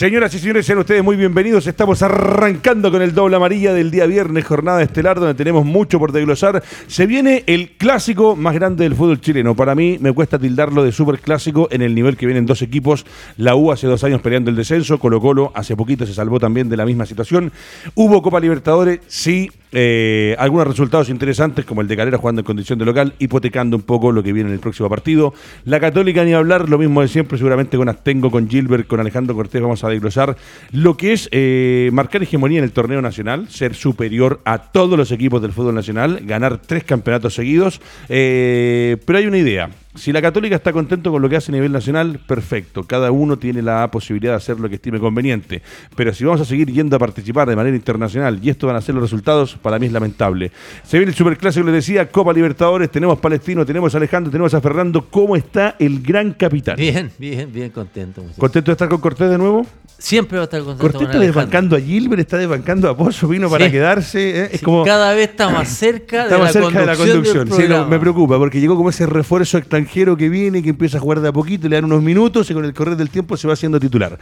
Señoras 0.00 0.32
y 0.34 0.38
señores, 0.38 0.64
sean 0.64 0.78
ustedes 0.78 1.04
muy 1.04 1.14
bienvenidos. 1.14 1.66
Estamos 1.66 2.02
arrancando 2.02 2.90
con 2.90 3.02
el 3.02 3.12
doble 3.12 3.36
amarilla 3.36 3.74
del 3.74 3.90
día 3.90 4.06
viernes, 4.06 4.46
jornada 4.46 4.82
estelar, 4.82 5.20
donde 5.20 5.34
tenemos 5.34 5.66
mucho 5.66 5.98
por 5.98 6.10
desglosar. 6.10 6.62
Se 6.86 7.04
viene 7.04 7.44
el 7.46 7.72
clásico 7.72 8.34
más 8.34 8.54
grande 8.54 8.84
del 8.84 8.94
fútbol 8.94 9.20
chileno. 9.20 9.54
Para 9.54 9.74
mí 9.74 9.98
me 10.00 10.14
cuesta 10.14 10.38
tildarlo 10.38 10.84
de 10.84 10.92
súper 10.92 11.20
clásico 11.20 11.68
en 11.70 11.82
el 11.82 11.94
nivel 11.94 12.16
que 12.16 12.24
vienen 12.24 12.46
dos 12.46 12.62
equipos. 12.62 13.04
La 13.36 13.54
U 13.56 13.72
hace 13.72 13.88
dos 13.88 14.02
años 14.02 14.22
peleando 14.22 14.48
el 14.48 14.56
descenso, 14.56 14.98
Colo 14.98 15.20
Colo 15.20 15.52
hace 15.54 15.76
poquito 15.76 16.06
se 16.06 16.14
salvó 16.14 16.40
también 16.40 16.70
de 16.70 16.78
la 16.78 16.86
misma 16.86 17.04
situación. 17.04 17.52
Hubo 17.94 18.22
Copa 18.22 18.40
Libertadores, 18.40 19.00
sí, 19.06 19.50
eh, 19.72 20.34
algunos 20.38 20.66
resultados 20.66 21.08
interesantes, 21.08 21.64
como 21.64 21.80
el 21.80 21.88
de 21.88 21.96
Calera 21.96 22.18
jugando 22.18 22.40
en 22.40 22.44
condición 22.44 22.78
de 22.78 22.84
local, 22.84 23.14
hipotecando 23.18 23.76
un 23.76 23.82
poco 23.82 24.12
lo 24.12 24.22
que 24.22 24.32
viene 24.32 24.48
en 24.48 24.54
el 24.54 24.60
próximo 24.60 24.88
partido. 24.88 25.34
La 25.64 25.80
Católica, 25.80 26.24
ni 26.24 26.32
hablar, 26.32 26.68
lo 26.68 26.78
mismo 26.78 27.02
de 27.02 27.08
siempre, 27.08 27.38
seguramente 27.38 27.76
con 27.76 27.88
Astengo, 27.88 28.30
con 28.30 28.48
Gilbert, 28.48 28.86
con 28.86 29.00
Alejandro 29.00 29.34
Cortés, 29.34 29.62
vamos 29.62 29.84
a 29.84 29.88
desglosar 29.88 30.36
lo 30.72 30.96
que 30.96 31.12
es 31.12 31.28
eh, 31.32 31.90
marcar 31.92 32.22
hegemonía 32.22 32.58
en 32.58 32.64
el 32.64 32.72
torneo 32.72 33.00
nacional, 33.02 33.48
ser 33.48 33.74
superior 33.74 34.40
a 34.44 34.58
todos 34.58 34.98
los 34.98 35.12
equipos 35.12 35.40
del 35.42 35.52
fútbol 35.52 35.74
nacional, 35.74 36.20
ganar 36.24 36.58
tres 36.58 36.84
campeonatos 36.84 37.34
seguidos. 37.34 37.80
Eh, 38.08 38.96
pero 39.04 39.18
hay 39.18 39.26
una 39.26 39.38
idea. 39.38 39.70
Si 39.96 40.12
la 40.12 40.22
Católica 40.22 40.54
está 40.54 40.72
contento 40.72 41.10
con 41.10 41.20
lo 41.20 41.28
que 41.28 41.36
hace 41.36 41.50
a 41.50 41.54
nivel 41.54 41.72
nacional, 41.72 42.20
perfecto. 42.24 42.84
Cada 42.84 43.10
uno 43.10 43.38
tiene 43.38 43.60
la 43.60 43.90
posibilidad 43.90 44.32
de 44.32 44.36
hacer 44.36 44.60
lo 44.60 44.68
que 44.68 44.76
estime 44.76 45.00
conveniente. 45.00 45.62
Pero 45.96 46.14
si 46.14 46.24
vamos 46.24 46.40
a 46.40 46.44
seguir 46.44 46.70
yendo 46.70 46.94
a 46.94 46.98
participar 47.00 47.48
de 47.48 47.56
manera 47.56 47.76
internacional 47.76 48.38
y 48.40 48.50
esto 48.50 48.68
van 48.68 48.76
a 48.76 48.80
ser 48.80 48.94
los 48.94 49.02
resultados, 49.02 49.56
para 49.56 49.80
mí 49.80 49.86
es 49.86 49.92
lamentable. 49.92 50.52
Se 50.84 50.96
viene 50.96 51.10
el 51.10 51.16
Superclásico, 51.16 51.66
les 51.66 51.74
decía, 51.74 52.08
Copa 52.08 52.32
Libertadores, 52.32 52.88
tenemos 52.88 53.18
Palestino, 53.18 53.66
tenemos 53.66 53.92
a 53.94 53.98
Alejandro, 53.98 54.30
tenemos 54.30 54.54
a 54.54 54.60
Fernando. 54.60 55.06
¿Cómo 55.10 55.34
está 55.34 55.74
el 55.80 56.00
gran 56.00 56.34
capitán? 56.34 56.76
Bien, 56.76 57.10
bien, 57.18 57.52
bien 57.52 57.70
contento. 57.70 58.24
¿Contento 58.38 58.70
de 58.70 58.74
estar 58.74 58.88
con 58.88 59.00
Cortés 59.00 59.28
de 59.28 59.38
nuevo? 59.38 59.66
Siempre 60.00 60.38
va 60.38 60.44
a 60.44 60.44
estar 60.44 60.62
contento. 60.62 60.80
Cortés 60.80 61.08
está 61.08 61.18
desbancando 61.18 61.76
a 61.76 61.80
Gilbert, 61.80 62.20
está 62.20 62.38
desbancando 62.38 62.88
a 62.88 62.96
Pozo, 62.96 63.28
vino 63.28 63.50
para 63.50 63.70
quedarse. 63.70 64.44
¿eh? 64.44 64.48
Es 64.52 64.62
como 64.62 64.82
cada 64.82 65.12
vez 65.12 65.28
está 65.28 65.50
más 65.50 65.68
cerca, 65.68 66.26
de, 66.26 66.38
la 66.38 66.48
cerca 66.50 66.80
de 66.80 66.86
la 66.86 66.96
conducción. 66.96 67.52
Sí, 67.52 67.64
me 67.88 67.98
preocupa 68.00 68.38
porque 68.38 68.60
llegó 68.60 68.76
como 68.76 68.88
ese 68.88 69.04
refuerzo 69.04 69.58
extranjero 69.58 70.16
que 70.16 70.30
viene 70.30 70.62
que 70.62 70.70
empieza 70.70 70.96
a 70.96 71.00
jugar 71.00 71.20
de 71.20 71.28
a 71.28 71.32
poquito, 71.32 71.68
le 71.68 71.76
dan 71.76 71.84
unos 71.84 72.02
minutos 72.02 72.50
y 72.50 72.54
con 72.54 72.64
el 72.64 72.72
correr 72.72 72.96
del 72.96 73.10
tiempo 73.10 73.36
se 73.36 73.46
va 73.46 73.52
haciendo 73.52 73.78
titular. 73.78 74.18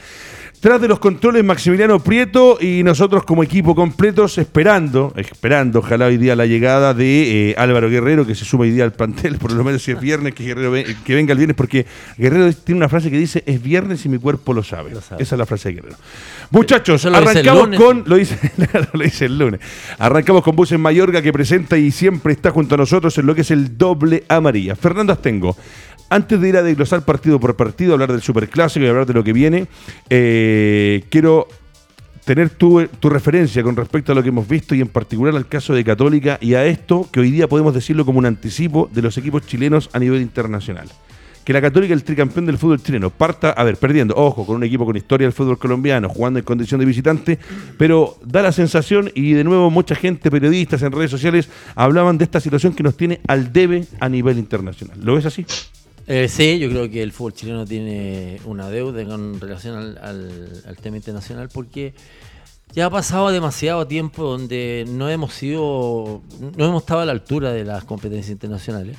Tras 0.61 0.81
de 0.81 0.89
los 0.89 0.98
controles, 0.98 1.45
Maximiliano 1.45 2.01
Prieto 2.01 2.59
y 2.61 2.83
nosotros 2.83 3.23
como 3.23 3.45
equipo 3.45 3.77
completos 3.77 4.39
esperando, 4.39 5.12
esperando, 5.14 5.78
ojalá 5.78 6.06
hoy 6.06 6.17
día 6.17 6.34
la 6.34 6.47
llegada 6.47 6.95
de 6.95 7.51
eh, 7.51 7.55
Álvaro 7.56 7.89
Guerrero, 7.89 8.27
que 8.27 8.34
se 8.34 8.45
suma 8.45 8.64
hoy 8.64 8.73
día 8.73 8.83
al 8.83 8.92
plantel, 8.92 9.39
por 9.39 9.53
lo 9.53 9.62
menos 9.62 9.84
si 9.84 9.92
es 9.92 10.01
viernes, 10.01 10.34
que 10.34 10.42
Guerrero 10.42 10.73
que 11.05 11.14
venga 11.14 11.31
el 11.31 11.39
viernes, 11.39 11.56
porque 11.56 11.86
Guerrero 12.17 12.53
tiene 12.53 12.79
una 12.79 12.89
frase 12.89 13.09
que 13.09 13.17
dice, 13.17 13.45
es 13.47 13.62
viernes 13.62 14.05
y 14.05 14.09
mi 14.09 14.19
cuerpo 14.19 14.53
lo 14.53 14.64
sabe. 14.64 14.91
Esa 14.91 15.17
es 15.17 15.33
la 15.33 15.47
frase 15.47 15.69
de 15.69 15.75
Guerrero. 15.77 15.97
Muchachos, 16.51 17.05
arrancamos 17.06 17.77
con, 17.77 18.03
lo 18.06 18.17
dice, 18.17 18.36
lo 18.92 19.01
dice 19.01 19.27
el 19.27 19.39
lunes, 19.39 19.61
arrancamos 19.97 20.42
con 20.42 20.56
Buses 20.56 20.79
Mayorga, 20.79 21.23
que 21.23 21.33
presenta 21.33 21.79
y 21.79 21.92
siempre 21.92 22.33
está 22.33 22.51
junto 22.51 22.75
a 22.75 22.79
nosotros 22.79 23.17
en 23.17 23.27
lo 23.27 23.34
que 23.36 23.42
es 23.42 23.51
el 23.53 23.79
doble 23.79 24.25
amarilla. 24.29 24.75
Fernando 24.75 25.12
Astengo. 25.12 25.56
Antes 26.11 26.41
de 26.41 26.48
ir 26.48 26.56
a 26.56 26.62
desglosar 26.62 27.03
partido 27.05 27.39
por 27.39 27.56
partido, 27.56 27.92
hablar 27.92 28.12
del 28.12 28.23
superclásico 28.23 28.84
y 28.84 28.89
hablar 28.89 29.06
de 29.06 29.14
lo 29.14 29.23
que 29.23 29.33
viene, 29.33 29.67
eh, 30.08 31.05
quiero 31.11 31.48
tener 32.29 32.51
tu, 32.51 32.86
referencia 33.08 33.63
con 33.63 33.74
respecto 33.74 34.13
a 34.13 34.14
lo 34.14 34.23
que 34.23 34.29
hemos 34.29 34.46
visto 34.46 34.74
y 34.74 34.83
en 34.83 34.89
particular 34.89 35.35
al 35.35 35.48
caso 35.48 35.73
de 35.73 35.83
Católica 35.83 36.36
y 36.42 36.52
a 36.52 36.67
esto 36.67 37.08
que 37.11 37.20
hoy 37.20 37.30
día 37.30 37.48
podemos 37.48 37.73
decirlo 37.73 38.05
como 38.05 38.19
un 38.19 38.27
anticipo 38.27 38.91
de 38.92 39.01
los 39.01 39.17
equipos 39.17 39.46
chilenos 39.46 39.89
a 39.95 39.98
nivel 39.98 40.20
internacional. 40.20 40.89
Que 41.42 41.55
la 41.55 41.63
Católica, 41.63 41.95
el 41.95 42.05
tricampeón 42.05 42.45
del 42.45 42.58
fútbol 42.58 42.83
chileno, 42.83 43.08
parta, 43.08 43.52
a 43.52 43.64
ver, 43.64 43.79
perdiendo, 43.79 44.14
ojo, 44.14 44.45
con 44.45 44.57
un 44.57 44.64
equipo 44.64 44.85
con 44.85 44.95
historia 44.95 45.27
del 45.27 45.33
fútbol 45.33 45.58
colombiano, 45.58 46.11
jugando 46.11 46.39
en 46.39 46.45
condición 46.45 46.79
de 46.80 46.85
visitante, 46.85 47.39
pero 47.79 48.19
da 48.23 48.42
la 48.42 48.52
sensación, 48.52 49.11
y 49.14 49.33
de 49.33 49.45
nuevo 49.45 49.70
mucha 49.70 49.95
gente, 49.95 50.30
periodistas 50.30 50.83
en 50.83 50.92
redes 50.92 51.11
sociales, 51.11 51.48
hablaban 51.75 52.19
de 52.19 52.25
esta 52.25 52.40
situación 52.40 52.75
que 52.75 52.83
nos 52.83 52.98
tiene 52.98 53.20
al 53.27 53.55
debe 53.55 53.86
a 54.01 54.11
nivel 54.11 54.36
internacional. 54.36 54.98
¿Lo 55.02 55.14
ves 55.14 55.25
así? 55.25 55.46
Eh, 56.11 56.27
sí, 56.27 56.58
yo 56.58 56.70
creo 56.70 56.89
que 56.89 57.02
el 57.02 57.13
fútbol 57.13 57.35
chileno 57.35 57.67
tiene 57.67 58.41
una 58.46 58.70
deuda 58.70 59.05
con 59.05 59.39
relación 59.39 59.98
al, 59.98 60.77
tema 60.80 60.96
internacional 60.96 61.51
porque 61.52 61.92
ya 62.73 62.86
ha 62.86 62.91
pasado 62.91 63.30
demasiado 63.30 63.86
tiempo 63.86 64.24
donde 64.24 64.86
no 64.89 65.11
hemos 65.11 65.35
sido, 65.35 66.23
no 66.57 66.64
hemos 66.64 66.83
estado 66.83 67.01
a 67.01 67.05
la 67.05 67.13
altura 67.13 67.52
de 67.52 67.67
las 67.67 67.85
competencias 67.85 68.30
internacionales. 68.30 68.96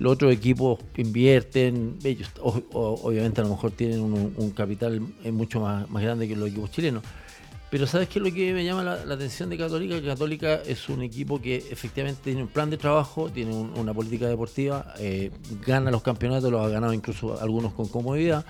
Los 0.00 0.14
otros 0.14 0.32
equipos 0.32 0.80
invierten, 0.96 1.98
ellos 2.02 2.28
obviamente 2.42 3.40
a 3.40 3.44
lo 3.44 3.50
mejor 3.50 3.70
tienen 3.70 4.00
un, 4.00 4.50
capital 4.50 5.00
mucho 5.30 5.60
más 5.60 6.02
grande 6.02 6.26
que 6.26 6.34
los 6.34 6.48
equipos 6.48 6.72
chilenos 6.72 7.04
pero 7.70 7.86
¿sabes 7.86 8.08
qué 8.08 8.18
es 8.18 8.24
lo 8.24 8.34
que 8.34 8.52
me 8.52 8.64
llama 8.64 8.82
la, 8.82 9.14
atención 9.14 9.48
de 9.48 9.56
Católica? 9.56 10.02
Católica 10.02 10.60
es 10.66 10.88
un 10.88 11.02
equipo 11.02 11.40
que 11.40 11.56
efectivamente 11.56 12.20
tiene 12.24 12.42
un 12.42 12.48
plan 12.48 12.68
de 12.68 12.76
trabajo, 12.76 13.30
tiene 13.30 13.54
una 13.54 13.94
política 13.94 14.26
deportiva, 14.26 14.92
eh, 14.98 15.30
gana 15.64 15.92
los 15.92 16.02
campeonatos, 16.02 16.50
los 16.50 16.66
ha 16.66 16.68
ganado 16.68 16.92
incluso 16.92 17.40
algunos 17.40 17.72
con 17.72 17.86
comodidad, 17.86 18.44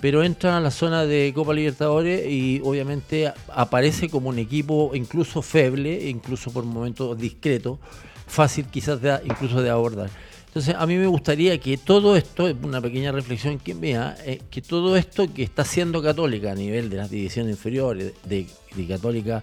pero 0.00 0.24
entra 0.24 0.56
a 0.56 0.60
la 0.60 0.72
zona 0.72 1.04
de 1.04 1.32
Copa 1.32 1.54
Libertadores 1.54 2.28
y 2.28 2.60
obviamente 2.64 3.32
aparece 3.54 4.10
como 4.10 4.30
un 4.30 4.38
equipo 4.40 4.90
incluso 4.94 5.42
feble, 5.42 6.08
incluso 6.08 6.50
por 6.50 6.64
momentos 6.64 7.16
discreto, 7.16 7.78
fácil 8.26 8.66
quizás 8.66 8.98
incluso 9.24 9.62
de 9.62 9.70
abordar. 9.70 10.10
Entonces, 10.56 10.74
a 10.78 10.86
mí 10.86 10.96
me 10.96 11.06
gustaría 11.06 11.58
que 11.58 11.76
todo 11.76 12.16
esto, 12.16 12.50
una 12.62 12.80
pequeña 12.80 13.12
reflexión 13.12 13.58
que 13.58 13.74
vea, 13.74 14.16
eh, 14.24 14.40
que 14.50 14.62
todo 14.62 14.96
esto 14.96 15.30
que 15.30 15.42
está 15.42 15.60
haciendo 15.60 16.02
Católica 16.02 16.52
a 16.52 16.54
nivel 16.54 16.88
de 16.88 16.96
las 16.96 17.10
divisiones 17.10 17.56
inferiores, 17.56 18.14
de, 18.24 18.46
Católica 18.88 19.42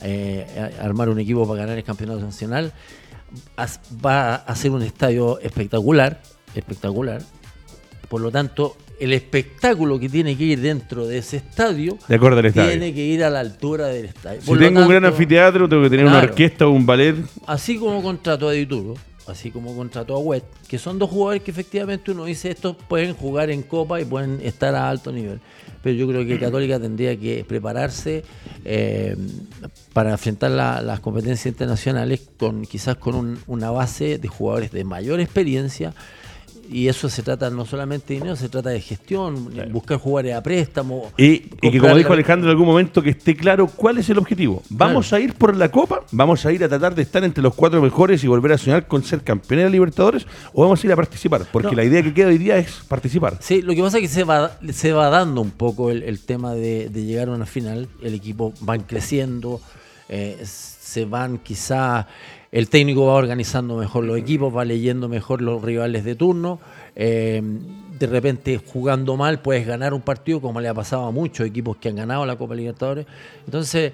eh, 0.00 0.72
armar 0.80 1.10
un 1.10 1.20
equipo 1.20 1.46
para 1.46 1.60
ganar 1.60 1.76
el 1.76 1.84
campeonato 1.84 2.20
nacional, 2.20 2.72
va 4.02 4.36
a 4.36 4.56
ser 4.56 4.70
un 4.70 4.80
estadio 4.80 5.38
espectacular, 5.40 6.22
espectacular. 6.54 7.20
Por 8.08 8.22
lo 8.22 8.30
tanto, 8.30 8.78
el 8.98 9.12
espectáculo 9.12 10.00
que 10.00 10.08
tiene 10.08 10.34
que 10.34 10.44
ir 10.44 10.62
dentro 10.62 11.06
de 11.06 11.18
ese 11.18 11.36
estadio, 11.36 11.98
tiene 12.08 12.94
que 12.94 13.04
ir 13.04 13.22
a 13.22 13.28
la 13.28 13.40
altura 13.40 13.88
del 13.88 14.06
estadio. 14.06 14.40
si 14.40 14.56
tengo 14.56 14.80
un 14.80 14.88
gran 14.88 15.04
anfiteatro, 15.04 15.68
tengo 15.68 15.82
que 15.82 15.90
tener 15.90 16.06
una 16.06 16.20
orquesta 16.20 16.66
o 16.66 16.70
un 16.70 16.86
ballet. 16.86 17.16
Así 17.46 17.76
como 17.76 18.02
contrató 18.02 18.48
a 18.48 18.52
Dituro 18.52 18.94
así 19.26 19.50
como 19.50 19.74
contrató 19.76 20.16
a 20.16 20.18
West, 20.18 20.46
que 20.68 20.78
son 20.78 20.98
dos 20.98 21.10
jugadores 21.10 21.42
que 21.42 21.50
efectivamente 21.50 22.10
uno 22.10 22.24
dice 22.24 22.50
estos 22.50 22.76
pueden 22.76 23.14
jugar 23.14 23.50
en 23.50 23.62
Copa 23.62 24.00
y 24.00 24.04
pueden 24.04 24.40
estar 24.42 24.74
a 24.74 24.88
alto 24.88 25.12
nivel. 25.12 25.40
Pero 25.82 25.96
yo 25.96 26.08
creo 26.08 26.26
que 26.26 26.38
Católica 26.38 26.80
tendría 26.80 27.18
que 27.18 27.44
prepararse 27.46 28.24
eh, 28.64 29.16
para 29.92 30.12
enfrentar 30.12 30.50
las 30.50 31.00
competencias 31.00 31.46
internacionales 31.46 32.22
con 32.38 32.62
quizás 32.64 32.96
con 32.96 33.38
una 33.46 33.70
base 33.70 34.18
de 34.18 34.28
jugadores 34.28 34.70
de 34.70 34.84
mayor 34.84 35.20
experiencia 35.20 35.94
y 36.70 36.88
eso 36.88 37.08
se 37.08 37.22
trata 37.22 37.50
no 37.50 37.64
solamente 37.64 38.08
de 38.08 38.20
dinero, 38.20 38.36
se 38.36 38.48
trata 38.48 38.70
de 38.70 38.80
gestión, 38.80 39.50
buscar 39.70 39.98
jugadores 39.98 40.34
a 40.34 40.42
préstamo. 40.42 41.12
Y, 41.16 41.40
que 41.40 41.78
como 41.78 41.96
dijo 41.96 42.12
Alejandro 42.12 42.48
en 42.48 42.50
algún 42.50 42.66
momento, 42.66 43.02
que 43.02 43.10
esté 43.10 43.36
claro 43.36 43.66
cuál 43.66 43.98
es 43.98 44.08
el 44.10 44.18
objetivo. 44.18 44.62
¿Vamos 44.68 45.12
a 45.12 45.20
ir 45.20 45.34
por 45.34 45.56
la 45.56 45.70
Copa? 45.70 46.02
¿Vamos 46.12 46.44
a 46.46 46.52
ir 46.52 46.64
a 46.64 46.68
tratar 46.68 46.94
de 46.94 47.02
estar 47.02 47.24
entre 47.24 47.42
los 47.42 47.54
cuatro 47.54 47.80
mejores 47.80 48.22
y 48.24 48.26
volver 48.26 48.52
a 48.52 48.58
soñar 48.58 48.86
con 48.86 49.02
ser 49.04 49.22
campeones 49.22 49.66
de 49.66 49.70
Libertadores? 49.70 50.26
¿O 50.52 50.62
vamos 50.62 50.82
a 50.82 50.86
ir 50.86 50.92
a 50.92 50.96
participar? 50.96 51.46
Porque 51.50 51.74
la 51.74 51.84
idea 51.84 52.02
que 52.02 52.14
queda 52.14 52.28
hoy 52.28 52.38
día 52.38 52.56
es 52.56 52.72
participar. 52.88 53.38
Sí, 53.40 53.62
lo 53.62 53.74
que 53.74 53.82
pasa 53.82 53.98
es 53.98 54.02
que 54.02 54.08
se 54.08 54.24
va, 54.24 54.58
se 54.72 54.92
va 54.92 55.10
dando 55.10 55.40
un 55.40 55.50
poco 55.50 55.90
el, 55.90 56.18
tema 56.20 56.54
de, 56.54 56.90
llegar 56.92 57.28
a 57.28 57.32
una 57.32 57.46
final. 57.46 57.88
El 58.02 58.14
equipo 58.14 58.52
va 58.66 58.78
creciendo, 58.78 59.60
eh, 60.08 60.38
se 60.44 61.04
van 61.04 61.38
quizá 61.38 62.06
el 62.54 62.68
técnico 62.68 63.06
va 63.06 63.14
organizando 63.14 63.76
mejor 63.76 64.04
los 64.04 64.16
equipos, 64.16 64.56
va 64.56 64.64
leyendo 64.64 65.08
mejor 65.08 65.42
los 65.42 65.60
rivales 65.60 66.04
de 66.04 66.14
turno. 66.14 66.60
Eh, 66.94 67.42
de 67.98 68.06
repente, 68.06 68.60
jugando 68.64 69.16
mal, 69.16 69.40
puedes 69.42 69.66
ganar 69.66 69.92
un 69.92 70.02
partido, 70.02 70.40
como 70.40 70.60
le 70.60 70.68
ha 70.68 70.74
pasado 70.74 71.04
a 71.04 71.10
muchos 71.10 71.48
equipos 71.48 71.78
que 71.78 71.88
han 71.88 71.96
ganado 71.96 72.24
la 72.24 72.36
Copa 72.36 72.54
Libertadores. 72.54 73.06
Entonces, 73.44 73.92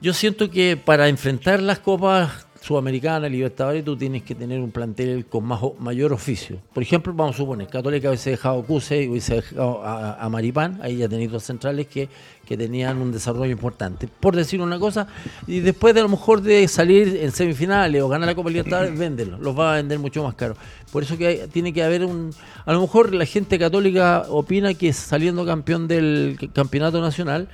yo 0.00 0.14
siento 0.14 0.48
que 0.52 0.76
para 0.76 1.08
enfrentar 1.08 1.60
las 1.60 1.80
Copas 1.80 2.46
Sudamericana, 2.60 3.26
Libertadores, 3.26 3.82
tú 3.84 3.96
tienes 3.96 4.22
que 4.22 4.34
tener 4.34 4.60
un 4.60 4.70
plantel 4.70 5.24
con 5.24 5.44
más, 5.44 5.60
mayor 5.78 6.12
oficio. 6.12 6.58
Por 6.74 6.82
ejemplo, 6.82 7.12
vamos 7.14 7.34
a 7.34 7.38
suponer, 7.38 7.68
Católica 7.68 8.08
hubiese 8.08 8.30
dejado 8.30 8.62
Cuse 8.62 9.02
y 9.02 9.08
hubiese 9.08 9.36
dejado 9.36 9.82
a, 9.82 10.28
Maripán, 10.28 10.78
ahí 10.82 10.98
ya 10.98 11.08
tenéis 11.08 11.30
dos 11.30 11.42
centrales 11.42 11.86
que, 11.86 12.10
que 12.44 12.58
tenían 12.58 12.98
un 12.98 13.12
desarrollo 13.12 13.50
importante. 13.50 14.08
Por 14.20 14.36
decir 14.36 14.60
una 14.60 14.78
cosa, 14.78 15.08
y 15.46 15.60
después 15.60 15.94
de 15.94 16.00
a 16.00 16.02
lo 16.02 16.10
mejor 16.10 16.42
de 16.42 16.68
salir 16.68 17.16
en 17.22 17.32
semifinales 17.32 18.02
o 18.02 18.08
ganar 18.08 18.28
la 18.28 18.34
Copa 18.34 18.50
Libertadores, 18.50 18.96
véndelo, 18.96 19.38
los 19.38 19.58
va 19.58 19.72
a 19.72 19.76
vender 19.76 19.98
mucho 19.98 20.22
más 20.22 20.34
caro. 20.34 20.54
Por 20.92 21.02
eso 21.02 21.16
que 21.16 21.48
tiene 21.50 21.72
que 21.72 21.82
haber 21.82 22.04
un... 22.04 22.30
A 22.66 22.74
lo 22.74 22.82
mejor 22.82 23.14
la 23.14 23.24
gente 23.24 23.58
católica 23.58 24.26
opina 24.28 24.74
que 24.74 24.92
saliendo 24.92 25.46
campeón 25.46 25.88
del 25.88 26.50
campeonato 26.52 27.00
nacional, 27.00 27.48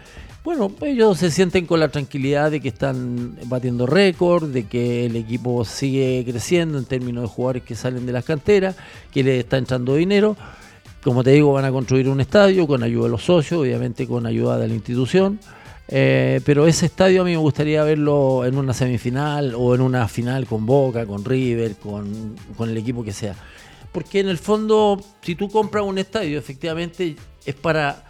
bueno, 0.47 0.71
ellos 0.83 1.19
se 1.19 1.33
sienten 1.33 1.67
con 1.67 1.81
la 1.81 1.89
tranquilidad 1.89 2.53
de 2.53 2.61
que 2.61 2.69
están 2.69 3.37
batiendo 3.47 3.85
récord, 3.85 4.49
de 4.49 4.69
que 4.69 5.07
el 5.07 5.17
equipo 5.17 5.65
sigue 5.65 6.25
creciendo 6.25 6.79
en 6.79 6.85
términos 6.85 7.23
de 7.23 7.29
jugadores 7.29 7.65
que 7.65 7.75
salen 7.75 8.07
de 8.07 8.13
las 8.13 8.25
canteras, 8.25 8.77
que 9.11 9.25
le 9.25 9.41
está 9.41 9.59
entrando 9.59 9.97
dinero. 9.97 10.37
como 11.03 11.25
te 11.25 11.33
digo, 11.33 11.53
van 11.53 11.65
a 11.65 11.73
construir 11.73 12.09
un 12.09 12.21
estadio 12.21 12.65
con 12.69 12.85
ayuda 12.85 13.07
de 13.07 13.11
los 13.11 13.25
socios, 13.25 13.61
obviamente 13.61 14.07
con 14.07 14.25
ayuda 14.25 14.57
de 14.57 14.69
la 14.69 14.75
institución. 14.75 15.41
Eh, 15.89 16.41
pero 16.45 16.69
ese 16.69 16.87
estadio 16.87 17.23
a 17.23 17.25
mí 17.25 17.33
me 17.33 17.39
gustaría 17.39 17.83
verlo 17.83 18.45
en 18.45 18.57
una 18.57 18.73
semifinal 18.73 19.53
o 19.57 19.75
en 19.75 19.81
una 19.81 20.07
final 20.07 20.47
con 20.47 20.65
Boca, 20.65 21.07
con 21.07 21.25
River, 21.25 21.75
con, 21.75 22.37
el 22.61 22.77
equipo 22.77 23.03
que 23.03 23.13
sea. 23.13 23.35
Porque 23.91 24.21
en 24.21 24.29
el 24.29 24.39
fondo, 24.39 25.03
si 25.23 25.35
tú 25.35 25.49
compras 25.49 25.83
un 25.85 25.99
estadio, 25.99 26.39
efectivamente 26.39 27.17
es 27.45 27.55
para 27.57 28.05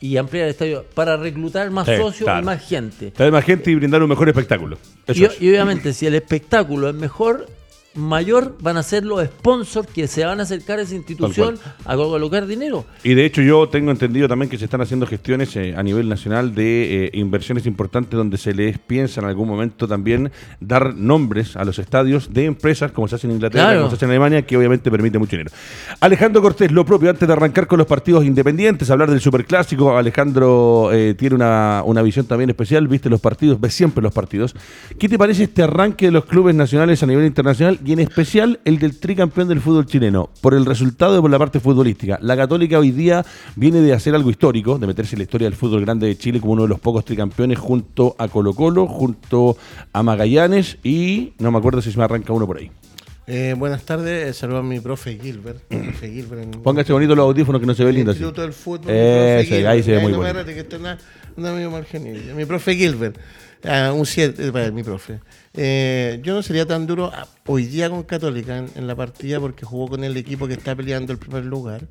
y 0.00 0.16
ampliar 0.16 0.44
el 0.44 0.50
estadio 0.50 0.84
para 0.94 1.16
reclutar 1.16 1.70
más 1.70 1.86
socios 1.86 2.28
y 2.40 2.42
más 2.42 2.66
gente. 2.66 3.10
Traer 3.10 3.32
más 3.32 3.44
gente 3.44 3.70
y 3.70 3.74
brindar 3.74 4.02
un 4.02 4.08
mejor 4.08 4.28
espectáculo. 4.28 4.78
y, 5.08 5.24
obviamente, 5.48 5.92
si 5.92 6.06
el 6.06 6.14
espectáculo 6.14 6.88
es 6.88 6.94
mejor, 6.94 7.46
mayor 7.94 8.56
van 8.60 8.76
a 8.76 8.82
ser 8.82 9.04
los 9.04 9.24
sponsors 9.24 9.88
que 9.88 10.06
se 10.06 10.24
van 10.24 10.40
a 10.40 10.42
acercar 10.44 10.78
a 10.78 10.82
esa 10.82 10.94
institución 10.94 11.58
a 11.84 11.96
colocar 11.96 12.46
dinero. 12.46 12.84
Y 13.02 13.14
de 13.14 13.24
hecho 13.24 13.42
yo 13.42 13.68
tengo 13.68 13.90
entendido 13.90 14.28
también 14.28 14.50
que 14.50 14.58
se 14.58 14.64
están 14.64 14.80
haciendo 14.80 15.06
gestiones 15.06 15.54
eh, 15.56 15.74
a 15.76 15.82
nivel 15.82 16.08
nacional 16.08 16.54
de 16.54 17.06
eh, 17.06 17.10
inversiones 17.14 17.66
importantes 17.66 18.16
donde 18.16 18.38
se 18.38 18.54
les 18.54 18.78
piensa 18.78 19.20
en 19.20 19.26
algún 19.26 19.48
momento 19.48 19.86
también 19.86 20.32
dar 20.60 20.94
nombres 20.94 21.56
a 21.56 21.64
los 21.64 21.78
estadios 21.78 22.32
de 22.32 22.46
empresas 22.46 22.92
como 22.92 23.08
se 23.08 23.16
hace 23.16 23.26
en 23.26 23.34
Inglaterra, 23.34 23.76
como 23.76 23.90
se 23.90 23.96
hace 23.96 24.04
en 24.04 24.10
Alemania, 24.10 24.42
que 24.42 24.56
obviamente 24.56 24.90
permite 24.90 25.18
mucho 25.18 25.32
dinero. 25.32 25.50
Alejandro 26.00 26.42
Cortés, 26.42 26.72
lo 26.72 26.84
propio, 26.84 27.10
antes 27.10 27.26
de 27.26 27.32
arrancar 27.32 27.66
con 27.66 27.78
los 27.78 27.86
partidos 27.86 28.24
independientes, 28.24 28.90
hablar 28.90 29.10
del 29.10 29.20
superclásico, 29.20 29.96
Alejandro 29.96 30.90
eh, 30.92 31.14
tiene 31.16 31.36
una, 31.36 31.82
una 31.84 32.02
visión 32.02 32.26
también 32.26 32.50
especial, 32.50 32.88
viste 32.88 33.08
los 33.08 33.20
partidos, 33.20 33.60
ves 33.60 33.74
siempre 33.74 34.02
los 34.02 34.12
partidos. 34.12 34.54
¿Qué 34.98 35.08
te 35.08 35.18
parece 35.18 35.44
este 35.44 35.62
arranque 35.62 36.06
de 36.06 36.12
los 36.12 36.24
clubes 36.24 36.54
nacionales 36.54 37.02
a 37.02 37.06
nivel 37.06 37.24
internacional? 37.24 37.78
Y 37.84 37.92
en 37.92 38.00
especial 38.00 38.60
el 38.64 38.78
del 38.78 38.98
tricampeón 38.98 39.48
del 39.48 39.60
fútbol 39.60 39.86
chileno, 39.86 40.30
por 40.40 40.54
el 40.54 40.64
resultado 40.64 41.18
y 41.18 41.20
por 41.20 41.30
la 41.30 41.38
parte 41.38 41.60
futbolística. 41.60 42.18
La 42.22 42.36
Católica 42.36 42.78
hoy 42.78 42.90
día 42.90 43.24
viene 43.56 43.80
de 43.80 43.92
hacer 43.92 44.14
algo 44.14 44.30
histórico, 44.30 44.78
de 44.78 44.86
meterse 44.86 45.14
en 45.16 45.18
la 45.20 45.24
historia 45.24 45.48
del 45.48 45.56
fútbol 45.56 45.82
grande 45.82 46.06
de 46.06 46.16
Chile 46.16 46.40
como 46.40 46.54
uno 46.54 46.62
de 46.62 46.68
los 46.68 46.80
pocos 46.80 47.04
tricampeones 47.04 47.58
junto 47.58 48.16
a 48.18 48.28
Colo 48.28 48.54
Colo, 48.54 48.86
junto 48.86 49.56
a 49.92 50.02
Magallanes 50.02 50.78
y 50.82 51.34
no 51.38 51.50
me 51.50 51.58
acuerdo 51.58 51.82
si 51.82 51.92
se 51.92 51.98
me 51.98 52.04
arranca 52.04 52.32
uno 52.32 52.46
por 52.46 52.58
ahí. 52.58 52.70
Eh, 53.26 53.54
buenas 53.56 53.84
tardes, 53.84 54.28
eh, 54.28 54.32
saludo 54.34 54.58
a 54.58 54.62
mi 54.62 54.80
profe 54.80 55.18
Gilbert. 55.18 55.62
profe 55.68 56.10
Gilbert 56.10 56.56
Póngase 56.56 56.92
bonito 56.92 57.14
los 57.14 57.24
audífonos 57.24 57.60
que 57.60 57.66
no 57.66 57.74
se 57.74 57.84
ve 57.84 57.92
lindo. 57.92 58.12
Instituto 58.12 58.42
del 58.42 58.52
Fútbol. 58.52 58.90
ahí 58.92 59.82
se 59.82 59.92
ve 59.92 60.00
muy 60.00 60.12
bueno. 60.12 60.40
Mi 62.36 62.44
profe 62.44 62.76
Gilbert. 62.76 63.18
Ah, 63.66 63.92
un 63.94 64.04
7 64.04 64.52
para 64.52 64.70
mi 64.70 64.82
profe. 64.82 65.20
Eh, 65.56 66.20
yo 66.22 66.34
no 66.34 66.42
sería 66.42 66.66
tan 66.66 66.86
duro 66.86 67.12
hoy 67.46 67.66
día 67.66 67.88
con 67.88 68.02
Católica 68.02 68.58
en, 68.58 68.86
la 68.88 68.96
partida 68.96 69.38
porque 69.38 69.64
jugó 69.64 69.86
con 69.88 70.02
el 70.02 70.16
equipo 70.16 70.48
que 70.48 70.54
está 70.54 70.74
peleando 70.74 71.12
el 71.12 71.18
primer 71.18 71.44
lugar. 71.44 71.86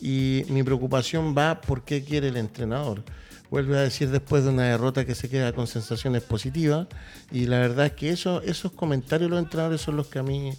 Y 0.00 0.44
mi 0.48 0.62
preocupación 0.62 1.34
va 1.36 1.60
por 1.60 1.84
qué 1.84 2.04
quiere 2.04 2.28
el 2.28 2.36
entrenador. 2.36 3.04
Vuelve 3.50 3.78
a 3.78 3.80
decir 3.80 4.10
después 4.10 4.44
de 4.44 4.50
una 4.50 4.64
derrota 4.64 5.04
que 5.04 5.14
se 5.14 5.28
queda 5.28 5.52
con 5.52 5.66
sensaciones 5.66 6.22
positivas. 6.22 6.88
Y 7.30 7.46
la 7.46 7.58
verdad 7.58 7.86
es 7.86 7.92
que 7.92 8.10
eso, 8.10 8.42
esos 8.42 8.72
comentarios 8.72 9.30
de 9.30 9.36
los 9.36 9.44
entrenadores 9.44 9.80
son 9.80 9.96
los 9.96 10.08
que 10.08 10.18
a 10.18 10.22
mí 10.22 10.52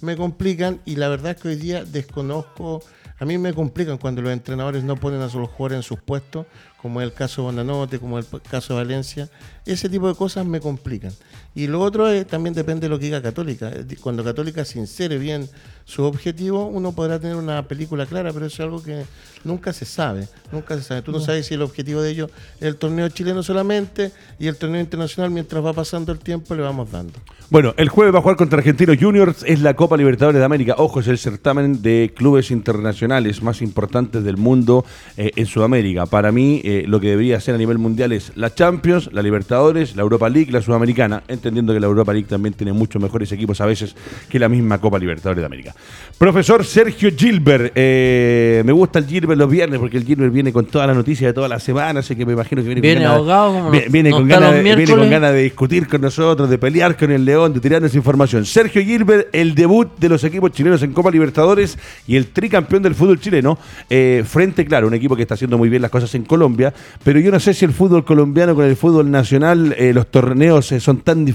me 0.00 0.16
complican. 0.16 0.80
Y 0.84 0.96
la 0.96 1.08
verdad 1.08 1.32
es 1.32 1.42
que 1.42 1.48
hoy 1.48 1.56
día 1.56 1.84
desconozco. 1.84 2.82
A 3.18 3.24
mí 3.24 3.38
me 3.38 3.54
complican 3.54 3.98
cuando 3.98 4.20
los 4.20 4.32
entrenadores 4.32 4.82
no 4.82 4.96
ponen 4.96 5.20
a 5.20 5.28
sus 5.28 5.48
jugadores 5.48 5.76
en 5.76 5.82
sus 5.82 6.00
puestos 6.00 6.46
como 6.82 7.00
es 7.00 7.06
el 7.06 7.14
caso 7.14 7.42
de 7.42 7.46
Bonanote, 7.46 8.00
como 8.00 8.18
el 8.18 8.26
caso 8.50 8.74
de 8.74 8.82
Valencia, 8.82 9.30
ese 9.64 9.88
tipo 9.88 10.08
de 10.08 10.16
cosas 10.16 10.44
me 10.44 10.60
complican. 10.60 11.12
Y 11.54 11.66
lo 11.66 11.80
otro 11.80 12.08
es, 12.08 12.26
también 12.26 12.54
depende 12.54 12.82
de 12.82 12.88
lo 12.88 12.98
que 12.98 13.06
diga 13.06 13.20
Católica. 13.20 13.70
Cuando 14.00 14.24
Católica 14.24 14.64
sincere 14.64 15.18
bien 15.18 15.48
su 15.84 16.02
objetivo, 16.04 16.66
uno 16.66 16.92
podrá 16.92 17.18
tener 17.18 17.36
una 17.36 17.66
película 17.68 18.06
clara, 18.06 18.32
pero 18.32 18.46
eso 18.46 18.54
es 18.54 18.60
algo 18.60 18.82
que 18.82 19.04
nunca 19.44 19.72
se 19.72 19.84
sabe. 19.84 20.28
Nunca 20.50 20.76
se 20.76 20.82
sabe. 20.82 21.02
Tú 21.02 21.12
no, 21.12 21.20
sabes 21.20 21.46
si 21.46 21.54
el 21.54 21.62
objetivo 21.62 22.00
de 22.00 22.10
ellos 22.10 22.30
es 22.60 22.68
el 22.68 22.76
torneo 22.76 23.08
chileno 23.08 23.42
solamente 23.42 24.12
y 24.38 24.46
el 24.46 24.56
torneo 24.56 24.80
internacional, 24.80 25.30
mientras 25.30 25.64
va 25.64 25.72
pasando 25.72 26.12
el 26.12 26.18
tiempo, 26.18 26.54
le 26.54 26.62
vamos 26.62 26.90
dando. 26.90 27.18
Bueno, 27.50 27.74
el 27.76 27.90
jueves 27.90 28.14
va 28.14 28.20
a 28.20 28.22
jugar 28.22 28.38
contra 28.38 28.58
Argentinos 28.58 28.96
Juniors, 28.98 29.44
es 29.46 29.60
la 29.60 29.74
Copa 29.74 29.98
Libertadores 29.98 30.38
de 30.38 30.44
América. 30.44 30.76
Ojo, 30.78 31.00
es 31.00 31.08
el 31.08 31.18
certamen 31.18 31.82
de 31.82 32.12
clubes 32.16 32.50
internacionales 32.50 33.42
más 33.42 33.60
importantes 33.60 34.24
del 34.24 34.38
mundo 34.38 34.86
eh, 35.18 35.32
en 35.36 35.44
Sudamérica. 35.44 36.06
Para 36.06 36.32
mí, 36.32 36.62
eh, 36.64 36.84
lo 36.86 36.98
que 36.98 37.08
debería 37.08 37.38
ser 37.40 37.54
a 37.54 37.58
nivel 37.58 37.76
mundial 37.76 38.12
es 38.12 38.32
la 38.36 38.54
Champions, 38.54 39.10
la 39.12 39.20
Libertadores, 39.20 39.96
la 39.96 40.02
Europa 40.02 40.30
League, 40.30 40.50
la 40.50 40.62
Sudamericana, 40.62 41.24
entendiendo 41.42 41.74
que 41.74 41.80
la 41.80 41.86
Europa 41.86 42.12
League 42.12 42.28
también 42.28 42.54
tiene 42.54 42.72
muchos 42.72 43.02
mejores 43.02 43.30
equipos 43.32 43.60
a 43.60 43.66
veces 43.66 43.96
que 44.28 44.38
la 44.38 44.48
misma 44.48 44.78
Copa 44.78 44.98
Libertadores 44.98 45.40
de 45.40 45.46
América. 45.46 45.74
Profesor 46.16 46.64
Sergio 46.64 47.10
Gilbert, 47.16 47.72
eh, 47.74 48.62
me 48.64 48.72
gusta 48.72 49.00
el 49.00 49.06
Gilbert 49.06 49.38
los 49.38 49.50
viernes 49.50 49.80
porque 49.80 49.96
el 49.96 50.04
Gilbert 50.04 50.32
viene 50.32 50.52
con 50.52 50.66
toda 50.66 50.86
la 50.86 50.94
noticia 50.94 51.26
de 51.26 51.32
toda 51.32 51.48
la 51.48 51.58
semana, 51.58 52.00
así 52.00 52.14
que 52.14 52.24
me 52.24 52.34
imagino 52.34 52.62
que 52.62 52.68
viene, 52.68 52.80
viene 52.80 53.02
con 53.02 53.10
ahogado, 53.10 53.70
viene, 53.90 54.10
con 54.10 54.28
ganas 54.28 54.52
de, 54.52 54.62
viene 54.62 54.86
con 54.86 55.10
ganas 55.10 55.32
de 55.32 55.42
discutir 55.42 55.88
con 55.88 56.00
nosotros, 56.00 56.48
de 56.48 56.58
pelear 56.58 56.96
con 56.96 57.10
el 57.10 57.24
León 57.24 57.52
de 57.52 57.60
tirarnos 57.60 57.94
información. 57.94 58.46
Sergio 58.46 58.82
Gilbert, 58.82 59.28
el 59.32 59.54
debut 59.54 59.88
de 59.98 60.08
los 60.08 60.22
equipos 60.24 60.52
chilenos 60.52 60.82
en 60.82 60.92
Copa 60.92 61.10
Libertadores 61.10 61.78
y 62.06 62.16
el 62.16 62.28
tricampeón 62.28 62.82
del 62.82 62.94
fútbol 62.94 63.20
chileno, 63.20 63.58
eh, 63.90 64.24
frente, 64.26 64.64
claro, 64.64 64.86
un 64.86 64.94
equipo 64.94 65.16
que 65.16 65.22
está 65.22 65.34
haciendo 65.34 65.58
muy 65.58 65.68
bien 65.68 65.82
las 65.82 65.90
cosas 65.90 66.14
en 66.14 66.24
Colombia, 66.24 66.72
pero 67.02 67.18
yo 67.18 67.30
no 67.30 67.40
sé 67.40 67.54
si 67.54 67.64
el 67.64 67.72
fútbol 67.72 68.04
colombiano 68.04 68.54
con 68.54 68.64
el 68.64 68.76
fútbol 68.76 69.10
nacional, 69.10 69.74
eh, 69.78 69.92
los 69.92 70.06
torneos 70.10 70.66
son 70.78 70.98
tan 70.98 71.24
diferentes 71.24 71.31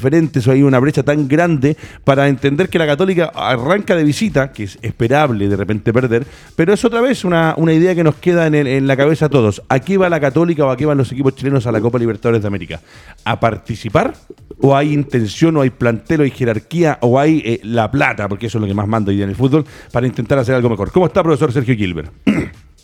o 0.48 0.52
hay 0.52 0.64
una 0.64 0.80
brecha 0.80 1.04
tan 1.04 1.28
grande 1.28 1.78
para 2.04 2.28
entender 2.28 2.70
que 2.70 2.80
la 2.80 2.86
Católica 2.86 3.32
arranca 3.34 3.96
de 3.96 4.04
visita, 4.04 4.52
que 4.52 4.64
es 4.64 4.78
esperable 4.82 5.48
de 5.48 5.56
repente 5.56 5.94
perder, 5.94 6.26
pero 6.56 6.74
es 6.74 6.84
otra 6.86 7.02
vez 7.02 7.24
una, 7.24 7.54
una 7.58 7.74
idea 7.74 7.96
que 7.96 8.04
nos 8.04 8.16
queda 8.16 8.48
en, 8.48 8.56
en 8.56 8.88
la 8.88 8.98
cabeza 8.98 9.26
a 9.26 9.30
todos. 9.30 9.62
¿A 9.70 9.80
qué 9.80 9.98
va 9.98 10.10
la 10.10 10.20
Católica 10.20 10.66
o 10.66 10.70
a 10.70 10.78
qué 10.78 10.86
van 10.86 10.98
los 10.98 11.12
equipos 11.12 11.36
chilenos 11.36 11.68
a 11.68 11.72
la 11.72 11.82
Copa 11.82 12.00
Libertadores 12.00 12.42
de 12.42 12.48
América? 12.48 12.82
¿A 13.26 13.40
participar? 13.40 14.16
¿O 14.62 14.76
hay 14.76 14.94
intención 14.94 15.58
o 15.58 15.62
hay 15.62 15.70
plan 15.70 16.04
hay 16.10 16.32
jerarquía 16.32 16.98
o 17.02 17.20
hay 17.20 17.42
eh, 17.46 17.60
la 17.64 17.92
plata, 17.92 18.28
porque 18.28 18.48
eso 18.48 18.58
es 18.58 18.62
lo 18.62 18.68
que 18.68 18.74
más 18.74 18.88
manda 18.88 19.10
hoy 19.10 19.16
día 19.16 19.26
en 19.26 19.32
el 19.32 19.36
fútbol, 19.36 19.66
para 19.92 20.08
intentar 20.08 20.40
hacer 20.40 20.56
algo 20.56 20.70
mejor. 20.70 20.92
¿Cómo 20.92 21.06
está, 21.06 21.24
profesor 21.24 21.52
Sergio 21.52 21.76
Gilbert? 21.76 22.12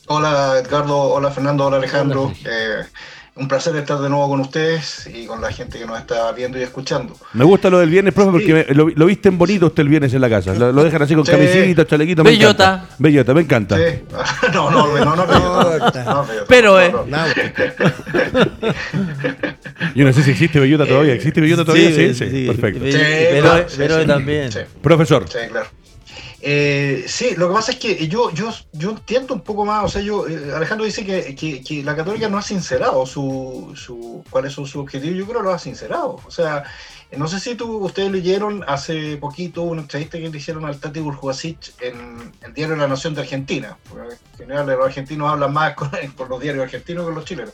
Hola, 0.07 0.59
Edgardo. 0.59 0.97
Hola, 0.97 1.31
Fernando. 1.31 1.65
Hola, 1.65 1.77
Alejandro. 1.77 2.31
Eh, 2.43 2.83
un 3.35 3.47
placer 3.47 3.75
estar 3.75 3.99
de 3.99 4.09
nuevo 4.09 4.29
con 4.29 4.41
ustedes 4.41 5.09
y 5.11 5.25
con 5.25 5.41
la 5.41 5.51
gente 5.51 5.79
que 5.79 5.87
nos 5.87 5.99
está 5.99 6.31
viendo 6.33 6.59
y 6.59 6.61
escuchando. 6.61 7.15
Me 7.33 7.43
gusta 7.43 7.69
lo 7.69 7.79
del 7.79 7.89
viernes, 7.89 8.13
profe, 8.13 8.31
porque 8.31 8.67
lo, 8.73 8.89
lo, 8.89 9.05
visten 9.07 9.39
bonito 9.39 9.65
usted 9.67 9.81
el 9.81 9.89
viernes 9.89 10.13
en 10.13 10.21
la 10.21 10.29
casa. 10.29 10.53
Lo, 10.53 10.83
dejan 10.83 11.01
así 11.01 11.15
con 11.15 11.23
camisita, 11.23 11.87
chalequito. 11.87 12.23
Bellota. 12.23 12.85
Bellota, 12.99 13.33
me 13.33 13.41
encanta. 13.41 13.75
no, 14.53 14.69
no, 14.69 14.97
no, 14.97 15.15
no, 15.15 15.25
no, 15.25 16.25
Pero, 16.47 16.79
eh. 16.79 16.93
Yo 19.95 20.05
no 20.05 20.13
sé 20.13 20.23
si 20.23 20.31
existe 20.31 20.59
Bellota 20.59 20.85
todavía. 20.85 21.13
¿Existe 21.13 21.41
Bellota 21.41 21.65
todavía? 21.65 21.89
Sí, 21.91 22.13
sí, 22.13 22.45
perfecto. 22.47 22.81
pero, 22.83 23.65
pero 23.75 24.05
también. 24.05 24.51
Profesor. 24.81 25.25
Sí, 25.27 25.39
claro. 25.49 25.67
Eh, 26.45 27.05
sí, 27.07 27.35
lo 27.37 27.47
que 27.47 27.53
pasa 27.53 27.71
es 27.71 27.77
que 27.77 28.05
yo, 28.09 28.29
yo, 28.31 28.51
yo 28.73 28.89
entiendo 28.89 29.33
un 29.33 29.39
poco 29.39 29.63
más, 29.63 29.85
o 29.85 29.87
sea, 29.87 30.01
yo, 30.01 30.27
eh, 30.27 30.51
Alejandro 30.53 30.85
dice 30.85 31.05
que, 31.05 31.33
que, 31.33 31.83
la 31.83 31.95
Católica 31.95 32.27
no 32.27 32.37
ha 32.37 32.41
sincerado 32.41 33.05
su, 33.05 33.71
su, 33.77 34.25
cuáles 34.29 34.51
son 34.51 34.65
sus 34.65 34.81
objetivos, 34.81 35.17
yo 35.17 35.25
creo 35.25 35.37
que 35.37 35.45
lo 35.45 35.53
ha 35.53 35.59
sincerado. 35.59 36.19
O 36.25 36.31
sea, 36.31 36.65
no 37.15 37.29
sé 37.29 37.39
si 37.39 37.55
tú, 37.55 37.77
ustedes 37.77 38.11
leyeron 38.11 38.61
hace 38.67 39.15
poquito 39.15 39.61
una 39.61 39.83
entrevista 39.83 40.17
que 40.17 40.27
le 40.27 40.37
hicieron 40.37 40.65
al 40.65 40.81
Tati 40.81 40.99
Burjuasic 40.99 41.75
en 41.79 42.33
el 42.41 42.53
diario 42.53 42.75
La 42.75 42.89
Nación 42.89 43.15
de 43.15 43.21
Argentina. 43.21 43.77
Porque 43.87 44.15
en 44.33 44.37
general 44.39 44.65
los 44.65 44.85
argentinos 44.85 45.31
hablan 45.31 45.53
más 45.53 45.75
con, 45.75 45.89
los 46.27 46.41
diarios 46.41 46.65
argentinos 46.65 47.03
que 47.03 47.05
con 47.05 47.15
los 47.15 47.23
chilenos. 47.23 47.53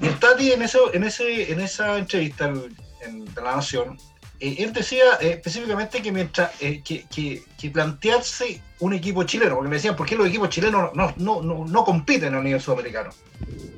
Y 0.00 0.06
el 0.06 0.18
Tati 0.18 0.52
en, 0.52 0.62
eso, 0.62 0.94
en, 0.94 1.04
ese, 1.04 1.52
en 1.52 1.60
esa 1.60 1.98
entrevista 1.98 2.46
en 2.46 3.26
La 3.34 3.56
Nación 3.56 3.98
eh, 4.38 4.56
él 4.58 4.72
decía 4.72 5.04
eh, 5.20 5.30
específicamente 5.30 6.02
que 6.02 6.12
mientras 6.12 6.50
eh, 6.60 6.82
que, 6.82 7.06
que, 7.08 7.70
plantearse 7.70 8.60
un 8.80 8.92
equipo 8.92 9.24
chileno, 9.24 9.54
porque 9.54 9.68
me 9.68 9.76
decían, 9.76 9.96
¿por 9.96 10.06
qué 10.06 10.14
los 10.14 10.28
equipos 10.28 10.50
chilenos 10.50 10.94
no, 10.94 11.14
no, 11.16 11.42
no, 11.42 11.64
no 11.66 11.84
compiten 11.84 12.34
a 12.34 12.42
nivel 12.42 12.60
sudamericano? 12.60 13.10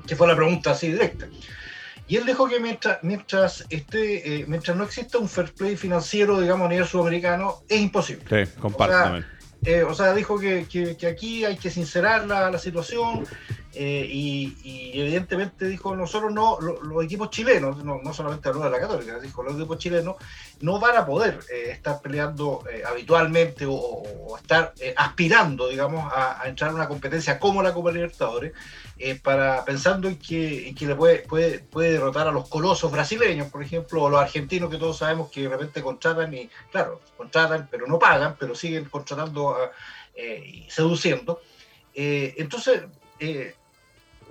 Que 0.07 0.17
fue 0.17 0.27
la 0.27 0.37
pregunta 0.37 0.73
así 0.73 0.91
directa. 0.91 1.27
Y 2.07 2.17
él 2.17 2.25
dijo 2.25 2.49
que 2.49 2.59
mientras, 2.59 2.99
mientras, 3.03 3.65
este, 3.69 4.45
mientras 4.49 4.77
no 4.77 4.85
exista 4.85 5.19
un 5.19 5.29
fair 5.29 5.53
play 5.53 5.77
financiero, 5.77 6.41
digamos, 6.41 6.67
a 6.67 6.71
nivel 6.71 6.87
sudamericano, 6.87 7.63
es 7.69 7.81
imposible. 7.81 8.25
Sí, 8.29 8.51
comparto 8.59 8.97
o 8.97 8.99
sea, 8.99 9.27
dijo 10.15 10.39
que, 10.39 10.67
que, 10.69 11.07
aquí 11.07 11.45
hay 11.45 11.57
que 11.57 11.71
sincerar 11.71 12.27
la, 12.27 12.51
la 12.51 12.59
situación, 12.59 13.27
eh, 13.81 14.09
y, 14.11 14.93
evidentemente 14.95 15.69
dijo, 15.69 15.95
nosotros 15.95 16.33
no, 16.33 16.59
los, 16.61 17.05
equipos 17.05 17.31
chilenos, 17.31 17.85
no, 17.85 18.01
solamente 18.13 18.49
habló 18.49 18.65
de 18.65 18.71
la 18.71 18.81
Católica, 18.81 19.21
dijo, 19.21 19.43
los 19.43 19.55
equipos 19.55 19.79
chilenos 19.79 20.17
no 20.61 20.81
van 20.81 20.97
a 20.97 21.07
poder 21.07 21.39
eh, 21.53 21.71
estar 21.71 22.01
peleando 22.01 22.65
eh, 22.69 22.83
habitualmente 22.85 23.67
o, 23.69 24.37
estar 24.37 24.73
aspirando, 24.97 25.69
digamos, 25.69 26.11
a, 26.13 26.43
entrar 26.47 26.71
en 26.71 26.77
una 26.77 26.89
competencia 26.89 27.39
como 27.39 27.63
la 27.63 27.73
Copa 27.73 27.93
Libertadores, 27.93 28.53
para 29.23 29.65
pensando 29.65 30.09
en 30.09 30.19
que, 30.19 30.75
que 30.77 30.87
le 30.87 30.95
puede, 30.95 31.19
puede, 31.21 31.61
puede 31.61 31.93
derrotar 31.93 32.29
a 32.29 32.33
los 32.33 32.49
colosos 32.49 32.91
brasileños, 32.91 33.49
por 33.49 33.63
ejemplo, 33.63 34.03
o 34.03 34.11
los 34.11 34.21
argentinos 34.21 34.71
que 34.71 34.79
todos 34.79 34.99
sabemos 34.99 35.31
que 35.31 35.43
de 35.43 35.49
repente 35.49 35.83
contratan 35.83 36.35
y, 36.35 36.51
claro, 36.71 37.01
contratan, 37.17 37.69
pero 37.71 37.87
no 37.87 37.99
pagan, 37.99 38.37
pero 38.39 38.55
siguen 38.55 38.87
contratando 38.87 39.57
y 40.17 40.69
seduciendo. 40.69 41.41
entonces, 41.95 42.83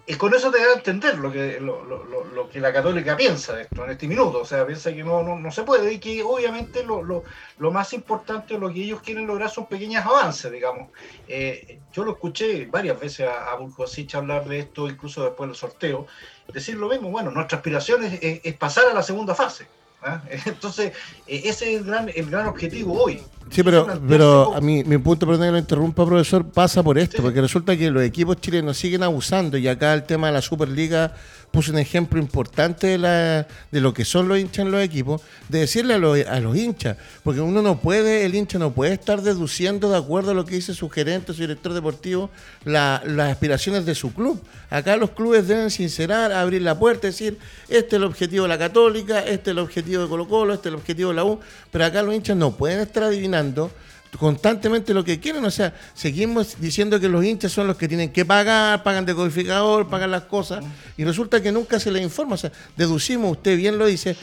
y 0.10 0.16
con 0.16 0.34
eso 0.34 0.50
te 0.50 0.60
da 0.60 0.72
a 0.72 0.76
entender 0.76 1.18
lo 1.20 1.30
que, 1.30 1.60
lo, 1.60 1.84
lo, 1.84 2.06
lo, 2.06 2.50
que 2.50 2.62
la 2.62 2.72
católica 2.72 3.18
piensa 3.18 3.54
de 3.54 3.64
esto 3.64 3.84
en 3.84 3.92
este 3.92 4.08
minuto. 4.08 4.40
O 4.40 4.46
sea, 4.46 4.66
piensa 4.66 4.94
que 4.94 5.04
no, 5.04 5.22
no, 5.22 5.52
se 5.52 5.64
puede 5.64 5.92
y 5.92 6.00
que 6.00 6.24
obviamente 6.24 6.82
lo, 6.86 7.24
más 7.72 7.92
importante, 7.92 8.58
lo 8.58 8.72
que 8.72 8.84
ellos 8.84 9.02
quieren 9.02 9.28
lograr 9.28 9.50
son 9.50 9.66
pequeños 9.66 10.06
avances, 10.06 10.50
digamos. 10.50 10.92
Eh, 11.28 11.82
yo 11.92 12.06
lo 12.06 12.14
escuché 12.14 12.68
varias 12.68 12.98
veces 12.98 13.28
a, 13.28 13.52
a 13.52 14.18
hablar 14.18 14.46
de 14.46 14.60
esto, 14.60 14.88
incluso 14.88 15.26
después 15.26 15.50
del 15.50 15.58
sorteo, 15.58 16.08
decir 16.54 16.76
lo 16.76 16.88
mismo. 16.88 17.10
Bueno, 17.10 17.30
nuestra 17.32 17.58
aspiración 17.58 18.02
es 18.06 18.54
pasar 18.56 18.86
a 18.86 18.94
la 18.94 19.04
segunda 19.04 19.36
fase. 19.36 19.68
¿Ah? 20.04 20.22
Entonces, 20.46 20.94
eh, 21.28 21.42
ese 21.46 21.74
es 21.74 21.82
el 21.82 21.86
gran, 21.86 22.10
el 22.14 22.30
gran 22.30 22.48
objetivo 22.48 23.04
hoy. 23.04 23.22
Sí, 23.50 23.64
pero, 23.64 23.88
pero 24.08 24.54
a 24.56 24.62
mí, 24.62 24.84
mi 24.84 24.98
punto, 24.98 25.26
perdón 25.26 25.48
que 25.48 25.52
lo 25.52 25.58
interrumpa, 25.58 26.06
profesor, 26.06 26.46
pasa 26.46 26.84
por 26.84 26.98
esto, 26.98 27.22
porque 27.22 27.40
resulta 27.40 27.78
que 27.78 27.90
los 27.90 28.04
equipos 28.04 28.38
chilenos 28.42 28.78
siguen 28.78 29.04
abusando 29.04 29.58
y 29.58 29.68
acá 29.68 29.94
el 29.94 30.04
tema 30.04 30.28
de 30.28 30.34
la 30.34 30.42
Superliga 30.42 31.14
puso 31.52 31.72
un 31.72 31.80
ejemplo 31.80 32.20
importante 32.20 32.98
de, 32.98 33.46
lo 33.72 33.94
que 33.94 34.06
son 34.06 34.28
los 34.28 34.38
hinchas 34.38 34.66
en 34.66 34.72
los 34.72 34.82
equipos, 34.82 35.22
de 35.50 35.60
decirle 35.60 35.96
a 35.96 36.40
los, 36.40 36.58
hinchas, 36.58 36.98
porque 37.24 37.42
uno 37.42 37.62
no 37.62 37.80
puede, 37.80 38.26
el 38.26 38.36
hincha 38.36 38.60
no 38.60 38.74
puede 38.74 38.94
estar 38.94 39.22
deduciendo 39.22 39.90
de 39.90 39.98
acuerdo 39.98 40.32
a 40.32 40.34
lo 40.34 40.46
que 40.46 40.56
dice 40.56 40.74
su 40.74 40.90
gerente, 40.90 41.34
su 41.34 41.42
director 41.42 41.74
deportivo, 41.74 42.30
las 42.66 43.02
aspiraciones 43.32 43.86
de 43.86 43.96
su 43.96 44.14
club. 44.14 44.42
Acá 44.70 44.98
los 44.98 45.12
clubes 45.12 45.48
deben 45.48 45.72
sincerar, 45.72 46.32
abrir 46.32 46.62
la 46.62 46.78
puerta, 46.78 47.08
decir, 47.08 47.38
este 47.70 47.88
es 47.88 47.94
el 47.94 48.04
objetivo 48.04 48.44
de 48.44 48.50
la 48.50 48.58
Católica, 48.58 49.20
este 49.20 49.50
es 49.50 49.58
el 49.58 49.60
objetivo 49.60 50.04
de 50.04 50.10
Colo 50.10 50.28
Colo, 50.28 50.54
este 50.54 50.70
es 50.70 50.74
el 50.74 50.80
objetivo 50.80 51.10
de 51.10 51.16
la 51.16 51.26
U, 51.26 51.40
pero 51.72 51.86
acá 51.86 52.04
los 52.04 52.14
hinchas 52.14 52.38
no 52.38 52.56
pueden 52.56 52.82
estar 52.82 53.04
adivinando 53.04 53.72
constantemente 54.20 54.94
lo 54.94 55.04
que 55.04 55.20
quieren. 55.20 55.44
O 55.46 55.52
sea, 55.52 55.74
seguimos 55.94 56.60
diciendo 56.60 57.00
que 57.00 57.10
los 57.10 57.24
hinchas 57.24 57.52
son 57.52 57.68
los 57.68 57.78
que 57.78 57.88
tienen 57.88 58.12
que 58.12 58.26
pagar, 58.26 58.84
pagan 58.84 59.06
de 59.06 59.14
codificador, 59.14 59.88
pagan 59.88 60.12
las 60.12 60.24
cosas, 60.24 60.64
y 60.98 61.04
resulta 61.04 61.42
que 61.42 61.52
nunca 61.52 61.80
se 61.80 61.92
les 61.92 62.02
informa. 62.02 62.36
O 62.36 62.38
sea, 62.38 62.52
deducimos, 62.76 63.32
usted 63.32 63.58
bien 63.58 63.78
lo 63.78 63.86
dice, 63.86 64.16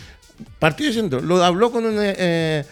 partido 0.58 0.88
diciendo, 0.88 1.20
lo 1.20 1.42
habló 1.42 1.70
con, 1.70 1.84
eh, 1.86 2.64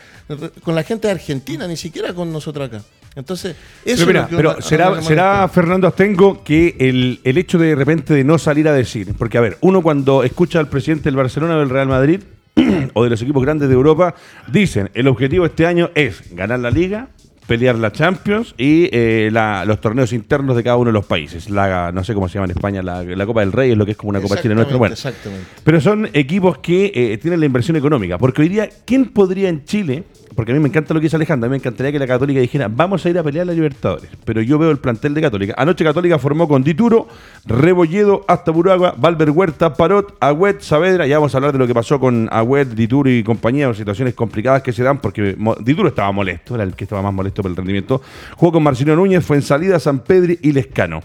con 0.63 0.75
la 0.75 0.83
gente 0.83 1.09
de 1.09 1.13
Argentina, 1.13 1.67
ni 1.67 1.77
siquiera 1.77 2.13
con 2.15 2.33
nosotros 2.33 2.69
acá. 2.69 2.83
Entonces, 3.15 3.57
eso 3.85 4.07
pero, 4.07 4.27
pero 4.31 4.63
será, 4.63 5.03
será 5.03 5.47
Fernando 5.49 5.87
Astengo 5.87 6.43
que 6.43 6.77
el, 6.79 7.21
el 7.25 7.37
hecho 7.37 7.59
de, 7.59 7.69
de 7.69 7.75
repente 7.75 8.15
de 8.15 8.25
no 8.25 8.39
salir 8.39 8.67
a 8.69 8.73
decir, 8.73 9.15
porque 9.19 9.37
a 9.37 9.43
ver, 9.43 9.59
uno 9.61 9.83
cuando 9.83 10.23
escucha 10.23 10.59
al 10.59 10.69
presidente 10.69 11.05
del 11.05 11.17
Barcelona 11.17 11.57
o 11.57 11.59
del 11.59 11.69
Real 11.69 11.89
Madrid, 11.89 12.21
o 12.95 13.05
de 13.05 13.11
los 13.11 13.23
equipos 13.23 13.43
grandes 13.43 13.69
de 13.69 13.75
Europa 13.75 14.15
dicen 14.49 14.91
el 14.95 15.09
objetivo 15.09 15.47
este 15.47 15.67
año 15.67 15.91
es 15.95 16.35
ganar 16.35 16.61
la 16.61 16.71
liga, 16.71 17.09
pelear 17.47 17.77
la 17.77 17.93
Champions 17.93 18.55
y 18.57 18.89
eh, 18.93 19.31
los 19.67 19.81
torneos 19.81 20.13
internos 20.13 20.57
de 20.57 20.63
cada 20.63 20.77
uno 20.77 20.89
de 20.89 20.95
los 20.95 21.07
países. 21.07 21.51
La, 21.51 21.93
no 21.93 22.05
sé 22.05 22.15
cómo 22.15 22.29
se 22.29 22.35
llama 22.35 22.47
en 22.47 22.53
España, 22.53 22.83
la, 22.83 23.27
Copa 23.27 23.41
del 23.41 23.53
Rey 23.53 23.73
es 23.73 23.77
lo 23.77 23.85
que 23.85 23.93
es 23.93 23.97
como 23.97 24.11
una 24.11 24.21
Copa 24.21 24.41
Chile 24.41 24.55
nuestra. 24.55 24.77
Bueno, 24.77 24.95
exactamente. 24.95 25.47
Pero 25.65 25.81
son 25.81 26.09
equipos 26.13 26.59
que 26.59 26.93
eh, 26.95 27.19
tienen 27.19 27.41
la 27.41 27.47
inversión 27.47 27.77
económica. 27.77 28.19
Porque 28.19 28.43
hoy 28.43 28.49
día, 28.49 28.69
¿quién 28.85 29.07
podría 29.07 29.49
en 29.49 29.65
Chile 29.65 30.05
porque 30.35 30.53
a 30.53 30.55
mí 30.55 30.61
me 30.61 30.69
encanta 30.69 30.95
lo 30.95 31.01
que 31.01 31.05
dice 31.05 31.17
Alejandro, 31.17 31.47
a 31.47 31.49
mí 31.49 31.53
me 31.53 31.57
encantaría 31.59 31.93
que 31.93 31.99
la 31.99 32.07
Católica 32.07 32.41
dijera, 32.41 32.69
vamos 32.69 33.05
a 33.05 33.11
ir 33.11 33.19
a 33.19 33.23
pelear 33.23 33.43
a 33.43 33.47
la 33.47 33.53
Libertadores, 33.53 34.11
pero 34.25 34.41
yo 34.43 34.59
veo 34.59 34.71
el 34.71 34.79
plantel 34.79 35.15
de 35.15 35.21
Católica. 35.21 35.55
Anoche 35.57 35.85
Católica 35.85 36.19
formó 36.19 36.49
con 36.49 36.63
Dituro, 36.63 37.09
Rebolledo, 37.45 38.25
hasta 38.29 38.51
Buragua, 38.51 38.95
Valver 38.97 39.31
Huerta, 39.31 39.75
Parot, 39.75 40.17
Agüet, 40.21 40.61
Saavedra, 40.61 41.07
ya 41.07 41.19
vamos 41.19 41.35
a 41.35 41.39
hablar 41.39 41.53
de 41.53 41.59
lo 41.59 41.67
que 41.67 41.75
pasó 41.75 42.01
con 42.01 42.29
Agüet, 42.31 42.69
Dituro 42.69 43.11
y 43.11 43.23
compañía, 43.23 43.73
situaciones 43.75 44.15
complicadas 44.15 44.63
que 44.63 44.73
se 44.73 44.83
dan, 44.83 45.01
porque 45.01 45.37
Dituro 45.61 45.89
estaba 45.89 46.13
molesto, 46.13 46.55
era 46.55 46.65
el 46.65 46.75
que 46.75 46.85
estaba 46.85 47.03
más 47.03 47.13
molesto 47.13 47.43
por 47.43 47.51
el 47.51 47.57
rendimiento. 47.57 48.03
Jugó 48.37 48.53
con 48.53 48.63
Marcino 48.63 48.97
Núñez, 48.97 49.25
fue 49.25 49.37
en 49.37 49.43
salida 49.43 49.79
San 49.79 50.01
Pedri 50.01 50.39
y 50.43 50.53
Lescano. 50.53 51.03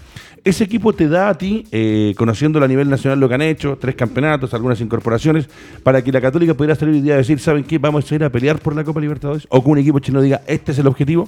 Ese 0.48 0.64
equipo 0.64 0.94
te 0.94 1.10
da 1.10 1.28
a 1.28 1.38
ti, 1.38 1.66
eh, 1.74 2.14
conociendo 2.18 2.64
a 2.64 2.68
nivel 2.70 2.90
nacional 2.90 3.20
lo 3.20 3.28
que 3.28 3.36
han 3.36 3.42
hecho, 3.42 3.78
tres 3.78 3.96
campeonatos, 3.96 4.54
algunas 4.54 4.80
incorporaciones, 4.80 5.50
para 5.84 6.02
que 6.02 6.10
la 6.10 6.22
Católica 6.22 6.54
pudiera 6.54 6.74
salir 6.74 6.96
hoy 6.96 7.02
día 7.02 7.16
a 7.16 7.18
decir, 7.18 7.38
¿saben 7.40 7.66
qué? 7.66 7.80
Vamos 7.80 8.10
a 8.10 8.16
ir 8.16 8.24
a 8.24 8.30
pelear 8.30 8.58
por 8.58 8.74
la 8.74 8.86
Copa 8.86 9.02
Libertadores. 9.02 9.46
O 9.50 9.62
que 9.62 9.70
un 9.70 9.78
equipo 9.78 10.00
chino 10.00 10.22
diga, 10.22 10.40
este 10.48 10.72
es 10.72 10.80
el 10.80 10.88
objetivo. 10.88 11.28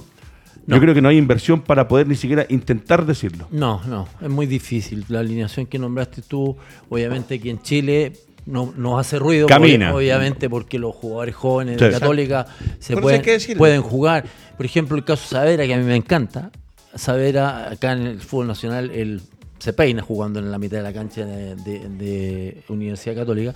Yo 0.66 0.80
creo 0.80 0.94
que 0.94 1.02
no 1.02 1.10
hay 1.10 1.18
inversión 1.18 1.60
para 1.60 1.86
poder 1.86 2.08
ni 2.08 2.14
siquiera 2.14 2.46
intentar 2.48 3.04
decirlo. 3.04 3.46
No, 3.50 3.82
no, 3.86 4.08
es 4.22 4.30
muy 4.30 4.46
difícil. 4.46 5.04
La 5.08 5.20
alineación 5.20 5.66
que 5.66 5.78
nombraste 5.78 6.22
tú, 6.22 6.56
obviamente 6.88 7.34
aquí 7.34 7.50
en 7.50 7.60
Chile 7.60 8.14
no 8.46 8.72
nos 8.74 9.00
hace 9.00 9.18
ruido, 9.18 9.48
Camina. 9.48 9.94
obviamente 9.94 10.48
porque 10.48 10.78
los 10.78 10.94
jugadores 10.94 11.34
jóvenes 11.34 11.76
de 11.76 11.90
Católica 11.90 12.46
se 12.78 12.96
pueden, 12.96 13.22
pueden 13.58 13.82
jugar. 13.82 14.24
Por 14.56 14.64
ejemplo, 14.64 14.96
el 14.96 15.04
caso 15.04 15.28
Savera, 15.28 15.66
que 15.66 15.74
a 15.74 15.76
mí 15.76 15.84
me 15.84 15.96
encanta, 15.96 16.50
Savera, 16.94 17.70
acá 17.70 17.92
en 17.92 18.06
el 18.06 18.20
fútbol 18.20 18.48
nacional, 18.48 18.90
él 18.90 19.22
se 19.58 19.72
peina 19.72 20.02
jugando 20.02 20.38
en 20.38 20.50
la 20.50 20.58
mitad 20.58 20.78
de 20.78 20.82
la 20.82 20.92
cancha 20.92 21.24
de, 21.24 22.62
Universidad 22.68 23.14
Católica. 23.14 23.54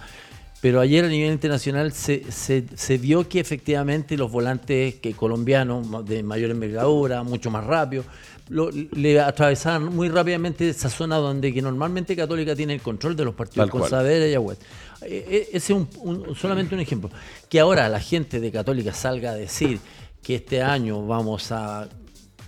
Pero 0.61 0.81
ayer 0.81 1.05
a 1.05 1.09
nivel 1.09 1.31
internacional 1.31 1.93
se, 1.93 2.25
se, 2.33 2.99
vio 2.99 3.29
que 3.29 3.39
efectivamente 3.39 4.17
los 4.17 4.33
volantes 4.33 4.95
que 4.95 5.13
colombianos 5.13 6.07
de 6.07 6.23
mayor 6.23 6.51
envergadura, 6.51 7.23
mucho 7.23 7.51
más 7.51 7.65
rápido, 7.65 8.03
le 8.49 9.21
atravesaban 9.21 9.95
muy 9.95 10.09
rápidamente 10.09 10.71
esa 10.71 10.89
zona 10.89 11.17
donde 11.17 11.53
que 11.53 11.61
normalmente 11.61 12.17
Católica 12.17 12.57
tiene 12.57 12.75
el 12.75 12.81
control 12.81 13.15
de 13.15 13.27
los 13.27 13.35
partidos 13.35 13.69
con 13.69 13.87
Savera 13.87 14.27
y 14.27 14.33
Agüet. 14.33 14.59
Eh, 15.03 15.27
eh, 15.29 15.49
ese 15.53 15.75
es 15.75 16.39
solamente 16.39 16.75
un 16.75 16.81
ejemplo. 16.81 17.11
Que 17.51 17.61
ahora 17.61 17.87
la 17.91 18.01
gente 18.01 18.41
de 18.41 18.51
Católica 18.51 18.95
salga 18.95 19.33
a 19.33 19.35
decir 19.35 19.81
que 20.23 20.37
este 20.37 20.63
año 20.63 21.07
vamos 21.07 21.53
a 21.53 21.89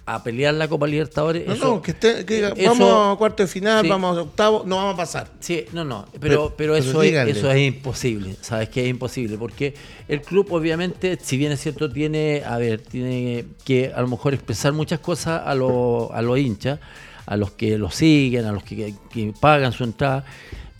a 0.07 0.23
pelear 0.23 0.55
la 0.55 0.69
Copa 0.69 0.87
Libertadores. 0.87 1.47
No, 1.49 1.57
no, 1.57 1.83
que, 1.83 1.91
esté, 1.91 2.25
que 2.25 2.53
vamos 2.65 3.15
a 3.15 3.19
cuarto 3.19 3.43
de 3.43 3.49
final, 3.49 3.89
vamos 3.89 4.17
a 4.17 4.23
octavo, 4.23 4.63
no 4.65 4.77
vamos 4.77 4.95
a 4.95 4.97
pasar. 4.97 5.33
Sí, 5.41 5.65
no, 5.73 5.85
no, 5.85 6.07
pero, 6.21 6.55
pero, 6.57 6.77
eso, 6.77 7.03
es, 7.03 7.13
eso 7.37 7.51
es 7.51 7.67
imposible, 7.67 8.37
¿sabes 8.41 8.69
que 8.69 8.85
Es 8.85 8.89
imposible, 8.89 9.37
porque 9.37 9.75
el 10.07 10.23
club 10.23 10.53
obviamente, 10.53 11.19
si 11.21 11.37
bien 11.37 11.51
es 11.51 11.61
cierto, 11.61 11.91
tiene, 11.91 12.45
a 12.47 12.57
ver, 12.57 12.81
tiene 12.83 13.47
que 13.65 13.93
a 13.93 14.01
lo 14.01 14.07
mejor 14.07 14.33
expresar 14.33 14.73
muchas 14.73 15.01
cosas 15.01 15.43
a, 15.45 15.55
los 15.57 16.09
a 16.13 16.23
los 16.23 16.39
hinchas, 16.39 16.79
a 17.27 17.37
los 17.37 17.51
que 17.51 17.77
lo 17.77 17.91
siguen, 17.91 18.45
a 18.45 18.53
los 18.53 18.63
que, 18.63 18.95
pagan 19.41 19.73
su 19.73 19.83
entrada, 19.83 20.25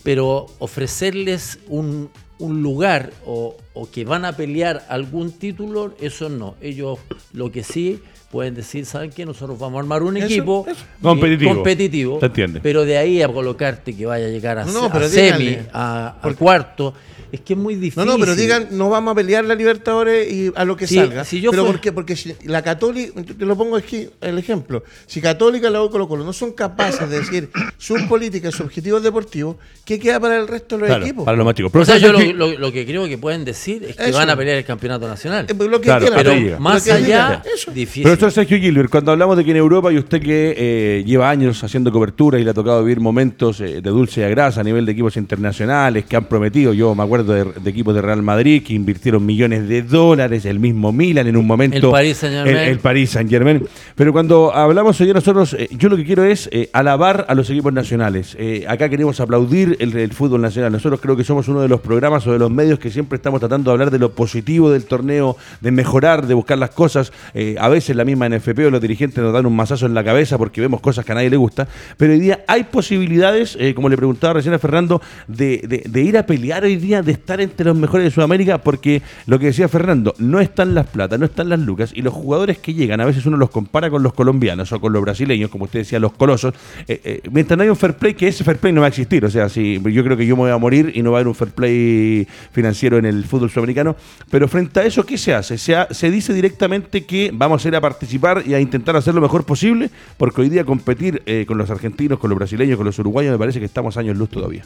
pero 0.05 0.47
ofrecerles 0.61 1.59
un, 1.67 2.11
un 2.39 2.63
lugar 2.63 3.11
o, 3.27 3.57
o 3.75 3.91
que 3.91 4.05
van 4.05 4.25
a 4.25 4.37
pelear 4.37 4.87
algún 4.89 5.33
título, 5.33 5.97
eso 6.01 6.29
no. 6.29 6.55
Ellos 6.61 7.01
lo 7.33 7.51
que 7.51 7.65
sí 7.65 8.01
pueden 8.31 8.55
decir, 8.55 8.87
¿saben 8.87 9.11
qué? 9.11 9.25
Nosotros 9.25 9.59
vamos 9.59 9.79
a 9.79 9.81
armar 9.81 10.03
un 10.03 10.17
equipo 10.17 10.67
competitivo, 11.01 12.19
pero 12.63 12.85
de 12.85 12.99
ahí 12.99 13.23
a 13.23 13.29
colocarte 13.29 13.95
que 13.97 14.07
vaya 14.07 14.27
a 14.27 14.29
llegar 14.29 14.59
a, 14.59 14.67
semi, 15.09 15.59
a, 15.73 16.17
al 16.21 16.37
cuarto, 16.37 16.95
es 17.33 17.41
que 17.41 17.55
es 17.55 17.59
muy 17.59 17.75
difícil. 17.75 18.05
No, 18.05 18.13
no, 18.13 18.19
pero 18.19 18.35
digan, 18.35 18.69
no 18.73 18.91
vamos 18.91 19.13
a 19.13 19.15
pelear 19.15 19.45
la 19.45 19.55
Libertadores 19.55 20.31
y 20.31 20.53
a 20.55 20.65
lo 20.65 20.77
que 20.77 20.87
salga. 20.87 21.25
pero 21.51 21.67
¿por 21.67 21.81
qué? 21.81 21.93
Porque 21.93 22.17
si 22.17 22.35
la 22.45 22.63
Católica, 22.63 23.23
te 23.23 23.45
lo 23.45 23.57
pongo 23.57 23.77
aquí 23.77 24.09
el 24.21 24.39
ejemplo, 24.39 24.83
si 25.07 25.21
Católica 25.21 25.69
y 25.69 25.73
la 25.73 25.79
Colo 25.89 26.09
Colo 26.09 26.25
no 26.25 26.33
son 26.33 26.53
capaces 26.53 27.09
de 27.09 27.21
decir 27.21 27.51
sus 27.79 28.03
políticas, 28.03 28.53
sus 28.55 28.67
objetivos 28.67 29.03
deportivos, 29.03 29.57
¿qué 29.85 29.99
queda 29.99 30.21
para 30.21 30.37
el 30.37 30.49
resto 30.49 30.79
de 30.79 30.89
los 30.89 31.03
equipos? 31.03 31.25
Para 31.25 31.37
los 31.37 31.55
Pero 31.55 31.81
o 31.81 31.85
sea, 31.85 31.99
yo 31.99 32.13
lo, 32.13 32.73
que 32.73 32.87
creo 32.87 33.07
que 33.07 33.19
pueden 33.19 33.45
decir 33.45 33.85
es 33.85 33.97
que 33.97 34.13
van 34.13 34.31
a 34.31 34.37
pelear 34.37 34.59
el 34.59 34.65
campeonato 34.65 35.09
nacional. 35.09 35.47
Eh, 35.49 35.55
lo 35.55 35.81
que 35.81 35.93
pero 36.15 36.61
más 36.61 36.89
allá, 36.89 37.43
difícil. 37.73 38.03
Profesor 38.03 38.33
Sergio 38.33 38.59
Gilbert, 38.59 38.91
cuando 38.91 39.13
hablamos 39.13 39.37
de 39.37 39.45
que 39.45 39.51
en 39.51 39.57
Europa 39.57 39.93
y 39.93 39.99
usted 39.99 40.21
que 40.21 40.55
eh, 40.57 41.05
lleva 41.05 41.31
años 41.31 41.63
haciendo 41.63 41.91
cobertura 41.93 42.39
y 42.39 42.45
le 42.45 42.51
ha 42.51 42.55
tocado 42.55 42.83
vivir 42.83 43.01
momentos 43.01 43.61
eh, 43.61 43.81
de 43.81 43.91
dulce 43.91 44.21
y 44.21 44.25
a 44.25 44.29
grasa 44.29 44.61
a 44.61 44.65
nivel 44.65 44.87
de 44.87 44.93
equipos 44.93 45.17
internacionales 45.17 46.05
que 46.05 46.17
han 46.17 46.25
prometido, 46.27 46.73
yo 46.73 46.95
me 46.95 47.03
acuerdo 47.03 47.16
de, 47.25 47.71
equipos 47.71 47.95
de 47.95 48.03
Real 48.03 48.23
Madrid 48.23 48.63
que 48.63 48.75
invirtieron 48.75 49.25
millones 49.25 49.69
de 49.69 49.83
dólares, 49.83 50.45
el 50.45 50.59
mismo 50.59 50.93
Milan 50.93 51.27
en 51.27 51.37
un 51.37 51.47
momento. 51.47 51.77
El 51.77 51.91
Paris 51.91 52.17
Saint 52.19 52.35
Germain. 52.35 52.69
El, 52.69 52.79
Paris 52.79 53.11
Saint 53.11 53.31
Germain. 53.31 53.67
Pero 53.95 54.13
cuando 54.13 54.55
hablamos 54.55 55.01
hoy 55.01 55.13
nosotros, 55.13 55.55
eh, 55.55 55.69
yo 55.73 55.89
lo 55.89 55.97
que 55.97 56.05
quiero 56.05 56.25
es 56.25 56.49
eh, 56.53 56.69
alabar 56.73 57.27
a 57.29 57.35
los 57.35 57.49
equipos 57.51 57.73
nacionales. 57.73 58.37
Eh, 58.39 58.65
acá 58.69 58.89
queremos 58.89 59.21
aplaudir 59.21 59.77
el, 59.81 60.13
fútbol 60.13 60.41
nacional. 60.41 60.73
Nosotros 60.73 61.01
creo 61.01 61.17
que 61.17 61.25
somos 61.25 61.49
uno 61.49 61.61
de 61.61 61.69
los 61.69 61.81
programas 61.81 62.27
o 62.27 62.33
de 62.33 62.39
los 62.39 62.51
medios 62.51 62.79
que 62.79 62.91
siempre 62.91 63.17
estamos 63.17 63.41
tratando 63.41 63.71
de 63.71 63.73
hablar 63.73 63.91
de 63.91 63.99
lo 63.99 64.13
positivo 64.13 64.71
del 64.71 64.85
torneo, 64.85 65.37
de 65.61 65.71
mejorar, 65.71 66.27
de 66.27 66.35
buscar 66.35 66.59
las 66.59 66.71
cosas. 66.71 67.13
a 67.59 67.69
veces 67.69 67.97
la 67.97 68.05
misma 68.05 68.29
NFP 68.29 68.67
o 68.67 68.71
los 68.71 68.81
dirigentes 68.81 69.23
nos 69.23 69.33
dan 69.33 69.47
un 69.47 69.57
masazo 69.57 69.87
en 69.87 69.95
la 69.95 70.05
cabeza 70.05 70.39
porque 70.39 70.61
vemos 70.61 70.81
cosas 70.81 71.05
que 71.05 71.13
a 71.13 71.15
nadie 71.15 71.31
le 71.31 71.37
gusta. 71.37 71.67
Pero 71.97 72.13
hoy 72.13 72.21
día 72.21 72.45
hay 72.47 72.65
posibilidades, 72.65 73.57
como 73.75 73.89
le 73.89 73.97
preguntaba 73.97 74.35
recién 74.35 74.55
a 74.55 74.59
Fernando, 74.59 75.01
de, 75.27 75.83
de 75.85 76.03
ir 76.03 76.19
a 76.19 76.27
pelear 76.27 76.65
hoy 76.65 76.77
día, 76.77 77.03
de 77.07 77.13
estar 77.13 77.41
entre 77.41 77.65
los 77.65 77.77
mejores 77.77 78.05
de 78.05 78.11
Sudamérica 78.11 78.59
porque 78.59 79.01
lo 79.27 79.39
que 79.39 79.47
decía 79.47 79.69
Fernando, 79.69 80.15
no 80.19 80.41
están 80.41 80.75
las 80.75 80.87
plata, 80.87 81.17
no 81.17 81.25
están 81.25 81.49
las 81.49 81.61
lucas 81.61 81.93
y 81.95 82.03
los 82.03 82.13
jugadores 82.13 82.59
que 82.59 82.75
llegan, 82.75 83.01
a 83.01 83.05
veces 83.05 83.25
uno 83.25 83.37
los 83.37 83.51
compara 83.51 83.89
con 83.89 84.03
los 84.03 84.13
colombianos 84.13 84.71
o 84.73 84.81
con 84.81 84.93
los 84.93 85.03
brasileños, 85.03 85.51
como 85.51 85.65
usted 85.65 85.81
decía, 85.81 85.99
los 85.99 86.13
colosos, 86.13 86.55
eh, 86.87 87.01
eh, 87.05 87.21
mientras 87.31 87.57
no 87.57 87.63
hay 87.63 87.71
un 87.71 87.77
fair 87.77 87.95
play, 87.95 88.15
que 88.15 88.29
ese 88.29 88.45
fair 88.45 88.59
play 88.59 88.73
no 88.73 88.83
va 88.83 88.89
a 88.89 88.89
existir, 88.89 89.25
o 89.25 89.31
sea, 89.31 89.49
si 89.49 89.81
yo 89.81 90.05
creo 90.05 90.17
que 90.17 90.27
yo 90.27 90.37
me 90.37 90.43
voy 90.43 90.51
a 90.51 90.59
morir 90.59 90.93
y 90.95 91.03
no 91.03 91.13
va 91.13 91.19
a 91.19 91.21
haber 91.21 91.29
un 91.29 91.35
fair 91.35 91.53
play 91.53 92.27
financiero 92.53 92.99
en 92.99 93.07
el 93.07 93.25
fútbol 93.25 93.51
sudamericano. 93.51 93.97
Pero 94.31 94.49
frente 94.49 94.81
a 94.81 94.85
eso, 94.85 95.07
¿qué 95.07 95.17
se 95.17 95.35
hace? 95.35 95.59
Se, 95.59 95.75
se 95.91 96.11
dice 96.11 96.33
directamente 96.33 97.05
que 97.05 97.31
vamos 97.33 97.65
a 97.65 97.69
ir 97.69 97.77
a 97.77 97.81
participar 97.81 98.43
y 98.47 98.55
a 98.55 98.61
intentar 98.61 98.97
hacer 98.97 99.15
lo 99.15 99.21
mejor 99.21 99.45
posible, 99.45 99.91
porque 100.17 100.41
hoy 100.41 100.49
día 100.49 100.65
competir 100.65 101.23
eh, 101.27 101.45
con 101.47 101.59
los 101.59 101.71
argentinos, 101.71 102.19
con 102.19 102.31
los 102.31 102.39
brasileños, 102.39 102.77
con 102.77 102.87
los 102.87 102.99
uruguayos, 102.99 103.33
me 103.33 103.39
parece 103.39 103.61
que 103.61 103.67
estamos 103.67 103.97
años 103.97 104.17
luz 104.17 104.31
todavía. 104.31 104.65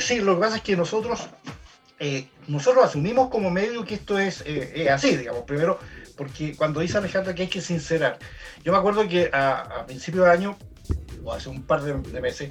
Sí, 0.00 0.20
lo 0.20 0.34
que 0.34 0.40
pasa 0.40 0.56
es 0.56 0.62
que 0.62 0.76
nosotros, 0.76 1.28
eh, 1.98 2.28
nosotros 2.48 2.84
asumimos 2.84 3.28
como 3.28 3.50
medio 3.50 3.84
que 3.84 3.94
esto 3.94 4.18
es, 4.18 4.42
eh, 4.46 4.88
así, 4.90 5.16
digamos. 5.16 5.42
Primero, 5.44 5.78
porque 6.16 6.56
cuando 6.56 6.80
dice 6.80 6.98
Alejandra 6.98 7.34
que 7.34 7.42
hay 7.42 7.48
que 7.48 7.60
sincerar, 7.60 8.18
yo 8.64 8.72
me 8.72 8.78
acuerdo 8.78 9.06
que 9.08 9.30
a, 9.32 9.60
a 9.60 9.86
principio 9.86 10.24
de 10.24 10.30
año, 10.30 10.58
o 11.22 11.32
hace 11.32 11.48
un 11.48 11.62
par 11.62 11.82
de 11.82 12.20
meses, 12.20 12.50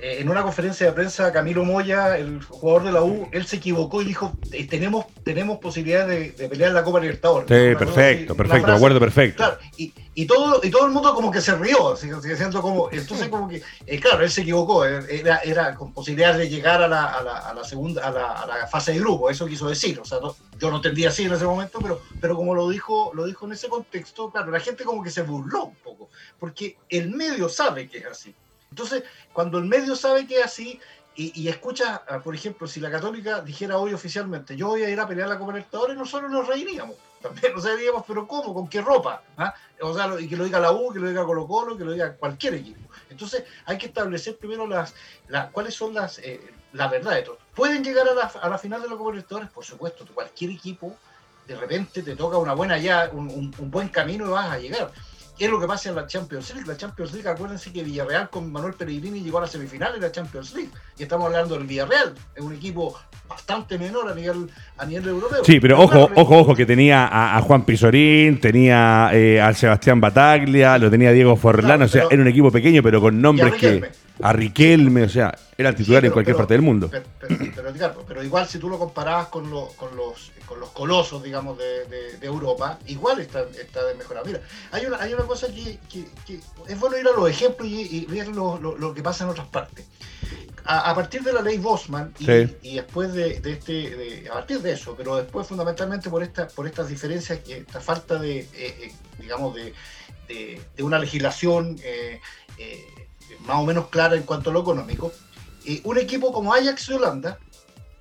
eh, 0.00 0.18
en 0.20 0.28
una 0.28 0.44
conferencia 0.44 0.86
de 0.86 0.92
prensa, 0.92 1.32
Camilo 1.32 1.64
Moya, 1.64 2.16
el 2.16 2.40
jugador 2.44 2.84
de 2.84 2.92
la 2.92 3.02
U, 3.02 3.28
él 3.32 3.46
se 3.46 3.56
equivocó 3.56 4.00
y 4.00 4.04
dijo, 4.04 4.32
eh, 4.52 4.64
tenemos, 4.68 5.06
tenemos 5.24 5.58
posibilidad 5.58 6.06
de, 6.06 6.30
pelear 6.48 6.70
la 6.70 6.84
Copa 6.84 7.00
Libertadores. 7.00 7.48
Sí, 7.48 7.76
perfecto, 7.76 8.36
perfecto, 8.36 8.68
me 8.68 8.74
acuerdo 8.74 9.00
perfecto. 9.00 9.38
Claro, 9.38 9.58
y, 9.76 9.92
y, 10.14 10.24
todo, 10.26 10.60
y 10.62 10.70
todo 10.70 10.86
el 10.86 10.92
mundo 10.92 11.12
como 11.14 11.32
que 11.32 11.40
se 11.40 11.52
rió, 11.56 11.96
siendo 11.96 12.62
como, 12.62 12.88
entonces 12.92 13.28
como 13.28 13.48
que, 13.48 13.60
eh, 13.86 13.98
claro, 13.98 14.22
él 14.22 14.30
se 14.30 14.42
equivocó, 14.42 14.84
era, 14.84 15.38
era 15.38 15.74
con 15.74 15.92
posibilidad 15.92 16.38
de 16.38 16.48
llegar 16.48 16.80
a 16.80 16.86
la, 16.86 17.04
a 17.06 17.22
la, 17.24 17.38
a 17.38 17.54
la 17.54 17.64
segunda, 17.64 18.06
a 18.06 18.12
la, 18.12 18.32
a 18.34 18.46
la, 18.46 18.66
fase 18.68 18.92
de 18.92 19.00
grupo, 19.00 19.28
eso 19.30 19.46
quiso 19.46 19.68
decir, 19.68 19.98
o 19.98 20.04
sea, 20.04 20.18
yo 20.60 20.70
no 20.70 20.76
entendía 20.76 21.08
así 21.08 21.24
en 21.24 21.32
ese 21.32 21.44
momento, 21.44 21.80
pero, 21.82 22.02
pero 22.20 22.36
como 22.36 22.54
lo 22.54 22.68
dijo, 22.68 23.10
lo 23.14 23.26
dijo 23.26 23.46
en 23.46 23.52
ese 23.52 23.68
contexto, 23.68 24.30
claro, 24.30 24.52
la 24.52 24.60
gente 24.60 24.84
como 24.84 25.02
que 25.02 25.10
se 25.10 25.22
burló 25.22 25.64
un 25.64 25.74
poco, 25.74 26.08
porque 26.38 26.76
el 26.88 27.10
medio 27.10 27.48
sabe 27.48 27.88
que 27.88 27.98
es 27.98 28.06
así. 28.06 28.32
Entonces, 28.70 29.02
cuando 29.38 29.58
el 29.58 29.66
medio 29.66 29.94
sabe 29.94 30.26
que 30.26 30.40
es 30.40 30.46
así 30.46 30.80
y, 31.14 31.46
escucha, 31.46 32.02
ah, 32.08 32.18
por 32.18 32.34
ejemplo, 32.34 32.66
si 32.66 32.80
la 32.80 32.90
Católica 32.90 33.40
dijera 33.40 33.78
hoy 33.78 33.94
oficialmente, 33.94 34.56
yo 34.56 34.66
voy 34.66 34.82
a 34.82 34.90
ir 34.90 34.98
a 34.98 35.06
pelear 35.06 35.28
la 35.28 35.38
Copa 35.38 35.52
Libertadores, 35.52 35.96
nosotros 35.96 36.28
nos 36.28 36.48
reiríamos. 36.48 36.96
También 37.22 37.54
nos 37.54 37.62
reiríamos, 37.62 38.02
pero 38.04 38.26
¿cómo? 38.26 38.52
¿Con 38.52 38.66
qué 38.66 38.80
ropa? 38.80 39.22
¿Ah? 39.36 39.54
O 39.80 39.94
sea, 39.94 40.20
y 40.20 40.26
que 40.26 40.36
lo 40.36 40.42
diga 40.42 40.58
la 40.58 40.72
U, 40.72 40.92
que 40.92 40.98
lo 40.98 41.08
diga 41.08 41.24
Colo 41.24 41.46
Colo, 41.46 41.78
que 41.78 41.84
lo 41.84 41.92
diga 41.92 42.16
cualquier 42.16 42.54
equipo. 42.54 42.80
Entonces, 43.10 43.44
hay 43.64 43.78
que 43.78 43.86
establecer 43.86 44.36
primero 44.38 44.66
las, 44.66 44.92
cuáles 45.52 45.72
son 45.72 45.94
las, 45.94 46.18
eh, 46.18 46.40
la 46.72 46.88
verdad 46.88 47.12
de. 47.12 47.30
¿Pueden 47.54 47.84
llegar 47.84 48.08
a 48.08 48.14
la, 48.14 48.22
a 48.24 48.48
la 48.48 48.58
final 48.58 48.82
de 48.82 48.88
la 48.88 48.96
Copa 48.96 49.12
Libertadores? 49.12 49.50
Por 49.50 49.64
supuesto, 49.64 50.04
cualquier 50.12 50.50
equipo 50.50 50.96
de 51.48 51.56
repente 51.56 52.02
te 52.02 52.14
toca 52.14 52.36
una 52.36 52.52
buena 52.52 52.76
ya, 52.76 53.08
un, 53.10 53.50
buen 53.70 53.88
camino 53.88 54.26
y 54.26 54.28
vas 54.28 54.50
a 54.50 54.58
llegar 54.58 54.92
es 55.44 55.50
lo 55.50 55.60
que 55.60 55.66
pasa 55.66 55.88
en 55.88 55.94
la 55.94 56.06
Champions 56.06 56.52
League. 56.54 56.66
La 56.66 56.76
Champions 56.76 57.12
League, 57.12 57.28
acuérdense 57.28 57.72
que 57.72 57.82
Villarreal 57.82 58.28
con 58.28 58.50
Manuel 58.50 58.74
Pellegrini 58.74 59.22
llegó 59.22 59.38
a 59.38 59.42
la 59.42 59.46
semifinal 59.46 59.92
de 59.92 60.00
la 60.00 60.10
Champions 60.10 60.54
League. 60.54 60.70
Y 60.98 61.02
estamos 61.04 61.26
hablando 61.26 61.56
del 61.56 61.66
Villarreal, 61.66 62.14
es 62.34 62.42
un 62.42 62.52
equipo 62.54 62.98
bastante 63.28 63.78
menor 63.78 64.10
a 64.10 64.14
nivel, 64.14 64.50
a 64.76 64.86
nivel 64.86 65.08
europeo. 65.08 65.44
Sí, 65.44 65.60
pero, 65.60 65.80
ojo, 65.80 66.10
ojo, 66.14 66.38
ojo, 66.38 66.54
que 66.54 66.66
tenía 66.66 67.08
a, 67.36 67.40
Juan 67.42 67.64
Pizorín, 67.64 68.40
tenía 68.40 69.10
eh, 69.12 69.40
al 69.40 69.54
Sebastián 69.54 70.00
Bataglia, 70.00 70.78
lo 70.78 70.90
tenía 70.90 71.12
Diego 71.12 71.36
Forlán, 71.36 71.82
o 71.82 71.88
sea, 71.88 72.06
era 72.10 72.20
un 72.20 72.28
equipo 72.28 72.50
pequeño, 72.50 72.82
pero 72.82 73.00
con 73.00 73.20
nombres 73.20 73.54
que 73.54 73.82
a 74.20 74.32
Riquelme, 74.32 75.04
o 75.04 75.08
sea, 75.08 75.36
era 75.56 75.74
titular 75.74 76.04
en 76.04 76.12
cualquier 76.12 76.36
parte 76.36 76.54
del 76.54 76.62
mundo. 76.62 76.90
Pero, 78.06 78.22
igual 78.24 78.48
si 78.48 78.58
tú 78.58 78.68
lo 78.68 78.78
comparabas 78.78 79.28
con, 79.28 79.44
con, 79.76 79.96
los, 79.96 80.32
con 80.46 80.60
los 80.60 80.70
colosos, 80.70 81.22
digamos, 81.22 81.58
de, 81.58 82.18
Europa, 82.22 82.78
igual 82.86 83.20
está, 83.20 83.46
está 83.60 83.84
de 83.84 83.94
mejora. 83.94 84.22
Mira, 84.24 84.40
hay 84.72 84.86
una, 84.86 84.98
hay 84.98 85.14
una 85.14 85.24
cosa 85.24 85.46
que, 85.48 85.78
es 86.68 86.80
bueno 86.80 86.98
ir 86.98 87.06
a 87.06 87.12
los 87.12 87.28
ejemplos 87.28 87.68
y, 87.68 88.06
ver 88.06 88.28
lo, 88.28 88.94
que 88.94 89.02
pasa 89.02 89.24
en 89.24 89.30
otras 89.30 89.48
partes. 89.48 89.86
A, 90.64 90.94
partir 90.94 91.22
de 91.22 91.32
la 91.32 91.40
ley 91.40 91.56
Bosman 91.56 92.12
y, 92.18 92.76
después 92.76 93.12
de, 93.14 93.40
este, 93.44 94.28
a 94.30 94.34
partir 94.34 94.60
de 94.60 94.72
eso, 94.72 94.94
pero 94.96 95.16
después 95.16 95.46
fundamentalmente 95.46 96.10
por, 96.10 96.22
esta, 96.22 96.46
por 96.48 96.66
estas 96.66 96.88
diferencias, 96.88 97.40
esta 97.48 97.80
falta 97.80 98.18
de, 98.18 98.40
eh, 98.40 98.48
eh, 98.54 98.92
digamos, 99.18 99.54
de, 99.54 99.72
una 100.80 100.98
legislación 100.98 101.76
eh, 101.82 102.20
más 103.46 103.56
o 103.56 103.64
menos 103.64 103.88
clara 103.88 104.16
en 104.16 104.22
cuanto 104.22 104.50
a 104.50 104.52
lo 104.52 104.60
económico, 104.60 105.12
eh, 105.64 105.80
un 105.84 105.98
equipo 105.98 106.32
como 106.32 106.52
Ajax 106.52 106.88
de 106.88 106.94
Holanda, 106.94 107.38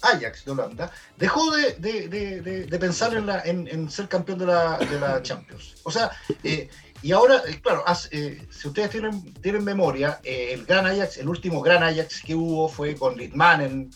Ajax 0.01 0.45
de 0.45 0.51
Holanda, 0.51 0.91
dejó 1.17 1.51
de, 1.55 2.77
pensar 2.79 3.13
en, 3.45 3.89
ser 3.89 4.07
campeón 4.07 4.39
de 4.39 4.45
la, 4.45 5.19
Champions. 5.23 5.75
O 5.83 5.91
sea, 5.91 6.11
eh, 6.43 6.69
y 7.01 7.11
ahora, 7.11 7.41
eh, 7.47 7.59
claro, 7.61 7.83
si 8.09 8.67
ustedes 8.67 8.89
tienen, 8.89 9.33
tienen 9.41 9.63
memoria, 9.63 10.19
el 10.23 10.65
gran 10.65 10.85
Ajax, 10.85 11.17
el 11.17 11.29
último 11.29 11.61
gran 11.61 11.83
Ajax 11.83 12.21
que 12.21 12.35
hubo 12.35 12.69
fue 12.69 12.95
con 12.95 13.17
Lidmanen. 13.17 13.89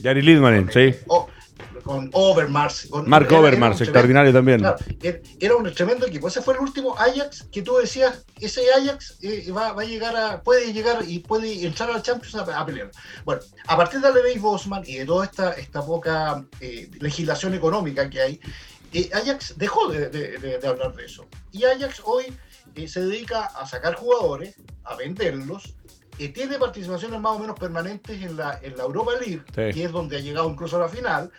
Gary 0.00 0.22
Lidmanen, 0.22 0.70
sí 0.72 0.94
con 1.82 2.10
Overmars. 2.12 2.86
Con, 2.90 3.08
Mark 3.08 3.30
Overmars, 3.32 3.80
extraordinario 3.80 4.32
también. 4.32 4.64
era 5.40 5.56
un 5.56 5.72
tremendo 5.72 6.06
equipo. 6.06 6.28
Ese 6.28 6.42
fue 6.42 6.54
el 6.54 6.60
último 6.60 6.96
Ajax 6.98 7.48
que 7.50 7.62
tú 7.62 7.76
decías, 7.76 8.24
ese 8.40 8.62
Ajax 8.72 9.18
eh, 9.22 9.50
va, 9.50 9.68
a 9.68 9.84
llegar 9.84 10.16
a, 10.16 10.42
puede 10.42 10.72
llegar 10.72 11.04
y 11.06 11.20
puede 11.20 11.66
entrar 11.66 11.90
al 11.90 12.02
Champions 12.02 12.34
a, 12.34 12.66
pelear. 12.66 12.90
Bueno, 13.24 13.42
a 13.66 13.76
partir 13.76 14.00
de 14.00 14.12
ley 14.22 14.38
Bosman 14.38 14.82
y 14.86 14.96
de 14.96 15.06
toda 15.06 15.24
esta, 15.24 15.52
esta 15.52 15.84
poca 15.84 16.44
eh, 16.60 16.90
legislación 17.00 17.54
económica 17.54 18.08
que 18.08 18.20
hay, 18.20 18.40
eh, 18.92 19.10
Ajax 19.12 19.54
dejó 19.56 19.88
de, 19.88 20.60
hablar 20.66 20.94
de 20.94 21.04
eso. 21.04 21.26
Y 21.52 21.64
Ajax 21.64 22.02
hoy 22.04 22.26
se 22.86 23.00
dedica 23.00 23.46
a 23.46 23.66
sacar 23.66 23.94
jugadores, 23.94 24.56
a 24.84 24.96
venderlos, 24.96 25.74
tiene 26.16 26.58
participaciones 26.58 27.20
más 27.20 27.36
o 27.36 27.38
menos 27.38 27.58
permanentes 27.58 28.22
en 28.22 28.36
la, 28.36 28.58
en 28.62 28.76
la 28.76 28.84
Europa 28.84 29.12
League, 29.20 29.42
que 29.52 29.84
es 29.84 29.92
donde 29.92 30.16
ha 30.16 30.20
llegado 30.20 30.48
incluso 30.48 30.76
a 30.76 30.80
la 30.80 30.88
final. 30.88 31.30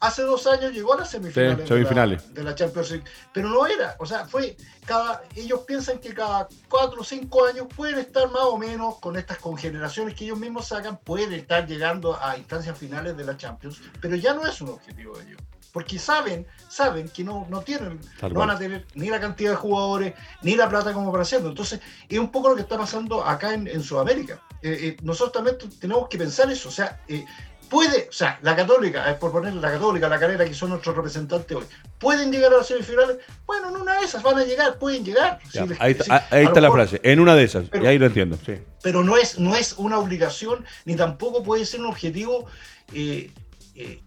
Hace 0.00 0.22
dos 0.22 0.46
años 0.46 0.72
llegó 0.72 0.94
a 0.94 0.98
las 0.98 1.10
semifinales, 1.10 2.32
De, 2.32 2.44
la, 2.44 2.54
Champions 2.54 2.90
League, 2.90 3.04
pero 3.32 3.48
no 3.48 3.66
era, 3.66 3.96
o 3.98 4.06
sea, 4.06 4.26
fue 4.26 4.56
cada, 4.86 5.22
ellos 5.34 5.62
piensan 5.66 5.98
que 5.98 6.14
cada 6.14 6.46
cuatro 6.68 7.00
o 7.00 7.04
cinco 7.04 7.44
años 7.44 7.66
pueden 7.74 7.98
estar 7.98 8.30
más 8.30 8.44
o 8.44 8.56
menos 8.56 8.98
con 9.00 9.16
estas 9.16 9.38
congeneraciones 9.38 10.14
que 10.14 10.24
ellos 10.24 10.38
mismos 10.38 10.68
sacan, 10.68 10.98
pueden 10.98 11.32
estar 11.32 11.66
llegando 11.66 12.16
a 12.22 12.36
instancias 12.36 12.78
finales 12.78 13.16
de 13.16 13.24
la 13.24 13.36
Champions, 13.36 13.80
pero 14.00 14.14
ya 14.14 14.34
no 14.34 14.46
es 14.46 14.60
un 14.60 14.68
objetivo 14.68 15.18
de 15.18 15.24
ellos 15.24 15.40
porque 15.72 15.98
saben, 15.98 16.46
saben 16.68 17.08
que 17.08 17.22
no, 17.22 17.46
no 17.48 17.60
tienen, 17.62 18.00
no 18.22 18.40
van 18.40 18.50
a 18.50 18.58
tener 18.58 18.86
ni 18.94 19.10
la 19.10 19.20
cantidad 19.20 19.50
de 19.50 19.56
jugadores, 19.56 20.14
ni 20.42 20.56
la 20.56 20.68
plata 20.68 20.92
como 20.92 21.10
para 21.10 21.22
hacerlo. 21.22 21.50
Entonces, 21.50 21.80
es 22.08 22.18
un 22.18 22.30
poco 22.30 22.48
lo 22.48 22.56
que 22.56 22.62
está 22.62 22.78
pasando 22.78 23.24
acá 23.24 23.54
en, 23.54 23.82
Sudamérica. 23.82 24.42
Eh, 24.62 24.78
eh, 24.80 24.96
nosotros 25.02 25.32
también 25.32 25.56
tenemos 25.78 26.08
que 26.08 26.18
pensar 26.18 26.50
eso, 26.50 26.68
o 26.68 26.72
sea, 26.72 27.00
eh, 27.06 27.24
puede, 27.68 28.08
o 28.08 28.12
sea, 28.12 28.38
la 28.42 28.56
Católica, 28.56 29.16
por 29.18 29.32
poner 29.32 29.54
la 29.54 29.70
Católica, 29.70 30.08
la 30.08 30.18
Carrera, 30.18 30.44
que 30.44 30.54
son 30.54 30.70
nuestros 30.70 30.96
representantes 30.96 31.56
hoy, 31.56 31.64
¿pueden 31.98 32.32
llegar 32.32 32.52
a 32.52 32.58
las 32.58 32.66
semifinales? 32.66 33.18
Bueno, 33.46 33.68
en 33.70 33.76
una 33.76 33.98
de 33.98 34.04
esas 34.04 34.22
van 34.22 34.38
a 34.38 34.44
llegar, 34.44 34.78
pueden 34.78 35.04
llegar. 35.04 35.38
ahí, 35.78 35.92
está 35.92 36.60
la 36.60 36.72
frase, 36.72 37.00
en 37.02 37.20
una 37.20 37.34
de 37.34 37.44
esas, 37.44 37.66
y 37.80 37.86
ahí 37.86 37.98
lo 37.98 38.06
entiendo. 38.06 38.38
Sí. 38.44 38.54
Pero 38.82 39.04
no 39.04 39.16
es, 39.16 39.38
no 39.38 39.54
es 39.54 39.74
una 39.76 39.98
obligación, 39.98 40.64
ni 40.84 40.96
tampoco 40.96 41.42
puede 41.42 41.64
ser 41.64 41.80
un 41.80 41.86
objetivo 41.86 42.46
eh, 42.92 43.30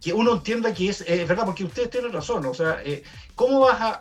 que 0.01 0.11
uno 0.13 0.33
entienda 0.33 0.73
que 0.73 0.89
es, 0.89 1.05
verdad, 1.27 1.45
porque 1.45 1.63
ustedes 1.63 1.89
tienen 1.89 2.11
razón, 2.11 2.45
o 2.45 2.53
sea, 2.53 2.81
eh, 2.83 3.03
¿cómo 3.35 3.61
vas 3.61 3.79
a... 3.79 3.99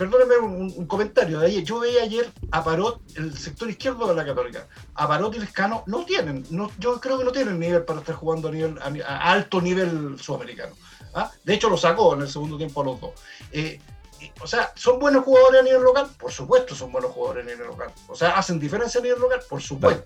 Perdónenme 0.00 0.38
un, 0.38 0.86
comentario 0.86 1.40
de 1.40 1.46
ayer. 1.48 1.62
Yo 1.62 1.78
veía 1.78 2.04
ayer 2.04 2.32
a 2.52 2.64
Parot, 2.64 3.02
el 3.16 3.36
sector 3.36 3.68
izquierdo 3.68 4.06
de 4.06 4.14
la 4.14 4.24
Católica. 4.24 4.66
A 4.94 5.06
Parot 5.06 5.36
y 5.36 5.40
Lescano 5.40 5.84
no 5.86 6.06
tienen, 6.06 6.42
no, 6.48 6.70
yo 6.78 6.98
creo 6.98 7.18
que 7.18 7.24
no 7.24 7.32
tienen 7.32 7.58
nivel 7.58 7.84
para 7.84 8.00
estar 8.00 8.14
jugando 8.14 8.48
a, 8.48 8.50
nivel, 8.50 8.78
a, 8.78 9.30
alto 9.30 9.60
nivel 9.60 10.18
sudamericano. 10.18 10.74
¿ah? 11.12 11.30
De 11.44 11.52
hecho, 11.52 11.68
lo 11.68 11.76
sacó 11.76 12.14
en 12.14 12.22
el 12.22 12.30
segundo 12.30 12.56
tiempo 12.56 12.80
a 12.80 12.84
los 12.86 12.98
dos. 12.98 13.10
Eh, 13.52 13.78
o 14.40 14.46
sea, 14.46 14.70
¿son 14.74 14.98
buenos 14.98 15.24
jugadores 15.24 15.60
a 15.60 15.64
nivel 15.64 15.82
local? 15.82 16.06
Por 16.18 16.32
supuesto 16.32 16.74
son 16.74 16.92
buenos 16.92 17.10
jugadores 17.10 17.46
a 17.46 17.50
nivel 17.50 17.66
local. 17.66 17.88
O 18.08 18.14
sea, 18.14 18.30
¿hacen 18.30 18.58
diferencia 18.58 19.00
a 19.00 19.02
nivel 19.02 19.18
local? 19.20 19.40
Por 19.48 19.60
supuesto. 19.60 20.04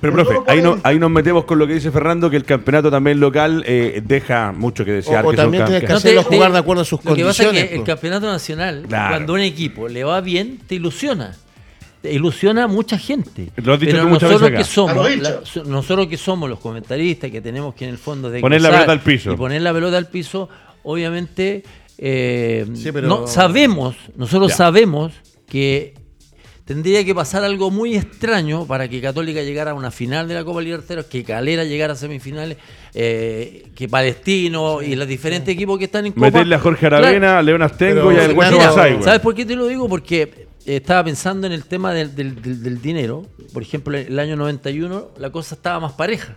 Pero, 0.00 0.12
profe, 0.12 0.40
ahí, 0.46 0.62
no, 0.62 0.78
ahí 0.82 0.98
nos 0.98 1.10
metemos 1.10 1.44
con 1.44 1.58
lo 1.58 1.66
que 1.66 1.74
dice 1.74 1.90
Fernando, 1.90 2.30
que 2.30 2.36
el 2.36 2.44
campeonato 2.44 2.90
también 2.90 3.20
local 3.20 3.62
eh, 3.66 4.02
deja 4.04 4.52
mucho 4.52 4.84
que 4.84 4.92
desear. 4.92 5.24
O, 5.26 5.32
también 5.32 5.64
tienes 5.64 5.84
que 5.84 5.92
hacerlo 5.92 6.22
jugar 6.24 6.52
de 6.52 6.58
acuerdo 6.58 6.82
a 6.82 6.84
sus 6.84 7.00
condiciones. 7.00 7.38
Lo 7.38 7.44
que 7.44 7.52
pasa 7.52 7.64
es 7.64 7.68
que 7.68 7.76
el 7.76 7.84
campeonato 7.84 8.26
nacional, 8.26 8.86
cuando 8.88 9.34
un 9.34 9.40
equipo 9.40 9.88
le 9.88 10.04
va 10.04 10.20
bien, 10.20 10.60
te 10.66 10.76
ilusiona 10.76 11.36
ilusiona 12.10 12.64
a 12.64 12.66
mucha 12.66 12.98
gente. 12.98 13.50
Lo 13.56 13.74
has 13.74 13.80
dicho 13.80 13.92
Pero 13.92 14.08
nosotros 14.08 14.50
que 14.50 14.64
somos, 14.64 15.08
nosotros 15.66 16.06
que 16.06 16.16
somos 16.16 16.48
los 16.48 16.60
comentaristas, 16.60 17.30
que 17.30 17.40
tenemos 17.40 17.74
que 17.74 17.84
en 17.84 17.90
el 17.90 17.98
fondo 17.98 18.30
de 18.30 18.40
poner 18.40 18.60
la 18.60 18.70
pelota 18.70 18.92
al 18.92 19.00
piso 19.00 19.32
y 19.32 19.36
poner 19.36 19.62
la 19.62 19.72
pelota 19.72 19.96
al 19.96 20.08
piso, 20.08 20.48
obviamente 20.82 21.64
eh, 22.06 22.66
no, 23.02 23.26
sabemos, 23.26 23.96
nosotros 24.14 24.52
sabemos 24.52 25.14
que 25.48 25.94
tendría 26.66 27.02
que 27.02 27.14
pasar 27.14 27.44
algo 27.44 27.70
muy 27.70 27.96
extraño 27.96 28.66
para 28.66 28.88
que 28.88 29.00
Católica 29.00 29.40
llegara 29.40 29.70
a 29.70 29.74
una 29.74 29.90
final 29.90 30.28
de 30.28 30.34
la 30.34 30.44
Copa 30.44 30.60
Libertadores, 30.60 31.06
que 31.06 31.24
Calera 31.24 31.64
llegara 31.64 31.94
a 31.94 31.96
semifinales, 31.96 32.58
eh, 32.92 33.70
que 33.74 33.88
Palestino 33.88 34.82
y 34.82 34.96
los 34.96 35.08
diferentes 35.08 35.48
equipos 35.54 35.78
que 35.78 35.86
están 35.86 36.04
en 36.04 36.12
Copa. 36.12 36.26
Meterle 36.26 36.56
a 36.56 36.58
Jorge 36.58 36.84
Aravena, 36.84 37.38
a 37.38 37.42
León 37.42 37.62
Astengo 37.62 38.12
y 38.12 38.16
al 38.16 38.34
Guacho 38.34 38.60
¿Sabes 39.02 39.20
por 39.20 39.34
qué 39.34 39.46
te 39.46 39.56
lo 39.56 39.66
digo? 39.66 39.88
Porque 39.88 40.46
estaba 40.66 41.04
pensando 41.04 41.46
en 41.46 41.54
el 41.54 41.64
tema 41.64 41.94
del, 41.94 42.14
del, 42.14 42.82
dinero. 42.82 43.24
Por 43.54 43.62
ejemplo, 43.62 43.96
en 43.96 44.08
el 44.08 44.18
año 44.18 44.36
91 44.36 45.12
la 45.16 45.32
cosa 45.32 45.54
estaba 45.54 45.80
más 45.80 45.92
pareja 45.92 46.34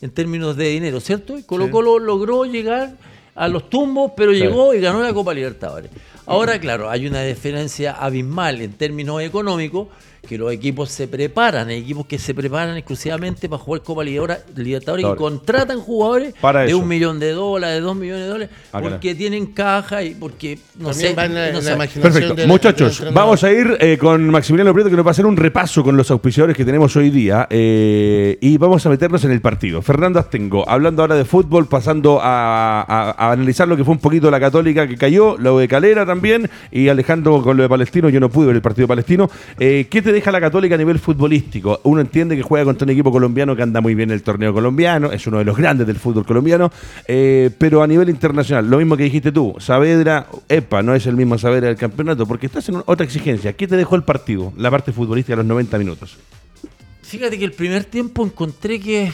en 0.00 0.10
términos 0.10 0.56
de 0.56 0.68
dinero, 0.68 1.00
¿cierto? 1.00 1.36
Y 1.36 1.42
Colo 1.42 1.70
Colo 1.70 1.98
logró 1.98 2.46
llegar 2.46 2.96
a 3.34 3.48
los 3.48 3.70
tumbos, 3.70 4.12
pero 4.16 4.32
llegó 4.32 4.74
y 4.74 4.80
ganó 4.80 5.02
la 5.02 5.12
Copa 5.12 5.32
Libertadores. 5.32 5.90
Ahora, 6.26 6.60
claro, 6.60 6.90
hay 6.90 7.06
una 7.06 7.22
diferencia 7.22 7.92
abismal 7.92 8.60
en 8.60 8.72
términos 8.72 9.22
económicos 9.22 9.88
que 10.26 10.38
los 10.38 10.52
equipos 10.52 10.88
se 10.90 11.08
preparan, 11.08 11.68
hay 11.68 11.78
equipos 11.78 12.06
que 12.06 12.18
se 12.18 12.32
preparan 12.32 12.76
exclusivamente 12.76 13.48
para 13.48 13.60
jugar 13.60 13.82
Copa 13.82 14.04
Libertadores 14.04 15.04
y 15.04 15.16
contratan 15.16 15.80
jugadores 15.80 16.34
de 16.66 16.74
un 16.74 16.86
millón 16.86 17.18
de 17.18 17.32
dólares, 17.32 17.76
de 17.76 17.80
dos 17.80 17.96
millones 17.96 18.22
de 18.22 18.28
dólares, 18.28 18.50
ah, 18.72 18.80
porque 18.80 19.14
tienen 19.14 19.46
caja 19.46 20.02
y 20.02 20.14
porque 20.14 20.58
no 20.78 20.92
sé. 20.92 21.14
Perfecto. 21.14 22.46
Muchachos, 22.46 23.04
vamos 23.12 23.42
a 23.42 23.50
ir 23.50 23.76
eh, 23.80 23.98
con 23.98 24.28
Maximiliano 24.30 24.72
Prieto 24.72 24.90
que 24.90 24.96
nos 24.96 25.04
va 25.04 25.10
a 25.10 25.12
hacer 25.12 25.26
un 25.26 25.36
repaso 25.36 25.82
con 25.82 25.96
los 25.96 26.10
auspiciadores 26.10 26.56
que 26.56 26.64
tenemos 26.64 26.94
hoy 26.96 27.10
día 27.10 27.48
eh, 27.50 28.38
y 28.40 28.56
vamos 28.58 28.86
a 28.86 28.90
meternos 28.90 29.24
en 29.24 29.32
el 29.32 29.40
partido. 29.40 29.82
Fernando 29.82 30.20
Astengo, 30.20 30.68
hablando 30.68 31.02
ahora 31.02 31.16
de 31.16 31.24
fútbol, 31.24 31.66
pasando 31.66 32.20
a, 32.22 33.32
analizar 33.32 33.66
lo 33.66 33.76
que 33.76 33.84
fue 33.84 33.94
un 33.94 34.00
poquito 34.00 34.30
la 34.30 34.38
Católica 34.40 34.86
que 34.86 34.96
cayó, 34.96 35.36
lo 35.36 35.58
de 35.58 35.66
Calera 35.66 36.06
también 36.06 36.48
y 36.70 36.88
Alejandro 36.88 37.42
con 37.42 37.56
lo 37.56 37.64
de 37.64 37.68
Palestino, 37.68 38.08
yo 38.08 38.20
no 38.20 38.28
pude 38.28 38.46
ver 38.46 38.56
el 38.56 38.62
partido 38.62 38.86
palestino. 38.86 39.28
Eh, 39.58 39.88
¿Qué 39.90 40.00
te 40.00 40.11
deja 40.12 40.30
la 40.30 40.40
Católica 40.40 40.74
a 40.74 40.78
nivel 40.78 40.98
futbolístico? 40.98 41.80
Uno 41.84 42.00
entiende 42.00 42.36
que 42.36 42.42
juega 42.42 42.64
contra 42.64 42.84
un 42.84 42.90
equipo 42.90 43.10
colombiano 43.10 43.56
que 43.56 43.62
anda 43.62 43.80
muy 43.80 43.94
bien 43.94 44.10
en 44.10 44.14
el 44.14 44.22
torneo 44.22 44.52
colombiano, 44.52 45.10
es 45.12 45.26
uno 45.26 45.38
de 45.38 45.44
los 45.44 45.56
grandes 45.56 45.86
del 45.86 45.96
fútbol 45.96 46.24
colombiano, 46.24 46.70
eh, 47.08 47.50
pero 47.58 47.82
a 47.82 47.86
nivel 47.86 48.08
internacional, 48.08 48.68
lo 48.68 48.78
mismo 48.78 48.96
que 48.96 49.04
dijiste 49.04 49.32
tú, 49.32 49.54
Saavedra, 49.58 50.26
epa, 50.48 50.82
no 50.82 50.94
es 50.94 51.06
el 51.06 51.16
mismo 51.16 51.38
Saavedra 51.38 51.68
del 51.68 51.76
campeonato, 51.76 52.26
porque 52.26 52.46
estás 52.46 52.68
en 52.68 52.82
otra 52.86 53.04
exigencia. 53.04 53.54
¿Qué 53.54 53.66
te 53.66 53.76
dejó 53.76 53.96
el 53.96 54.04
partido, 54.04 54.52
la 54.56 54.70
parte 54.70 54.92
futbolística 54.92 55.34
a 55.34 55.38
los 55.38 55.46
90 55.46 55.78
minutos? 55.78 56.16
Fíjate 57.02 57.38
que 57.38 57.44
el 57.44 57.52
primer 57.52 57.84
tiempo 57.84 58.24
encontré 58.24 58.80
que 58.80 59.12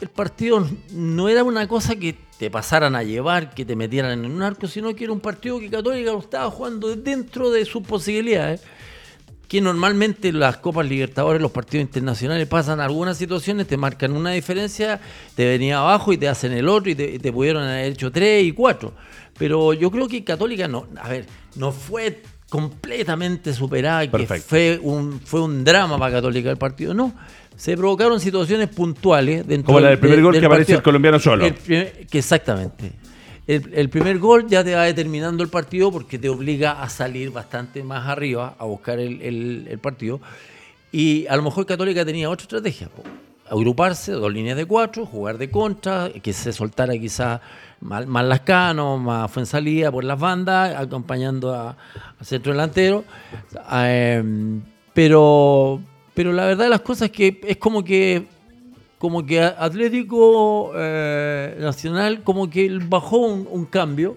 el 0.00 0.08
partido 0.08 0.66
no 0.92 1.28
era 1.28 1.44
una 1.44 1.68
cosa 1.68 1.94
que 1.96 2.16
te 2.38 2.50
pasaran 2.50 2.96
a 2.96 3.04
llevar, 3.04 3.54
que 3.54 3.64
te 3.64 3.76
metieran 3.76 4.24
en 4.24 4.32
un 4.32 4.42
arco, 4.42 4.66
sino 4.66 4.92
que 4.96 5.04
era 5.04 5.12
un 5.12 5.20
partido 5.20 5.60
que 5.60 5.70
Católica 5.70 6.10
lo 6.10 6.18
estaba 6.18 6.50
jugando 6.50 6.96
dentro 6.96 7.52
de 7.52 7.64
sus 7.64 7.86
posibilidades 7.86 8.62
que 9.48 9.60
normalmente 9.60 10.32
las 10.32 10.56
Copas 10.58 10.86
Libertadores, 10.88 11.42
los 11.42 11.50
partidos 11.50 11.82
internacionales 11.82 12.46
pasan 12.48 12.80
algunas 12.80 13.18
situaciones, 13.18 13.66
te 13.66 13.76
marcan 13.76 14.12
una 14.12 14.30
diferencia, 14.30 15.00
te 15.34 15.46
venía 15.46 15.78
abajo 15.78 16.12
y 16.12 16.16
te 16.16 16.28
hacen 16.28 16.52
el 16.52 16.68
otro 16.68 16.90
y 16.90 16.94
te, 16.94 17.32
pudieron 17.32 17.64
haber 17.64 17.92
hecho 17.92 18.10
tres 18.10 18.44
y 18.44 18.52
cuatro. 18.52 18.94
Pero 19.38 19.72
yo 19.74 19.90
creo 19.90 20.08
que 20.08 20.24
Católica 20.24 20.68
no, 20.68 20.86
a 21.00 21.08
ver, 21.08 21.26
no 21.56 21.72
fue 21.72 22.22
completamente 22.48 23.52
superada, 23.52 24.10
que 24.10 24.26
fue 24.26 24.78
un, 24.82 25.20
fue 25.20 25.42
un 25.42 25.64
drama 25.64 25.98
para 25.98 26.14
Católica 26.14 26.50
el 26.50 26.58
partido, 26.58 26.94
no. 26.94 27.12
Se 27.56 27.76
provocaron 27.76 28.18
situaciones 28.18 28.68
puntuales 28.68 29.46
dentro 29.46 29.66
Como 29.66 29.80
la 29.80 29.90
del 29.90 29.98
primer 29.98 30.22
gol 30.22 30.38
que 30.38 30.46
aparece 30.46 30.74
el 30.74 30.82
colombiano 30.82 31.18
solo. 31.18 31.44
que 31.66 32.06
exactamente 32.10 32.92
el, 33.46 33.88
primer 33.88 34.18
gol 34.18 34.46
ya 34.46 34.62
te 34.62 34.74
va 34.74 34.84
determinando 34.84 35.42
el 35.42 35.48
partido 35.48 35.90
porque 35.90 36.18
te 36.18 36.28
obliga 36.28 36.82
a 36.82 36.88
salir 36.88 37.30
bastante 37.30 37.82
más 37.82 38.08
arriba 38.08 38.54
a 38.58 38.64
buscar 38.64 39.00
el, 39.00 39.78
partido. 39.82 40.20
Y 40.92 41.26
a 41.26 41.36
lo 41.36 41.42
mejor 41.42 41.66
Católica 41.66 42.04
tenía 42.04 42.30
otra 42.30 42.44
estrategia. 42.44 42.88
Agruparse, 43.50 44.12
dos 44.12 44.32
líneas 44.32 44.56
de 44.56 44.64
cuatro, 44.64 45.04
jugar 45.04 45.38
de 45.38 45.50
contra, 45.50 46.10
que 46.22 46.32
se 46.32 46.52
soltara 46.52 46.96
quizás 46.96 47.40
más, 47.80 48.06
más 48.06 48.24
Lascano, 48.24 48.96
más 48.98 49.30
Fuensalida 49.30 49.90
por 49.90 50.04
las 50.04 50.18
bandas, 50.18 50.76
acompañando 50.76 51.52
al 51.54 51.76
centro 52.24 52.52
delantero. 52.52 53.04
Em, 53.72 54.62
pero, 54.94 55.80
pero 56.14 56.32
la 56.32 56.46
verdad 56.46 56.64
de 56.64 56.70
las 56.70 56.80
cosas 56.82 57.06
es 57.06 57.12
que 57.12 57.40
es 57.42 57.56
como 57.56 57.82
que 57.82 58.26
como 59.02 59.26
que 59.26 59.42
Atlético 59.42 60.70
eh, 60.76 61.56
Nacional 61.58 62.22
como 62.22 62.48
que 62.48 62.78
bajó 62.88 63.18
un, 63.18 63.64
cambio 63.64 64.16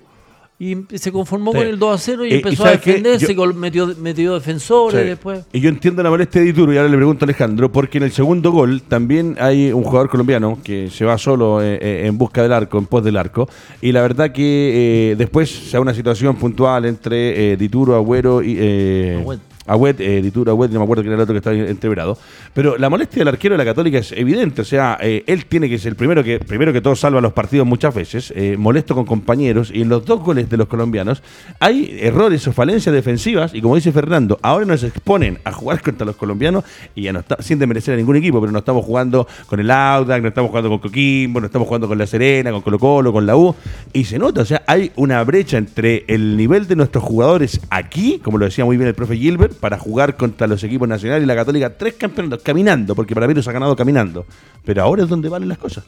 y 0.60 0.78
se 0.94 1.12
conformó 1.12 1.54
con 1.54 1.66
el 1.66 1.80
2 1.80 1.96
a 1.96 1.98
0 1.98 2.26
y 2.28 2.34
eh, 2.34 2.36
empezó 2.36 2.66
a 2.66 2.70
defenderse, 2.70 3.36
metió, 3.56 3.88
metió 4.00 4.36
defensores 4.36 5.04
después. 5.04 5.44
Y 5.52 5.60
yo 5.60 5.70
entiendo 5.70 6.04
la 6.04 6.12
molestia 6.12 6.40
de 6.40 6.46
Dituro 6.46 6.72
y 6.72 6.78
ahora 6.78 6.90
le 6.90 6.98
pregunto 6.98 7.26
a 7.26 7.26
Alejandro, 7.26 7.72
porque 7.72 7.98
en 7.98 8.04
el 8.04 8.12
segundo 8.12 8.52
gol 8.52 8.84
también 8.84 9.36
hay 9.40 9.72
un 9.72 9.84
jugador 9.84 10.08
colombiano 10.08 10.60
que 10.64 10.92
se 10.92 11.04
va 11.04 11.18
solo 11.18 11.64
eh, 11.64 12.06
en 12.06 12.16
busca 12.20 12.44
del 12.44 12.54
arco, 12.54 12.78
en 12.78 12.86
pos 12.86 13.04
del 13.04 13.18
arco, 13.18 13.50
y 13.82 13.92
la 13.92 14.04
verdad 14.04 14.32
que 14.32 15.16
después 15.18 15.50
se 15.50 15.78
da 15.78 15.82
una 15.82 15.96
situación 15.96 16.36
puntual 16.36 16.86
entre 16.86 17.58
Dituro, 17.58 17.96
Agüero 17.96 18.44
y... 18.44 19.55
Agüet, 19.68 20.00
eh, 20.00 20.22
Ditura 20.22 20.52
Agüet, 20.52 20.72
no 20.72 20.80
me 20.80 20.84
acuerdo 20.84 21.04
quién 21.04 21.14
era 21.14 21.22
el 21.22 21.24
otro 21.24 21.34
que 21.34 21.40
estaba 21.40 21.56
entreverado. 21.56 22.18
Pero 22.54 22.78
la 22.78 22.90
molestia 22.90 23.20
del 23.20 23.30
arquero 23.30 23.54
de 23.54 23.58
la 23.58 23.66
Católica 23.66 23.98
es 23.98 24.12
evidente. 24.12 24.62
O 24.62 24.66
sea, 24.66 24.98
eh, 25.02 25.24
él 25.28 25.46
tiene 25.46 25.70
que 25.70 25.78
ser 25.78 25.92
el 25.92 25.96
primero 25.96 26.24
que, 26.24 26.40
primero 26.40 26.72
que 26.72 26.82
todo 26.82 26.96
salva 26.96 27.22
los 27.22 27.34
partidos 27.34 27.66
muchas 27.66 27.94
veces, 27.94 28.34
eh, 28.36 28.56
molesto 28.58 28.96
con 28.96 29.06
compañeros. 29.06 29.72
Y 29.74 29.82
en 29.82 29.90
los 29.90 30.06
dos 30.06 30.22
goles 30.22 30.50
de 30.50 30.58
los 30.58 30.68
colombianos 30.68 31.24
hay 31.60 31.98
errores 32.00 32.48
o 32.48 32.54
falencias 32.54 32.94
defensivas. 32.94 33.54
Y 33.54 33.62
como 33.62 33.76
dice 33.76 33.92
Fernando, 33.92 34.40
ahora 34.42 34.66
nos 34.66 34.84
exponen 34.84 35.40
a 35.44 35.52
jugar 35.52 35.82
contra 35.82 36.06
los 36.06 36.16
colombianos 36.16 36.64
y 36.94 37.04
ya 37.04 37.14
no 37.14 37.20
está, 37.20 37.42
sin 37.42 37.60
desmerecer 37.60 37.96
a 37.96 37.98
ningún 37.98 38.16
equipo, 38.16 38.40
pero 38.40 38.52
no 38.52 38.60
estamos 38.60 38.86
jugando 38.86 39.28
con 39.48 39.60
el 39.60 39.72
Audac, 39.72 40.22
no 40.22 40.28
estamos 40.28 40.50
jugando 40.50 40.70
con 40.70 40.80
Coquimbo, 40.80 41.40
no 41.40 41.48
estamos 41.48 41.68
jugando 41.68 41.88
con 41.88 41.98
La 41.98 42.08
Serena, 42.08 42.52
con 42.52 42.62
Colo 42.62 42.80
Colo, 42.80 43.14
con 43.14 43.26
la 43.26 43.36
U. 43.36 43.56
Y 43.94 44.06
se 44.06 44.20
nota, 44.20 44.42
o 44.42 44.46
sea, 44.46 44.64
hay 44.68 44.92
una 44.96 45.24
brecha 45.24 45.58
entre 45.58 46.06
el 46.08 46.38
nivel 46.38 46.68
de 46.68 46.76
nuestros 46.76 47.04
jugadores 47.04 47.62
aquí, 47.70 48.20
como 48.24 48.38
lo 48.38 48.46
decía 48.46 48.66
muy 48.66 48.78
bien 48.78 48.88
el 48.88 48.96
profe 48.96 49.18
Gilbert, 49.18 49.55
para 49.56 49.78
jugar 49.78 50.16
contra 50.16 50.48
los 50.48 50.64
equipos 50.64 50.88
nacionales 50.88 51.24
y 51.24 51.28
la 51.28 51.36
Católica 51.36 51.78
tres 51.78 51.96
campeonatos 51.96 52.44
caminando, 52.44 52.96
porque 52.96 53.14
para 53.14 53.28
mí 53.28 53.34
los 53.34 53.48
ha 53.48 53.52
ganado 53.52 53.76
caminando. 53.76 54.26
Pero 54.64 54.84
ahora 54.84 55.04
es 55.04 55.10
donde 55.10 55.30
valen 55.30 55.50
las 55.50 55.58
cosas. 55.58 55.84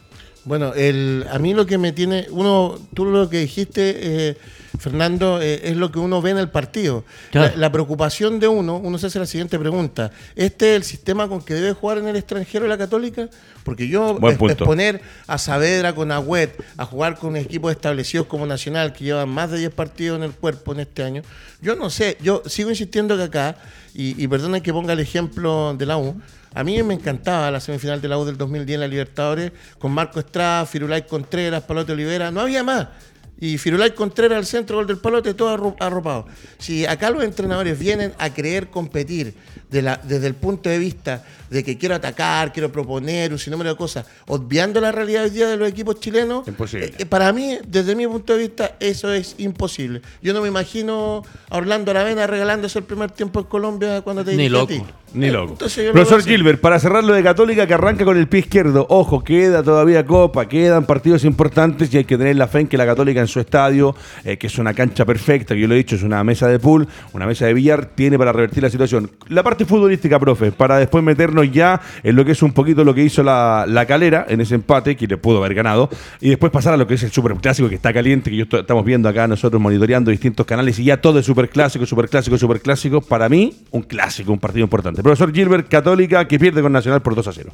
Bueno, 0.48 0.72
el, 0.72 1.26
a 1.30 1.38
mí 1.38 1.52
lo 1.52 1.66
que 1.66 1.76
me 1.76 1.92
tiene, 1.92 2.26
uno, 2.30 2.78
tú 2.94 3.04
lo 3.04 3.28
que 3.28 3.40
dijiste, 3.40 3.96
eh, 4.30 4.36
Fernando, 4.78 5.42
eh, 5.42 5.60
es 5.62 5.76
lo 5.76 5.92
que 5.92 5.98
uno 5.98 6.22
ve 6.22 6.30
en 6.30 6.38
el 6.38 6.48
partido. 6.48 7.04
La, 7.32 7.70
preocupación 7.70 8.40
de 8.40 8.48
uno, 8.48 8.78
uno 8.78 8.96
se 8.96 9.08
hace 9.08 9.18
la 9.18 9.26
siguiente 9.26 9.58
pregunta, 9.58 10.10
¿este 10.36 10.70
es 10.70 10.76
el 10.76 10.84
sistema 10.84 11.28
con 11.28 11.42
que 11.42 11.52
debe 11.52 11.74
jugar 11.74 11.98
en 11.98 12.08
el 12.08 12.16
extranjero 12.16 12.66
la 12.66 12.78
Católica? 12.78 13.28
Porque 13.62 13.88
yo 13.88 14.18
exponer 14.22 15.02
a 15.26 15.36
Saavedra 15.36 15.94
con 15.94 16.10
Agüet 16.12 16.58
a 16.78 16.86
jugar 16.86 17.18
con 17.18 17.36
equipos 17.36 17.70
establecidos 17.70 18.26
como 18.26 18.46
Nacional, 18.46 18.94
que 18.94 19.04
llevan 19.04 19.28
más 19.28 19.50
de 19.50 19.58
10 19.58 19.70
partidos 19.74 20.16
en 20.16 20.24
el 20.24 20.32
cuerpo 20.32 20.72
en 20.72 20.80
este 20.80 21.02
año, 21.02 21.22
yo 21.60 21.76
no 21.76 21.90
sé, 21.90 22.16
yo 22.22 22.42
sigo 22.46 22.70
insistiendo 22.70 23.18
que 23.18 23.24
acá, 23.24 23.56
y, 23.92 24.22
y 24.22 24.26
perdonen 24.28 24.62
que 24.62 24.72
ponga 24.72 24.94
el 24.94 25.00
ejemplo 25.00 25.74
de 25.76 25.84
la 25.84 25.98
U, 25.98 26.18
a 26.54 26.64
mí 26.64 26.82
me 26.82 26.94
encantaba 26.94 27.50
la 27.50 27.60
semifinal 27.60 28.00
de 28.00 28.08
la 28.08 28.18
U 28.18 28.24
del 28.24 28.36
2010 28.36 28.74
en 28.74 28.80
la 28.80 28.88
Libertadores, 28.88 29.52
con 29.78 29.92
Marco 29.92 30.20
Estrada, 30.20 30.66
Firulay 30.66 31.06
Contreras, 31.06 31.62
Palote 31.64 31.92
Olivera, 31.92 32.30
no 32.30 32.40
había 32.40 32.62
más. 32.64 32.88
Y 33.40 33.56
Firulay 33.56 33.92
Contreras 33.92 34.38
al 34.38 34.46
centro, 34.46 34.76
gol 34.76 34.86
del 34.86 34.98
Palote, 34.98 35.34
todo 35.34 35.76
arropado. 35.78 36.26
Si 36.58 36.86
acá 36.86 37.10
los 37.10 37.22
entrenadores 37.22 37.78
vienen 37.78 38.12
a 38.18 38.30
creer 38.30 38.68
competir 38.68 39.34
desde 39.70 40.26
el 40.26 40.34
punto 40.34 40.68
de 40.68 40.78
vista 40.78 41.24
de 41.50 41.64
que 41.64 41.78
quiero 41.78 41.94
atacar, 41.94 42.52
quiero 42.52 42.70
proponer 42.70 43.32
un 43.32 43.38
sinnúmero 43.38 43.70
de 43.70 43.76
cosas, 43.76 44.06
obviando 44.26 44.80
la 44.80 44.92
realidad 44.92 45.24
hoy 45.24 45.30
día 45.30 45.48
de 45.48 45.56
los 45.56 45.68
equipos 45.68 46.00
chilenos, 46.00 46.46
eh, 46.46 46.94
eh, 46.98 47.06
para 47.06 47.32
mí, 47.32 47.58
desde 47.66 47.94
mi 47.94 48.06
punto 48.06 48.34
de 48.34 48.40
vista, 48.40 48.76
eso 48.80 49.12
es 49.12 49.34
imposible. 49.38 50.02
Yo 50.22 50.32
no 50.32 50.42
me 50.42 50.48
imagino 50.48 51.22
a 51.48 51.56
Orlando 51.56 51.90
Aravena 51.90 52.26
regalándose 52.26 52.78
el 52.78 52.84
primer 52.84 53.10
tiempo 53.10 53.40
en 53.40 53.46
Colombia 53.46 54.02
cuando 54.02 54.24
te 54.24 54.34
Ni 54.36 54.48
loco. 54.48 54.74
Ni 55.14 55.30
loco. 55.30 55.54
Profesor 55.56 56.22
Gilbert, 56.22 56.60
para 56.60 56.78
cerrar 56.78 57.02
lo 57.02 57.14
de 57.14 57.22
Católica 57.22 57.66
que 57.66 57.72
arranca 57.72 58.04
con 58.04 58.18
el 58.18 58.28
pie 58.28 58.40
izquierdo, 58.40 58.86
ojo, 58.90 59.24
queda 59.24 59.62
todavía 59.62 60.04
Copa, 60.04 60.46
quedan 60.48 60.84
partidos 60.84 61.24
importantes 61.24 61.92
y 61.94 61.98
hay 61.98 62.04
que 62.04 62.18
tener 62.18 62.36
la 62.36 62.46
fe 62.46 62.60
en 62.60 62.66
que 62.66 62.76
la 62.76 62.84
Católica 62.84 63.20
en 63.20 63.26
su 63.26 63.40
estadio, 63.40 63.94
eh, 64.24 64.36
que 64.36 64.48
es 64.48 64.58
una 64.58 64.74
cancha 64.74 65.06
perfecta, 65.06 65.54
que 65.54 65.62
yo 65.62 65.68
lo 65.68 65.74
he 65.74 65.78
dicho, 65.78 65.96
es 65.96 66.02
una 66.02 66.22
mesa 66.24 66.46
de 66.46 66.58
pool, 66.58 66.86
una 67.14 67.26
mesa 67.26 67.46
de 67.46 67.54
billar, 67.54 67.86
tiene 67.86 68.18
para 68.18 68.32
revertir 68.32 68.62
la 68.62 68.70
situación. 68.70 69.10
La 69.28 69.42
parte 69.42 69.57
futbolística, 69.64 70.18
profe, 70.18 70.52
para 70.52 70.78
después 70.78 71.02
meternos 71.04 71.50
ya 71.50 71.80
en 72.02 72.16
lo 72.16 72.24
que 72.24 72.32
es 72.32 72.42
un 72.42 72.52
poquito 72.52 72.84
lo 72.84 72.94
que 72.94 73.02
hizo 73.02 73.22
la, 73.22 73.84
calera 73.86 74.26
en 74.28 74.40
ese 74.40 74.54
empate, 74.54 74.96
que 74.96 75.06
le 75.06 75.16
pudo 75.16 75.38
haber 75.38 75.54
ganado, 75.54 75.88
y 76.20 76.30
después 76.30 76.52
pasar 76.52 76.74
a 76.74 76.76
lo 76.76 76.86
que 76.86 76.94
es 76.94 77.02
el 77.02 77.10
super 77.10 77.34
clásico 77.34 77.68
que 77.68 77.76
está 77.76 77.92
caliente, 77.92 78.30
que 78.30 78.36
yo 78.36 78.44
estamos 78.50 78.84
viendo 78.84 79.08
acá 79.08 79.26
nosotros 79.26 79.60
monitoreando 79.60 80.10
distintos 80.10 80.46
canales, 80.46 80.78
y 80.78 80.84
ya 80.84 81.00
todo 81.00 81.18
es 81.18 81.26
super 81.26 81.48
clásico, 81.48 81.86
super 81.86 82.08
clásico, 82.08 82.36
super 82.38 82.60
clásico. 82.60 83.00
Para 83.00 83.28
mí, 83.28 83.54
un 83.70 83.82
clásico, 83.82 84.32
un 84.32 84.38
partido 84.38 84.64
importante. 84.64 85.02
Profesor 85.02 85.32
Gilbert, 85.32 85.68
Católica, 85.68 86.26
que 86.26 86.38
pierde 86.38 86.62
con 86.62 86.72
Nacional 86.72 87.02
por 87.02 87.14
2 87.14 87.28
a 87.28 87.32
0. 87.32 87.52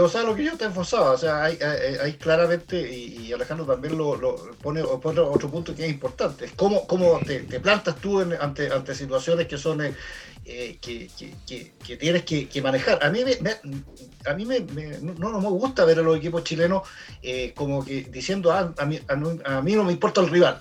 O 0.00 0.08
sea, 0.08 0.22
lo 0.22 0.34
que 0.34 0.44
yo 0.44 0.56
te 0.56 0.64
enforzaba, 0.64 1.12
o 1.12 1.18
sea, 1.18 1.44
hay, 1.44 1.58
hay, 2.02 2.14
claramente, 2.14 2.80
y, 2.90 3.32
Alejandro 3.32 3.66
también 3.66 3.96
lo, 3.96 4.18
pone, 4.62 4.82
otro, 4.82 5.30
otro, 5.30 5.50
punto 5.50 5.74
que 5.74 5.84
es 5.84 5.90
importante, 5.90 6.46
es 6.46 6.52
cómo, 6.52 6.86
cómo 6.86 7.18
te, 7.20 7.40
plantas 7.60 7.96
tú 7.96 8.20
ante, 8.20 8.72
ante 8.72 8.94
situaciones 8.94 9.46
que 9.46 9.58
son 9.58 9.80
eh, 9.82 9.94
eh, 10.46 10.78
que, 10.80 11.96
tienes 11.96 12.22
que, 12.24 12.62
manejar. 12.62 13.02
A 13.02 13.10
mí, 13.10 13.20
a 14.26 14.34
mí 14.34 14.44
me, 14.44 14.60
no, 15.00 15.40
me 15.40 15.48
gusta 15.48 15.86
ver 15.86 15.98
a 15.98 16.02
los 16.02 16.18
equipos 16.18 16.44
chilenos 16.44 16.86
eh, 17.22 17.52
como 17.54 17.82
que 17.84 18.02
diciendo, 18.02 18.52
ah, 18.52 18.74
a, 18.76 18.84
mí, 18.84 19.00
a, 19.08 19.62
mí, 19.62 19.72
no 19.74 19.84
me 19.84 19.92
importa 19.92 20.20
el 20.20 20.28
rival. 20.28 20.60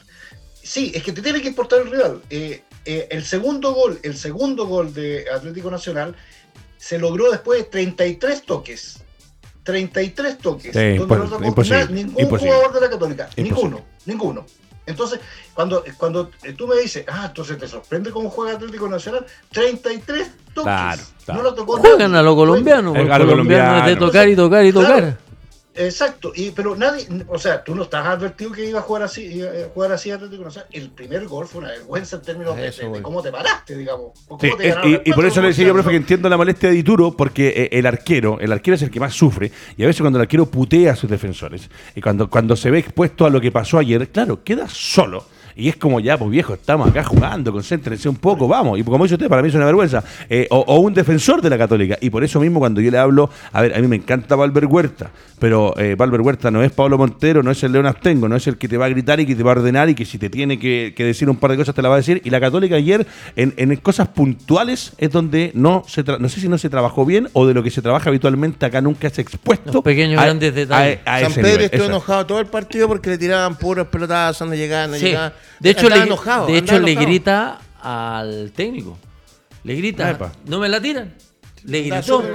Sí, 0.54 0.94
es 0.96 1.04
que 1.04 1.12
te 1.12 1.22
tiene 1.22 1.42
que 1.42 1.50
importar 1.50 1.82
el 1.82 1.92
rival. 1.92 2.22
Eh, 2.30 2.64
el 2.86 3.26
segundo 3.26 3.74
gol, 3.74 4.00
el 4.04 4.16
segundo 4.16 4.66
gol 4.66 4.94
de 4.94 5.26
Atlético 5.30 5.70
Nacional 5.70 6.16
se 6.78 6.98
logró 6.98 7.32
después 7.32 7.60
de 7.60 7.66
33 7.70 8.44
toques. 8.44 9.03
33 9.64 10.38
toques. 10.38 10.74
donde 10.74 10.98
no 10.98 11.24
tocó 11.26 11.44
imposible, 11.46 11.88
ningún 11.90 12.22
imposible. 12.22 12.54
jugador 12.54 12.74
de 12.74 12.82
la 12.82 12.90
Católica. 12.90 13.30
Imposible. 13.36 13.54
Ninguno, 13.54 13.86
ninguno. 14.06 14.46
Entonces, 14.86 15.20
cuando, 15.54 15.84
cuando 15.98 16.30
eh, 16.44 16.54
tú 16.54 16.68
me 16.68 16.76
dices, 16.78 17.06
ah, 17.08 17.28
entonces 17.28 17.58
te 17.58 17.68
sorprende 17.68 18.12
cómo 18.12 18.30
juega 18.30 18.56
Atlético 18.56 18.90
Nacional, 18.90 19.26
33 19.52 20.32
toques. 20.54 20.64
Claro, 20.64 21.02
claro. 21.26 21.42
No 21.42 21.50
lo 21.50 21.56
tocó 21.56 21.78
Juegan 21.78 22.16
a 22.16 22.22
los 22.22 22.36
colombianos 22.36 22.96
es 22.98 23.04
de 23.04 23.26
colombiano. 23.26 23.98
tocar 23.98 24.28
y 24.28 24.36
tocar 24.36 24.66
y 24.66 24.72
Claro. 24.74 25.18
Exacto, 25.76 26.32
y, 26.36 26.52
pero 26.52 26.76
nadie, 26.76 27.08
o 27.28 27.40
sea, 27.40 27.64
tú 27.64 27.74
no 27.74 27.84
estás 27.84 28.06
advertido 28.06 28.52
que 28.52 28.64
iba 28.70 28.80
a 28.80 28.84
jugar 28.84 29.04
así, 29.04 29.24
iba 29.24 29.50
a 29.50 29.70
jugar 29.74 29.92
así 29.92 30.12
Atlético 30.12 30.44
Nacional. 30.44 30.70
El 30.72 30.90
primer 30.92 31.26
gol 31.26 31.48
fue 31.48 31.62
una 31.62 31.70
vergüenza 31.72 32.18
en 32.18 32.22
términos 32.22 32.56
de, 32.56 32.68
Eso, 32.68 32.78
de- 32.82 32.84
de 32.84 32.90
güey. 32.90 33.02
cómo 33.02 33.22
te 33.24 33.32
paraste, 33.32 33.76
digamos. 33.76 34.12
Sí, 34.40 34.50
te 34.58 34.70
es- 34.70 34.76
y, 35.04 35.14
por 35.14 35.26
eso 35.26 35.42
le 35.42 35.48
decía 35.48 35.66
yo, 35.66 35.74
profe, 35.74 35.90
que 35.90 35.96
entiendo 35.96 36.30
la 36.30 36.38
molestia 36.38 36.70
de 36.70 36.76
Dituro, 36.76 37.18
porque 37.18 37.48
eh, 37.50 37.70
el 37.72 37.86
arquero, 37.88 38.40
el 38.40 38.52
arquero 38.52 38.76
es 38.76 38.84
el 38.84 38.92
que 38.92 39.00
más 39.00 39.14
sufre, 39.16 39.52
y 39.76 39.84
a 39.84 39.88
veces 39.88 40.02
cuando 40.02 40.20
el 40.20 40.24
arquero 40.24 40.46
putea 40.46 40.92
a 40.94 40.96
sus 40.96 41.10
defensores, 41.10 41.70
y 41.96 42.02
cuando, 42.02 42.30
cuando 42.30 42.56
se 42.56 42.70
ve 42.70 42.78
expuesto 42.80 43.26
a 43.26 43.30
lo 43.32 43.42
que 43.42 43.52
pasó 43.52 43.80
ayer, 43.80 44.10
claro, 44.10 44.44
queda 44.44 44.68
solo. 44.70 45.26
Y 45.56 45.70
es 45.70 45.76
como 45.76 46.00
ya, 46.00 46.18
pues 46.18 46.32
viejo, 46.32 46.54
estamos 46.54 46.90
acá 46.90 47.04
jugando, 47.04 47.52
concéntrense 47.52 48.10
un 48.10 48.16
poco, 48.16 48.48
vamos. 48.48 48.80
Y 48.80 48.84
como 48.84 49.04
dice 49.04 49.16
usted, 49.16 49.28
para 49.30 49.42
mí 49.42 49.50
es 49.50 49.56
una 49.56 49.66
vergüenza. 49.66 50.04
Eh, 50.30 50.48
o, 50.50 50.60
o 50.60 50.80
un 50.80 50.94
defensor 50.94 51.42
de 51.42 51.50
la 51.50 51.58
Católica. 51.58 51.98
Y 52.02 52.10
por 52.10 52.24
eso 52.24 52.40
mismo, 52.40 52.60
cuando 52.60 52.82
yo 52.82 52.90
le 52.92 52.98
hablo, 52.98 53.30
a 53.52 53.62
ver, 53.62 53.76
a 53.76 53.80
mí 53.80 53.88
me 53.88 53.96
encanta 53.98 54.36
Valver 54.36 54.66
Huerta, 54.66 55.12
pero 55.40 55.78
eh, 55.78 55.96
Valver 55.96 56.22
Huerta 56.22 56.50
no 56.52 56.64
es 56.64 56.72
Pablo 56.72 56.98
Montero, 56.98 57.44
no 57.44 57.52
es 57.52 57.62
el 57.64 57.72
León 57.72 57.86
Astengo, 57.86 58.28
no 58.28 58.36
es 58.36 58.48
el 58.48 58.58
que 58.58 58.68
te 58.68 58.78
va 58.78 58.86
a 58.86 58.90
gritar 58.90 59.20
y 59.20 59.26
que 59.26 59.36
te 59.36 59.44
va 59.44 59.52
a 59.52 59.56
ordenar 59.56 59.90
y 59.90 59.96
que 59.96 60.06
si 60.06 60.18
te 60.18 60.30
tiene 60.30 60.58
que, 60.60 60.94
que 60.96 61.04
decir 61.04 61.30
un 61.30 61.36
par 61.38 61.52
de 61.52 61.58
cosas 61.58 61.76
te 61.76 61.82
la 61.82 61.90
va 61.90 61.96
a 61.96 61.98
decir. 61.98 62.22
Y 62.24 62.30
la 62.30 62.40
Católica 62.40 62.76
ayer, 62.76 63.06
en, 63.36 63.54
en 63.58 63.76
cosas 63.78 64.08
puntuales, 64.08 64.94
es 64.98 65.12
donde 65.12 65.52
no 65.54 65.84
se 65.88 66.04
tra- 66.04 66.18
no 66.20 66.30
sé 66.30 66.40
si 66.42 66.50
no 66.50 66.58
se 66.58 66.70
trabajó 66.70 67.06
bien 67.06 67.30
o 67.34 67.46
de 67.46 67.54
lo 67.54 67.62
que 67.64 67.70
se 67.72 67.82
trabaja 67.82 68.10
habitualmente 68.10 68.66
acá 68.66 68.82
nunca 68.82 69.08
es 69.08 69.20
expuesto. 69.20 69.72
Los 69.72 69.84
pequeños 69.84 70.20
a- 70.20 70.26
grandes 70.26 70.54
detalles. 70.56 71.00
a- 71.06 71.16
a 71.16 71.20
San 71.22 71.34
Pedro 71.34 71.48
nivel, 71.50 71.62
estuvo 71.66 71.86
enojado 71.86 72.26
todo 72.26 72.40
el 72.40 72.48
partido 72.48 72.88
porque 72.88 73.10
le 73.12 73.18
tiraban 73.18 73.56
puros 73.56 73.88
pelotazos, 73.88 74.48
no 74.48 74.56
llegaban, 74.56 74.92
no 74.92 74.98
Sí. 74.98 75.06
llegaban. 75.06 75.34
De 75.60 75.70
hecho, 75.70 75.90
le, 75.90 75.98
enojado, 75.98 76.48
de 76.48 76.58
hecho 76.58 76.80
le 76.80 76.96
grita 76.96 77.60
al 77.82 78.52
técnico. 78.56 78.98
Le 79.64 79.76
grita, 79.76 80.12
Epa. 80.12 80.32
no 80.46 80.60
me 80.60 80.68
la 80.68 80.82
tiran. 80.82 81.14
Le 81.66 81.82
gritó. 81.84 82.22
Y 82.22 82.32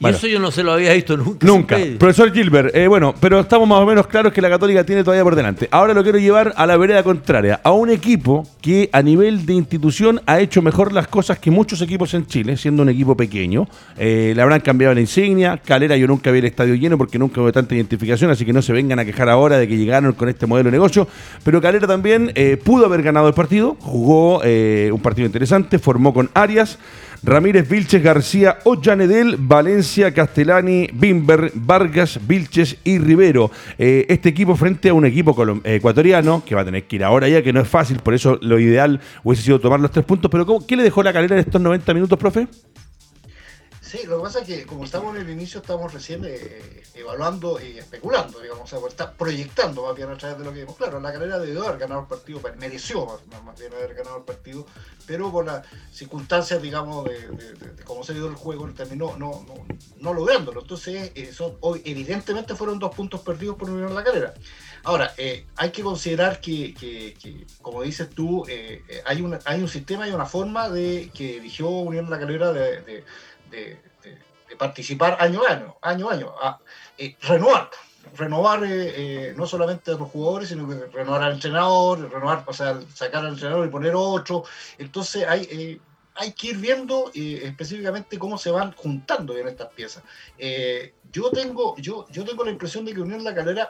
Bueno. 0.00 0.16
eso 0.16 0.26
yo 0.26 0.40
no 0.40 0.50
se 0.50 0.62
lo 0.62 0.72
había 0.72 0.94
visto 0.94 1.16
nunca. 1.16 1.46
Nunca. 1.46 1.76
Profesor 1.98 2.32
Gilbert, 2.32 2.74
eh, 2.74 2.88
bueno, 2.88 3.14
pero 3.20 3.40
estamos 3.40 3.68
más 3.68 3.80
o 3.80 3.86
menos 3.86 4.06
claros 4.06 4.32
que 4.32 4.40
la 4.40 4.48
Católica 4.48 4.84
tiene 4.84 5.04
todavía 5.04 5.22
por 5.22 5.36
delante. 5.36 5.68
Ahora 5.70 5.92
lo 5.92 6.02
quiero 6.02 6.18
llevar 6.18 6.54
a 6.56 6.66
la 6.66 6.76
vereda 6.78 7.02
contraria, 7.02 7.60
a 7.62 7.72
un 7.72 7.90
equipo 7.90 8.46
que 8.62 8.88
a 8.92 9.02
nivel 9.02 9.44
de 9.44 9.52
institución 9.54 10.22
ha 10.26 10.40
hecho 10.40 10.62
mejor 10.62 10.92
las 10.92 11.08
cosas 11.08 11.38
que 11.38 11.50
muchos 11.50 11.82
equipos 11.82 12.14
en 12.14 12.26
Chile, 12.26 12.56
siendo 12.56 12.82
un 12.82 12.88
equipo 12.88 13.16
pequeño. 13.16 13.68
Eh, 13.98 14.32
le 14.34 14.40
habrán 14.42 14.60
cambiado 14.60 14.94
la 14.94 15.00
insignia. 15.00 15.58
Calera 15.62 15.96
yo 15.96 16.06
nunca 16.06 16.30
vi 16.30 16.38
el 16.38 16.46
estadio 16.46 16.74
lleno 16.74 16.96
porque 16.96 17.18
nunca 17.18 17.40
hubo 17.42 17.52
tanta 17.52 17.74
identificación, 17.74 18.30
así 18.30 18.46
que 18.46 18.52
no 18.52 18.62
se 18.62 18.72
vengan 18.72 18.98
a 18.98 19.04
quejar 19.04 19.28
ahora 19.28 19.58
de 19.58 19.68
que 19.68 19.76
llegaron 19.76 20.12
con 20.14 20.28
este 20.28 20.46
modelo 20.46 20.68
de 20.68 20.72
negocio. 20.72 21.06
Pero 21.44 21.60
Calera 21.60 21.86
también 21.86 22.32
eh, 22.34 22.56
pudo 22.62 22.86
haber 22.86 23.02
ganado 23.02 23.28
el 23.28 23.34
partido, 23.34 23.76
jugó 23.80 24.40
eh, 24.44 24.90
un 24.92 25.00
partido 25.00 25.26
interesante, 25.26 25.78
formó 25.78 26.14
con 26.14 26.30
Arias. 26.32 26.78
Ramírez, 27.22 27.68
Vilches, 27.68 28.02
García, 28.02 28.58
Ollanedel, 28.64 29.36
Valencia, 29.38 30.12
Castellani, 30.14 30.88
Bimber, 30.92 31.52
Vargas, 31.54 32.18
Vilches 32.26 32.78
y 32.82 32.98
Rivero. 32.98 33.50
Eh, 33.78 34.06
este 34.08 34.30
equipo 34.30 34.56
frente 34.56 34.88
a 34.88 34.94
un 34.94 35.04
equipo 35.04 35.36
ecuatoriano 35.64 36.42
que 36.46 36.54
va 36.54 36.62
a 36.62 36.64
tener 36.64 36.84
que 36.84 36.96
ir 36.96 37.04
ahora 37.04 37.28
ya, 37.28 37.42
que 37.42 37.52
no 37.52 37.60
es 37.60 37.68
fácil, 37.68 37.98
por 37.98 38.14
eso 38.14 38.38
lo 38.40 38.58
ideal 38.58 39.00
hubiese 39.22 39.42
sido 39.42 39.60
tomar 39.60 39.80
los 39.80 39.90
tres 39.90 40.04
puntos. 40.06 40.30
Pero 40.30 40.46
¿cómo- 40.46 40.66
¿qué 40.66 40.76
le 40.76 40.82
dejó 40.82 41.02
la 41.02 41.12
calera 41.12 41.34
en 41.36 41.40
estos 41.40 41.60
90 41.60 41.92
minutos, 41.92 42.18
profe? 42.18 42.48
Sí, 43.90 44.06
lo 44.06 44.18
que 44.18 44.22
pasa 44.22 44.38
es 44.42 44.46
que 44.46 44.66
como 44.66 44.84
estamos 44.84 45.16
en 45.16 45.22
el 45.22 45.30
inicio, 45.30 45.60
estamos 45.60 45.92
recién 45.92 46.24
eh, 46.24 46.84
evaluando 46.94 47.60
y 47.60 47.76
especulando, 47.76 48.38
digamos, 48.38 48.72
o 48.72 48.78
sea, 48.78 48.88
está 48.88 49.10
proyectando 49.10 49.82
más 49.82 49.96
bien 49.96 50.08
a 50.08 50.16
través 50.16 50.38
de 50.38 50.44
lo 50.44 50.52
que 50.52 50.60
vimos. 50.60 50.76
Claro, 50.76 51.00
la 51.00 51.12
carrera 51.12 51.40
debió 51.40 51.66
haber 51.66 51.80
ganado 51.80 52.02
el 52.02 52.06
partido, 52.06 52.40
mereció 52.56 53.04
más, 53.04 53.42
más 53.42 53.58
bien 53.58 53.74
haber 53.74 53.94
ganado 53.94 54.18
el 54.18 54.22
partido, 54.22 54.64
pero 55.08 55.32
por 55.32 55.44
las 55.44 55.66
circunstancias, 55.92 56.62
digamos, 56.62 57.04
de, 57.04 57.82
cómo 57.82 58.04
se 58.04 58.14
dio 58.14 58.28
el 58.28 58.36
juego, 58.36 58.70
terminó 58.72 59.16
no, 59.16 59.44
no, 59.44 59.66
no 59.98 60.14
lográndolo. 60.14 60.60
Entonces, 60.60 61.10
eh, 61.16 61.34
hoy, 61.58 61.82
evidentemente 61.84 62.54
fueron 62.54 62.78
dos 62.78 62.94
puntos 62.94 63.22
perdidos 63.22 63.56
por 63.56 63.70
Unión 63.70 63.92
La 63.92 64.04
Calera. 64.04 64.34
Ahora, 64.84 65.14
eh, 65.16 65.46
hay 65.56 65.72
que 65.72 65.82
considerar 65.82 66.40
que, 66.40 67.16
como 67.60 67.82
dices 67.82 68.08
tú, 68.10 68.46
hay, 69.04 69.20
una, 69.20 69.40
hay 69.46 69.60
un 69.60 69.68
sistema 69.68 70.08
y 70.08 70.12
una 70.12 70.26
forma 70.26 70.70
de 70.70 71.10
que 71.12 71.38
eligió 71.38 71.68
Unión 71.68 72.08
La 72.08 72.20
Calera 72.20 72.52
de, 72.52 73.04
de- 73.50 73.90
participar 74.58 75.16
año 75.20 75.42
a 75.46 75.52
año, 75.52 75.76
año 75.80 76.10
año, 76.10 76.34
eh, 76.98 77.16
renovar, 77.22 77.70
renovar 78.16 78.64
eh, 78.64 78.68
eh, 79.28 79.34
no 79.36 79.46
solamente 79.46 79.92
a 79.92 79.94
los 79.94 80.10
jugadores, 80.10 80.48
sino 80.48 80.68
que 80.68 80.86
renovar 80.86 81.22
al 81.22 81.34
entrenador, 81.34 82.10
renovar, 82.12 82.44
o 82.46 82.52
sea, 82.52 82.78
sacar 82.94 83.24
al 83.24 83.32
entrenador 83.34 83.66
y 83.66 83.70
poner 83.70 83.94
otro. 83.94 84.44
Entonces 84.76 85.26
hay, 85.26 85.80
hay 86.14 86.32
que 86.32 86.48
ir 86.48 86.58
viendo 86.58 87.10
específicamente 87.14 88.18
cómo 88.18 88.36
se 88.36 88.50
van 88.50 88.72
juntando 88.72 89.34
bien 89.34 89.48
estas 89.48 89.68
piezas. 89.68 90.02
Yo 91.12 91.30
tengo, 91.30 91.76
yo, 91.78 92.06
yo 92.10 92.24
tengo 92.24 92.44
la 92.44 92.50
impresión 92.50 92.84
de 92.84 92.92
que 92.92 93.00
Unión 93.00 93.24
La 93.24 93.34
Calera 93.34 93.68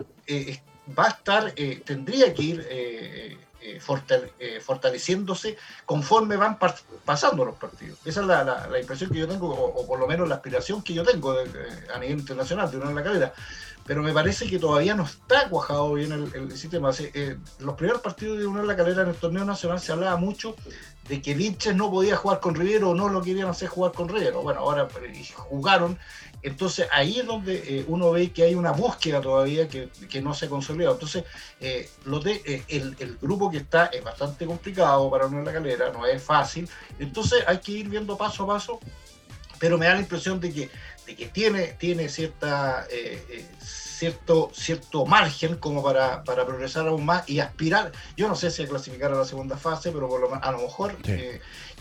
va 0.99 1.05
a 1.07 1.11
estar, 1.11 1.53
tendría 1.85 2.35
que 2.35 2.43
ir 2.43 3.39
eh, 3.61 3.77
eh, 3.77 3.81
fortal- 3.81 4.31
fortaleciéndose 4.61 5.57
conforme 5.85 6.37
van 6.37 6.59
pasando 7.05 7.45
los 7.45 7.57
partidos. 7.57 7.99
Esa 8.05 8.21
es 8.21 8.27
la, 8.27 8.81
impresión 8.81 9.11
que 9.11 9.19
yo 9.19 9.29
tengo, 9.29 9.49
o, 9.49 9.87
por 9.87 9.99
lo 9.99 10.07
menos 10.07 10.29
la 10.29 10.37
aspiración 10.37 10.83
que 10.83 10.95
yo 10.95 11.05
tengo 11.05 11.35
a 11.95 11.99
nivel 11.99 12.19
internacional 12.19 12.71
de 12.71 12.77
Unión 12.79 12.95
La 12.95 13.03
Calera. 13.03 13.35
Pero 13.87 14.03
me 14.03 14.13
parece 14.13 14.47
que 14.47 14.59
todavía 14.59 14.95
no 14.95 15.05
está 15.05 15.49
cuajado 15.49 15.95
bien 15.95 16.13
el, 16.13 16.57
sistema. 16.57 16.91
Eh, 16.99 17.37
los 17.59 17.75
primeros 17.75 18.03
partidos 18.03 18.39
de 18.39 18.47
Unión 18.47 18.67
La 18.67 18.77
Calera 18.77 19.03
en 19.03 19.09
el 19.09 19.15
torneo 19.17 19.45
nacional 19.45 19.81
se 19.81 19.91
hablaba 19.91 20.17
mucho 20.17 20.55
de 21.09 21.21
que 21.21 21.35
Vinches 21.35 21.75
no 21.75 21.91
podía 21.91 22.17
jugar 22.17 22.41
con 22.41 22.55
Rivero 22.55 22.91
o 22.91 22.95
no 22.95 23.09
lo 23.09 23.21
querían 23.21 23.49
hacer 23.49 23.69
jugar 23.69 23.93
con 23.93 24.09
Rivero. 24.09 24.43
Bueno, 24.43 24.61
ahora 24.61 24.87
jugaron. 25.35 25.99
Entonces 26.43 26.89
ahí 26.91 27.21
es 27.21 27.27
donde 27.27 27.57
eh, 27.57 27.85
uno 27.89 28.11
ve 28.13 28.31
que 28.31 28.45
hay 28.45 28.55
una 28.55 28.73
búsqueda 28.73 29.21
todavía 29.21 29.69
que, 29.69 29.89
que 30.09 30.23
no 30.23 30.35
se 30.35 30.47
ha 30.47 30.49
consolidado. 30.49 30.95
Entonces, 30.95 31.25
eh, 31.61 31.89
lo 32.05 32.21
de, 32.21 32.41
eh, 32.45 32.63
el, 32.69 32.97
el 32.99 33.19
grupo 33.19 33.51
que 33.51 33.59
está 33.59 33.87
es 33.87 34.03
bastante 34.03 34.47
complicado 34.47 35.11
para 35.11 35.27
Unión 35.27 35.45
La 35.45 35.53
Calera, 35.53 35.91
no 35.93 36.07
es 36.07 36.23
fácil. 36.23 36.69
Entonces 36.99 37.45
hay 37.47 37.59
que 37.59 37.73
ir 37.73 37.89
viendo 37.89 38.17
paso 38.17 38.45
a 38.45 38.47
paso, 38.47 38.81
pero 39.59 39.77
me 39.77 39.87
da 39.87 39.95
la 39.95 40.01
impresión 40.01 40.41
de 40.41 40.53
que, 40.53 40.71
de 41.07 41.15
que 41.15 41.27
tiene, 41.27 41.77
tiene 41.79 42.09
cierta, 42.09 42.87
eh, 42.91 43.47
cierto, 44.01 44.51
cierto 44.55 45.05
margen 45.05 45.57
como 45.57 45.83
para, 45.83 46.25
para 46.25 46.47
progresar 46.47 46.89
aún 46.89 47.05
más 47.05 47.29
y 47.29 47.39
aspirar, 47.41 47.93
yo 48.17 48.29
no 48.29 48.35
sé 48.35 48.51
si 48.51 48.63
a 48.63 48.67
clasificar 48.67 49.13
a 49.13 49.17
la 49.17 49.25
segunda 49.27 49.59
fase, 49.59 49.93
pero 49.93 50.09
por 50.09 50.21
lo 50.21 50.35
a 50.35 50.53
lo 50.53 50.59
mejor, 50.59 50.97
Sí. 51.05 51.13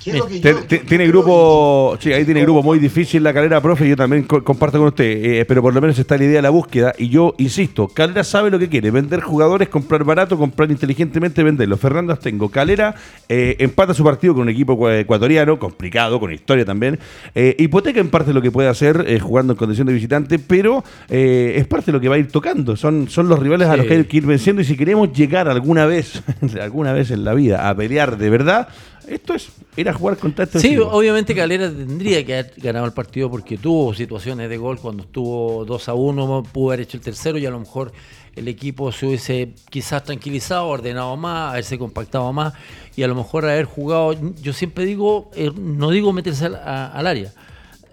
¿Qué 0.03 0.11
es 0.11 0.17
lo 0.17 0.27
que 0.27 0.39
Te- 0.39 0.51
yo- 0.51 0.59
te- 0.63 0.77
yo- 0.77 0.81
yo 0.83 0.87
tiene 0.87 1.07
grupo, 1.07 1.97
sí, 1.99 2.11
ahí 2.13 2.25
tiene 2.25 2.41
grupo 2.41 2.63
muy 2.63 2.79
difícil 2.79 3.23
la 3.23 3.33
calera, 3.33 3.61
profe. 3.61 3.87
Yo 3.87 3.95
también 3.95 4.23
co- 4.23 4.43
comparto 4.43 4.77
con 4.77 4.87
usted, 4.87 5.05
eh, 5.05 5.45
pero 5.45 5.61
por 5.61 5.73
lo 5.73 5.81
menos 5.81 5.97
está 5.99 6.17
la 6.17 6.23
idea 6.23 6.37
de 6.37 6.41
la 6.41 6.49
búsqueda. 6.49 6.93
Y 6.97 7.09
yo 7.09 7.33
insisto, 7.37 7.87
Calera 7.87 8.23
sabe 8.23 8.49
lo 8.49 8.59
que 8.59 8.69
quiere: 8.69 8.91
vender 8.91 9.21
jugadores, 9.21 9.69
comprar 9.69 10.03
barato, 10.03 10.37
comprar 10.37 10.69
inteligentemente, 10.71 11.43
venderlos. 11.43 11.79
Fernando 11.79 12.13
Astengo, 12.13 12.49
Calera 12.49 12.95
eh, 13.27 13.55
empata 13.59 13.93
su 13.93 14.03
partido 14.03 14.33
con 14.33 14.43
un 14.43 14.49
equipo 14.49 14.73
ecua- 14.77 14.99
ecuatoriano, 14.99 15.59
complicado, 15.59 16.19
con 16.19 16.31
historia 16.33 16.65
también. 16.65 16.99
Eh, 17.35 17.55
hipoteca 17.59 17.99
en 17.99 18.09
parte 18.09 18.33
lo 18.33 18.41
que 18.41 18.51
puede 18.51 18.69
hacer 18.69 19.05
eh, 19.07 19.19
jugando 19.19 19.53
en 19.53 19.57
condición 19.57 19.87
de 19.87 19.93
visitante, 19.93 20.39
pero 20.39 20.83
eh, 21.09 21.53
es 21.57 21.67
parte 21.67 21.87
de 21.87 21.91
lo 21.93 21.99
que 22.01 22.09
va 22.09 22.15
a 22.15 22.19
ir 22.19 22.31
tocando. 22.31 22.75
Son, 22.75 23.09
son 23.09 23.27
los 23.27 23.39
rivales 23.39 23.67
a 23.67 23.77
los 23.77 23.85
que 23.85 23.93
hay 23.95 24.03
que 24.05 24.17
ir 24.17 24.25
venciendo. 24.25 24.61
Y 24.61 24.65
si 24.65 24.75
queremos 24.77 25.11
llegar 25.13 25.47
alguna 25.49 25.85
vez, 25.85 26.21
alguna 26.61 26.93
vez 26.93 27.11
en 27.11 27.23
la 27.23 27.33
vida, 27.33 27.69
a 27.69 27.75
pelear 27.75 28.17
de 28.17 28.29
verdad. 28.29 28.67
Esto 29.09 29.33
es 29.33 29.49
ir 29.75 29.89
a 29.89 29.93
jugar 29.93 30.17
contra 30.17 30.45
estos 30.45 30.61
Sí, 30.61 30.69
equipos. 30.69 30.89
obviamente 30.91 31.33
Calera 31.33 31.67
tendría 31.69 32.23
que 32.25 32.33
haber 32.33 32.53
ganado 32.57 32.85
el 32.85 32.93
partido 32.93 33.29
porque 33.29 33.57
tuvo 33.57 33.93
situaciones 33.93 34.49
de 34.49 34.57
gol 34.57 34.79
cuando 34.79 35.03
estuvo 35.03 35.65
2 35.65 35.89
a 35.89 35.93
1, 35.93 36.43
pudo 36.51 36.69
haber 36.69 36.81
hecho 36.81 36.97
el 36.97 37.01
tercero 37.03 37.37
y 37.37 37.45
a 37.45 37.49
lo 37.49 37.59
mejor 37.59 37.91
el 38.35 38.47
equipo 38.47 38.91
se 38.91 39.07
hubiese 39.07 39.53
quizás 39.69 40.03
tranquilizado, 40.03 40.67
ordenado 40.67 41.17
más, 41.17 41.51
haberse 41.51 41.77
compactado 41.79 42.31
más 42.31 42.53
y 42.95 43.03
a 43.03 43.07
lo 43.07 43.15
mejor 43.15 43.45
haber 43.45 43.65
jugado, 43.65 44.13
yo 44.41 44.53
siempre 44.53 44.85
digo, 44.85 45.31
eh, 45.35 45.51
no 45.59 45.89
digo 45.89 46.13
meterse 46.13 46.45
al, 46.45 46.55
a- 46.55 46.87
al 46.91 47.07
área 47.07 47.33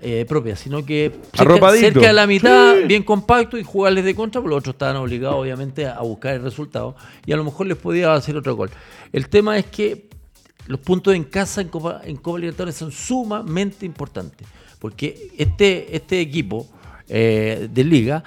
eh, 0.03 0.27
propia, 0.29 0.55
sino 0.55 0.85
que 0.85 1.11
cerca, 1.35 2.07
de 2.09 2.13
la 2.13 2.27
mitad, 2.27 2.77
Sí. 2.77 2.85
bien 2.85 3.03
compacto 3.03 3.57
y 3.57 3.63
jugarles 3.63 4.05
de 4.05 4.15
contra, 4.15 4.43
porque 4.43 4.51
los 4.55 4.59
otros 4.59 4.75
estaban 4.75 4.97
obligados 4.97 5.37
obviamente 5.37 5.87
a 5.87 6.01
buscar 6.03 6.35
el 6.35 6.43
resultado 6.43 6.95
y 7.25 7.33
a 7.33 7.37
lo 7.37 7.45
mejor 7.45 7.67
les 7.67 7.79
podía 7.79 8.13
hacer 8.13 8.37
otro 8.37 8.55
gol. 8.55 8.69
El 9.13 9.29
tema 9.31 9.57
es 9.57 9.65
que 9.67 10.07
los 10.67 10.81
puntos 10.81 11.15
en 11.15 11.25
casa 11.25 11.61
en 11.61 11.69
Copa, 11.69 12.01
en 12.05 12.17
Copa 12.17 12.39
Libertadores 12.39 12.77
son 12.77 12.93
sumamente 12.93 13.87
importantes. 13.87 14.47
Porque 14.79 15.33
este, 15.39 15.95
este 15.97 16.21
equipo 16.21 16.69
eh, 17.09 17.69
de 17.71 17.85
liga 17.85 18.23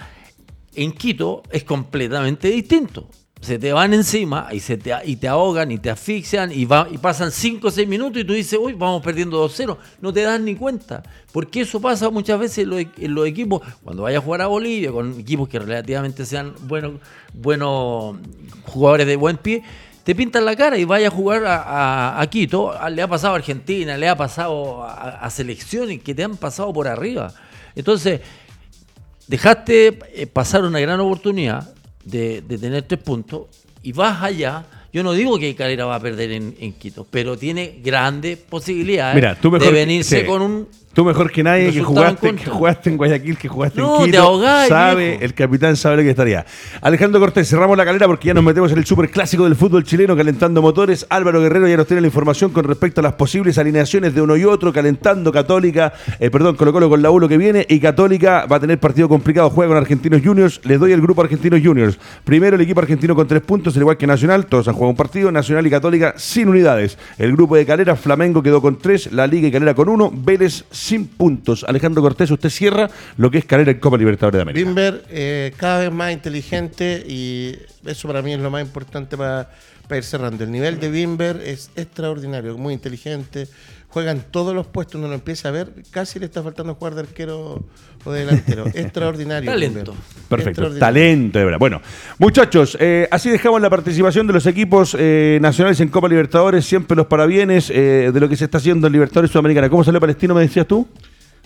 en 0.75 0.91
Quito 0.93 1.43
es 1.51 1.63
completamente 1.63 2.49
distinto. 2.49 3.09
se 3.41 3.57
te 3.57 3.71
van 3.71 3.93
encima 3.93 4.49
y, 4.51 4.59
se 4.59 4.77
te, 4.77 4.93
y 5.05 5.15
te 5.15 5.27
ahogan 5.27 5.71
y 5.71 5.77
te 5.77 5.89
asfixian 5.89 6.51
y, 6.51 6.65
va, 6.65 6.87
y 6.91 6.97
pasan 6.97 7.31
5 7.31 7.67
o 7.67 7.71
6 7.71 7.87
minutos 7.87 8.21
y 8.21 8.25
tú 8.25 8.33
dices, 8.33 8.59
uy, 8.61 8.73
vamos 8.73 9.01
perdiendo 9.01 9.47
2-0. 9.47 9.77
No 10.01 10.11
te 10.11 10.21
das 10.21 10.41
ni 10.41 10.55
cuenta. 10.55 11.03
Porque 11.31 11.61
eso 11.61 11.79
pasa 11.79 12.09
muchas 12.09 12.39
veces 12.39 12.59
en 12.59 12.69
los, 12.69 12.81
en 12.97 13.13
los, 13.13 13.27
equipos, 13.27 13.61
cuando 13.83 14.03
vayas 14.03 14.21
a 14.21 14.25
jugar 14.25 14.41
a 14.41 14.47
Bolivia, 14.47 14.91
con 14.91 15.19
equipos 15.19 15.47
que 15.47 15.59
relativamente 15.59 16.25
sean 16.25 16.53
buenos, 16.63 16.93
buenos 17.33 18.17
jugadores 18.65 19.07
de 19.07 19.15
buen 19.15 19.37
pie, 19.37 19.63
te 20.03 20.15
pintan 20.15 20.45
la 20.45 20.55
cara 20.55 20.77
y 20.77 20.85
vayas 20.85 21.13
a 21.13 21.15
jugar 21.15 21.45
a, 21.45 22.19
a, 22.19 22.27
Quito. 22.27 22.73
Le 22.89 23.01
ha 23.01 23.07
pasado 23.07 23.33
a 23.33 23.37
Argentina, 23.37 23.97
le 23.97 24.07
ha 24.07 24.15
pasado 24.15 24.83
a, 24.83 25.19
a 25.19 25.29
selecciones 25.29 26.01
que 26.01 26.15
te 26.15 26.23
han 26.23 26.37
pasado 26.37 26.73
por 26.73 26.87
arriba. 26.87 27.33
Entonces, 27.75 28.21
dejaste 29.27 29.99
eh, 30.13 30.27
pasar 30.27 30.63
una 30.63 30.79
gran 30.79 30.99
oportunidad 30.99 31.73
de, 32.03 32.41
de, 32.41 32.57
tener 32.57 32.83
tres 32.83 33.01
puntos 33.01 33.47
y 33.83 33.91
vas 33.91 34.21
allá. 34.21 34.65
Yo 34.91 35.03
no 35.03 35.13
digo 35.13 35.37
que 35.37 35.55
Calera 35.55 35.85
va 35.85 35.95
a 35.95 35.99
perder 35.99 36.31
en, 36.31 36.55
en 36.59 36.73
Quito, 36.73 37.05
pero 37.09 37.37
tiene 37.37 37.79
grandes 37.83 38.39
posibilidades 38.39 39.13
Mira, 39.13 39.35
tú 39.39 39.51
mejor, 39.51 39.67
de 39.67 39.73
venirse 39.73 40.21
sí. 40.21 40.25
con 40.25 40.41
un 40.41 40.67
Tú 40.93 41.05
mejor 41.05 41.31
que 41.31 41.43
nadie 41.43 41.71
que 41.71 41.83
jugaste, 41.83 42.35
que 42.35 42.49
jugaste 42.49 42.89
en 42.89 42.97
Guayaquil, 42.97 43.37
que 43.37 43.47
jugaste 43.47 43.79
no, 43.79 43.99
en 43.99 44.05
Quito, 44.05 44.11
te 44.11 44.17
ahogás, 44.17 44.67
sabe, 44.67 45.09
viejo. 45.09 45.23
el 45.23 45.33
capitán 45.35 45.75
sabe 45.75 45.97
lo 45.97 46.01
que 46.01 46.09
estaría. 46.09 46.45
Alejandro 46.81 47.19
Cortés, 47.19 47.47
cerramos 47.47 47.77
la 47.77 47.85
calera 47.85 48.07
porque 48.07 48.27
ya 48.27 48.33
nos 48.33 48.43
metemos 48.43 48.71
en 48.71 48.79
el 48.79 48.85
super 48.85 49.09
clásico 49.11 49.43
del 49.43 49.55
fútbol 49.55 49.83
chileno, 49.83 50.17
calentando 50.17 50.63
motores. 50.63 51.05
Álvaro 51.09 51.41
Guerrero 51.41 51.67
ya 51.67 51.77
nos 51.77 51.85
tiene 51.85 52.01
la 52.01 52.07
información 52.07 52.49
con 52.49 52.65
respecto 52.65 53.01
a 53.01 53.03
las 53.03 53.13
posibles 53.13 53.59
alineaciones 53.59 54.15
de 54.15 54.21
uno 54.21 54.35
y 54.35 54.45
otro, 54.45 54.73
calentando 54.73 55.31
Católica, 55.31 55.93
eh, 56.19 56.31
perdón, 56.31 56.55
Colo 56.55 56.73
Colo 56.73 56.89
con 56.89 57.03
la 57.03 57.11
U 57.11 57.19
lo 57.19 57.29
que 57.29 57.37
viene, 57.37 57.67
y 57.69 57.79
Católica 57.79 58.47
va 58.47 58.55
a 58.55 58.59
tener 58.59 58.79
partido 58.79 59.07
complicado, 59.07 59.51
juega 59.51 59.69
con 59.69 59.77
Argentinos 59.77 60.21
Juniors, 60.23 60.59
les 60.63 60.79
doy 60.79 60.91
el 60.91 61.01
grupo 61.01 61.21
Argentinos 61.21 61.61
Juniors. 61.63 61.99
Primero 62.23 62.55
el 62.55 62.61
equipo 62.61 62.79
argentino 62.79 63.13
con 63.13 63.27
tres 63.27 63.41
puntos, 63.41 63.75
al 63.75 63.83
igual 63.83 63.97
que 63.97 64.07
Nacional, 64.07 64.47
todos 64.47 64.67
han 64.67 64.73
jugado 64.73 64.89
un 64.89 64.97
partido, 64.97 65.31
Nacional 65.31 65.67
y 65.67 65.69
Católica 65.69 66.15
sin 66.17 66.49
unidades. 66.49 66.97
El 67.19 67.33
grupo 67.33 67.55
de 67.55 67.65
Calera, 67.65 67.95
Flamengo 67.95 68.41
quedó 68.41 68.59
con 68.59 68.79
tres, 68.79 69.11
la 69.13 69.27
Liga 69.27 69.47
y 69.47 69.51
Calera 69.51 69.75
con 69.75 69.87
uno, 69.87 70.11
Vélez 70.11 70.65
sin 70.79 71.07
puntos. 71.07 71.65
Alejandro 71.67 72.01
Cortés, 72.01 72.31
usted 72.31 72.49
cierra 72.49 72.89
lo 73.17 73.29
que 73.29 73.39
es 73.39 73.45
Calera 73.45 73.71
en 73.71 73.79
Copa 73.79 73.97
Libertadores 73.97 74.37
de 74.37 74.41
América. 74.41 74.65
Bimber 74.65 75.03
eh, 75.09 75.53
cada 75.57 75.79
vez 75.79 75.91
más 75.91 76.13
inteligente 76.13 77.03
y 77.05 77.55
eso 77.85 78.07
para 78.07 78.21
mí 78.21 78.33
es 78.33 78.39
lo 78.39 78.49
más 78.49 78.61
importante 78.61 79.17
para, 79.17 79.49
para 79.87 79.97
ir 79.97 80.03
cerrando. 80.03 80.43
El 80.45 80.51
nivel 80.51 80.79
de 80.79 80.89
Bimber 80.89 81.41
es 81.43 81.69
extraordinario, 81.75 82.57
muy 82.57 82.73
inteligente, 82.73 83.47
juega 83.89 84.11
en 84.11 84.21
todos 84.21 84.55
los 84.55 84.67
puestos, 84.67 84.95
uno 84.95 85.07
lo 85.07 85.15
empieza 85.15 85.49
a 85.49 85.51
ver, 85.51 85.73
casi 85.91 86.19
le 86.19 86.25
está 86.25 86.41
faltando 86.43 86.75
jugar 86.75 86.95
de 86.95 87.01
arquero 87.01 87.63
o 88.05 88.11
de 88.11 88.19
delantero. 88.19 88.67
extraordinario. 88.73 89.51
Talento. 89.51 89.95
Perfecto, 90.29 90.71
talento 90.77 91.39
de 91.39 91.45
verdad. 91.45 91.59
Bueno, 91.59 91.81
muchachos, 92.19 92.77
eh, 92.79 93.07
así 93.11 93.29
dejamos 93.29 93.61
la 93.61 93.69
participación 93.69 94.27
de 94.27 94.33
los 94.33 94.45
equipos 94.45 94.95
eh, 94.97 95.39
nacionales 95.41 95.79
en 95.79 95.89
Copa 95.89 96.07
Libertadores, 96.07 96.65
siempre 96.65 96.95
los 96.95 97.07
parabienes 97.07 97.69
eh, 97.69 98.11
de 98.13 98.19
lo 98.19 98.29
que 98.29 98.37
se 98.37 98.45
está 98.45 98.59
haciendo 98.59 98.87
en 98.87 98.93
Libertadores 98.93 99.31
Sudamericana. 99.31 99.69
¿Cómo 99.69 99.83
salió 99.83 99.99
Palestino, 99.99 100.35
me 100.35 100.41
decías 100.41 100.67
tú? 100.67 100.87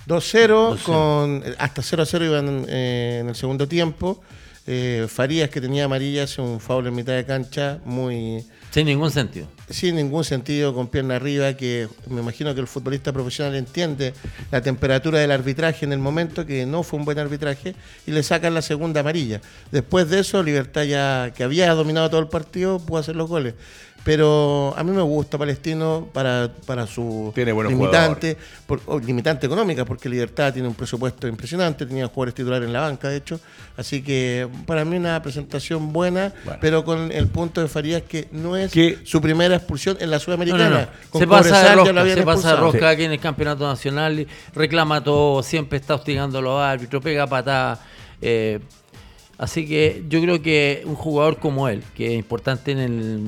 2-0, 0.08 0.84
con 0.84 1.44
hasta 1.58 1.82
0-0 1.82 2.26
iban 2.26 2.66
eh, 2.68 3.20
en 3.22 3.30
el 3.30 3.36
segundo 3.36 3.68
tiempo. 3.68 4.22
Eh, 4.66 5.08
Farías, 5.10 5.50
que 5.50 5.60
tenía 5.60 5.84
amarilla, 5.86 6.24
hace 6.24 6.42
un 6.42 6.62
foul 6.62 6.88
en 6.88 6.96
mitad 6.96 7.14
de 7.14 7.26
cancha, 7.26 7.80
muy. 7.84 8.46
Sin 8.72 8.86
ningún 8.86 9.12
sentido. 9.12 9.48
Sin 9.70 9.96
ningún 9.96 10.24
sentido, 10.24 10.74
con 10.74 10.88
pierna 10.88 11.18
arriba, 11.18 11.54
que 11.54 11.90
me 12.08 12.22
imagino 12.22 12.56
que 12.56 12.62
el 12.62 12.68
futbolista 12.68 13.12
profesional 13.12 13.56
entiende 13.56 14.14
la 14.52 14.62
temperatura 14.62 15.20
del 15.20 15.32
arbitraje 15.32 15.86
en 15.86 15.92
el 15.92 16.00
momento, 16.00 16.46
que 16.46 16.66
no 16.66 16.84
fue 16.84 16.98
un 16.98 17.06
buen 17.06 17.20
arbitraje, 17.20 17.76
y 18.08 18.12
le 18.12 18.24
sacan 18.24 18.54
la 18.54 18.62
segunda 18.62 19.02
amarilla. 19.02 19.42
Después 19.72 20.10
de 20.10 20.20
eso, 20.20 20.42
Libertad 20.42 20.84
ya, 20.84 21.34
que 21.36 21.44
había 21.44 21.74
dominado 21.74 22.10
todo 22.10 22.22
el 22.22 22.30
partido, 22.30 22.80
pudo 22.80 23.00
hacer 23.00 23.18
los 23.18 23.28
goles. 23.28 23.56
Pero 24.04 24.74
a 24.76 24.84
mí 24.84 24.92
me 24.92 25.02
gusta 25.02 25.38
Palestino 25.38 26.10
para, 26.12 26.52
para 26.66 26.86
su 26.86 27.32
Tiene 27.34 27.54
limitante, 27.54 28.38
por, 28.68 28.82
oh, 28.88 29.00
limitante 29.00 29.46
económica, 29.46 29.86
porque 29.86 30.10
Libertad 30.10 30.52
tiene 30.52 30.68
un 30.68 30.74
presupuesto 30.76 31.26
impresionante, 31.26 31.86
tenía 31.86 32.08
jugadores 32.08 32.34
titulares 32.36 32.68
en 32.68 32.74
la 32.74 32.82
banca, 32.82 33.08
de 33.08 33.16
hecho. 33.18 33.40
Así 33.78 34.04
que 34.04 34.48
para 34.66 34.84
mí 34.84 34.98
una 34.98 35.22
presentación 35.22 35.94
buena, 35.94 36.34
Bueno. 36.44 36.60
pero 36.60 36.84
con 36.84 37.12
el 37.14 37.28
punto 37.28 37.62
de 37.62 37.70
Farías 37.70 38.02
que 38.02 38.28
no 38.34 38.58
es 38.58 38.72
su 39.06 39.22
primera 39.22 39.56
expulsión 39.56 39.96
en 40.02 40.12
la 40.12 40.20
Sudamericana. 40.20 40.70
no, 40.70 40.82
no. 40.82 40.88
Con 41.10 41.22
Se 41.22 41.28
pasa 41.28 41.70
de 41.70 41.76
rosca, 41.76 41.94
se 41.94 41.94
pasa 41.94 42.04
de 42.04 42.22
expulsado. 42.22 42.58
rosca 42.58 42.90
aquí 42.90 43.04
en 43.06 43.12
el 43.14 43.20
campeonato 43.20 43.66
nacional, 43.66 44.20
y 44.20 44.28
reclama 44.54 45.02
todo, 45.02 45.42
siempre 45.44 45.78
está 45.80 45.96
hostigando 45.96 46.40
a 46.40 46.42
los 46.42 46.60
árbitros, 46.62 47.02
pega 47.02 47.26
patada. 47.26 47.80
eh, 48.22 48.60
así 49.38 49.68
que 49.68 50.04
yo 50.10 50.22
creo 50.22 50.42
que 50.42 50.84
un 50.86 50.96
jugador 50.96 51.40
como 51.40 51.68
él, 51.68 51.84
que 51.96 52.08
es 52.08 52.14
importante 52.14 52.72
en 52.72 52.80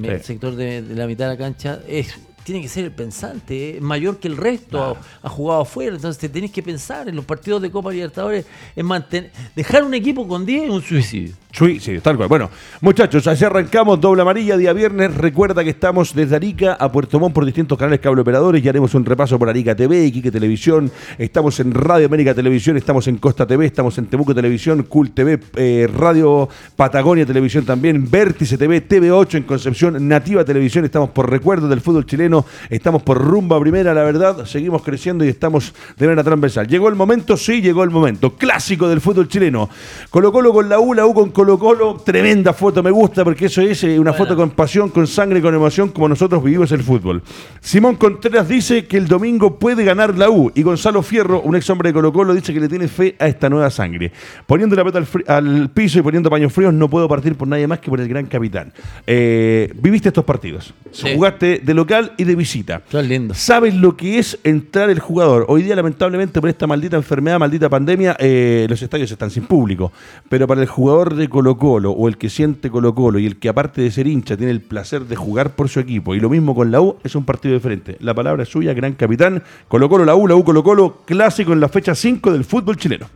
el 0.05 0.23
sector 0.23 0.55
de, 0.55 0.81
de 0.81 0.95
la 0.95 1.07
mitad 1.07 1.25
de 1.25 1.31
la 1.31 1.37
cancha, 1.37 1.79
es 1.87 2.15
tiene 2.45 2.61
que 2.61 2.69
ser 2.69 2.85
el 2.85 2.91
pensante, 2.91 3.77
es 3.77 3.81
mayor 3.81 4.19
que 4.19 4.27
el 4.27 4.37
resto, 4.37 4.81
ha, 4.81 4.95
ha 5.23 5.29
jugado 5.29 5.61
afuera, 5.61 5.95
entonces 5.95 6.19
te 6.21 6.29
tenés 6.29 6.51
que 6.51 6.61
pensar 6.61 7.09
en 7.09 7.15
los 7.15 7.25
partidos 7.25 7.59
de 7.59 7.71
Copa 7.71 7.91
Libertadores, 7.91 8.45
en 8.75 8.85
mantener, 8.85 9.31
dejar 9.55 9.83
un 9.83 9.95
equipo 9.95 10.27
con 10.27 10.45
10 10.45 10.63
es 10.65 10.69
un 10.69 10.81
suicidio. 10.83 11.33
Sí, 11.57 11.79
sí, 11.79 11.99
tal 12.01 12.17
cual. 12.17 12.27
Bueno, 12.27 12.49
muchachos, 12.81 13.25
así 13.27 13.45
arrancamos 13.45 14.01
doble 14.01 14.23
amarilla 14.23 14.57
día 14.57 14.73
viernes. 14.73 15.15
Recuerda 15.15 15.63
que 15.63 15.69
estamos 15.69 16.13
desde 16.13 16.35
Arica 16.35 16.73
a 16.73 16.91
Puerto 16.91 17.17
Montt 17.17 17.33
por 17.33 17.45
distintos 17.45 17.77
canales 17.77 18.01
cable 18.01 18.23
operadores. 18.23 18.61
Ya 18.61 18.71
haremos 18.71 18.93
un 18.93 19.05
repaso 19.05 19.39
por 19.39 19.47
Arica 19.47 19.73
TV, 19.73 20.03
Iquique 20.03 20.31
Televisión. 20.31 20.91
Estamos 21.17 21.57
en 21.61 21.73
Radio 21.73 22.07
América 22.07 22.33
Televisión, 22.33 22.75
estamos 22.75 23.07
en 23.07 23.19
Costa 23.19 23.47
TV, 23.47 23.67
estamos 23.67 23.97
en 23.97 24.07
Temuco 24.07 24.35
Televisión, 24.35 24.83
Cool 24.83 25.11
TV, 25.11 25.39
eh, 25.55 25.89
Radio 25.95 26.49
Patagonia 26.75 27.25
Televisión 27.25 27.63
también, 27.63 28.11
Vértice 28.11 28.57
TV, 28.57 28.85
TV8 28.85 29.35
en 29.35 29.43
Concepción, 29.43 30.09
Nativa 30.09 30.43
Televisión. 30.43 30.83
Estamos 30.83 31.11
por 31.11 31.29
recuerdos 31.29 31.69
del 31.69 31.79
fútbol 31.79 32.05
chileno, 32.05 32.45
estamos 32.69 33.01
por 33.01 33.17
rumba 33.17 33.57
primera, 33.61 33.93
la 33.93 34.03
verdad. 34.03 34.45
Seguimos 34.45 34.81
creciendo 34.81 35.23
y 35.23 35.29
estamos 35.29 35.73
de 35.95 36.05
manera 36.05 36.25
transversal. 36.25 36.67
¿Llegó 36.67 36.89
el 36.89 36.95
momento? 36.95 37.37
Sí, 37.37 37.61
llegó 37.61 37.85
el 37.85 37.91
momento. 37.91 38.35
Clásico 38.35 38.89
del 38.89 38.99
fútbol 38.99 39.29
chileno. 39.29 39.69
Colo 40.09 40.33
con 40.33 40.67
la 40.67 40.79
U, 40.81 40.93
la 40.93 41.05
U 41.05 41.13
con 41.13 41.29
Colo 41.29 41.44
Colo. 41.59 41.97
Tremenda 42.03 42.53
foto, 42.53 42.81
me 42.81 42.91
gusta 42.91 43.23
porque 43.23 43.45
eso 43.45 43.61
es 43.61 43.83
eh, 43.83 43.99
una 43.99 44.13
foto 44.13 44.35
con 44.35 44.49
pasión, 44.49 44.89
con 44.89 45.05
sangre, 45.05 45.41
con 45.41 45.53
emoción, 45.53 45.89
como 45.89 46.09
nosotros 46.09 46.43
vivimos 46.43 46.71
el 46.71 46.81
fútbol. 46.81 47.21
Simón 47.61 47.95
Contreras 47.95 48.49
dice 48.49 48.85
que 48.87 48.97
el 48.97 49.07
domingo 49.07 49.59
puede 49.59 49.83
ganar 49.83 50.17
la 50.17 50.29
U 50.29 50.51
y 50.55 50.63
Gonzalo 50.63 51.03
Fierro, 51.03 51.41
un 51.41 51.55
ex 51.55 51.69
hombre 51.69 51.89
de 51.89 51.93
Colo 51.93 52.11
Colo, 52.11 52.33
dice 52.33 52.53
que 52.53 52.59
le 52.59 52.67
tiene 52.67 52.87
fe 52.87 53.15
a 53.19 53.27
esta 53.27 53.49
nueva 53.49 53.69
sangre. 53.69 54.11
Poniendo 54.47 54.75
la 54.75 54.83
pelota 54.83 55.07
al, 55.27 55.69
piso 55.69 55.99
y 55.99 56.01
poniendo 56.01 56.29
paños 56.29 56.51
fríos, 56.51 56.73
no 56.73 56.89
puedo 56.89 57.07
partir 57.07 57.35
por 57.35 57.47
nadie 57.47 57.67
más 57.67 57.79
que 57.79 57.89
por 57.89 58.01
el 58.01 58.07
gran 58.07 58.25
capitán. 58.25 58.73
Eh, 59.05 59.71
viviste 59.75 60.09
estos 60.09 60.25
partidos. 60.25 60.73
Sí. 60.91 61.13
Jugaste 61.13 61.61
de 61.63 61.73
local 61.73 62.13
y 62.17 62.23
de 62.23 62.35
visita. 62.35 62.81
Son 62.89 63.07
lindos. 63.07 63.37
¿Sabes 63.37 63.75
lo 63.75 63.95
que 63.95 64.17
es 64.17 64.39
entrar 64.43 64.89
el 64.89 64.99
jugador? 64.99 65.45
Hoy 65.47 65.63
día, 65.63 65.75
lamentablemente, 65.75 66.41
por 66.41 66.49
esta 66.49 66.67
maldita 66.67 66.97
enfermedad, 66.97 67.39
maldita 67.39 67.69
pandemia, 67.69 68.15
eh, 68.19 68.65
los 68.69 68.81
estadios 68.81 69.11
están 69.11 69.29
sin 69.29 69.45
público. 69.45 69.91
Pero 70.29 70.47
para 70.47 70.61
el 70.61 70.67
jugador 70.67 71.15
de 71.15 71.27
Colo 71.35 71.57
Colo 71.57 71.91
o 71.91 72.07
el 72.07 72.17
que 72.17 72.29
siente 72.29 72.71
Colo 72.71 72.95
Colo 72.95 73.19
y 73.19 73.25
el 73.25 73.39
que 73.39 73.49
aparte 73.49 73.81
de 73.81 73.91
ser 73.91 74.07
hincha 74.07 74.37
tiene 74.37 74.53
el 74.53 74.61
placer 74.61 75.03
de 75.03 75.17
jugar 75.17 75.53
por 75.53 75.67
su 75.67 75.81
equipo 75.81 76.15
y 76.15 76.21
lo 76.21 76.29
mismo 76.29 76.55
con 76.55 76.71
la 76.71 76.79
U, 76.79 76.95
es 77.03 77.13
un 77.13 77.25
partido 77.25 77.55
diferente. 77.55 77.97
La 77.99 78.13
palabra 78.13 78.43
es 78.43 78.47
suya, 78.47 78.73
gran 78.73 78.93
capitán. 78.93 79.43
Colo 79.67 79.89
Colo, 79.89 80.05
la 80.05 80.15
U, 80.15 80.29
la 80.29 80.35
U, 80.35 80.45
Colo 80.45 80.63
Colo, 80.63 81.01
clásico 81.03 81.51
en 81.51 81.59
la 81.59 81.67
fecha 81.67 81.93
5 81.93 82.31
del 82.31 82.45
fútbol 82.45 82.77
chileno. 82.77 83.09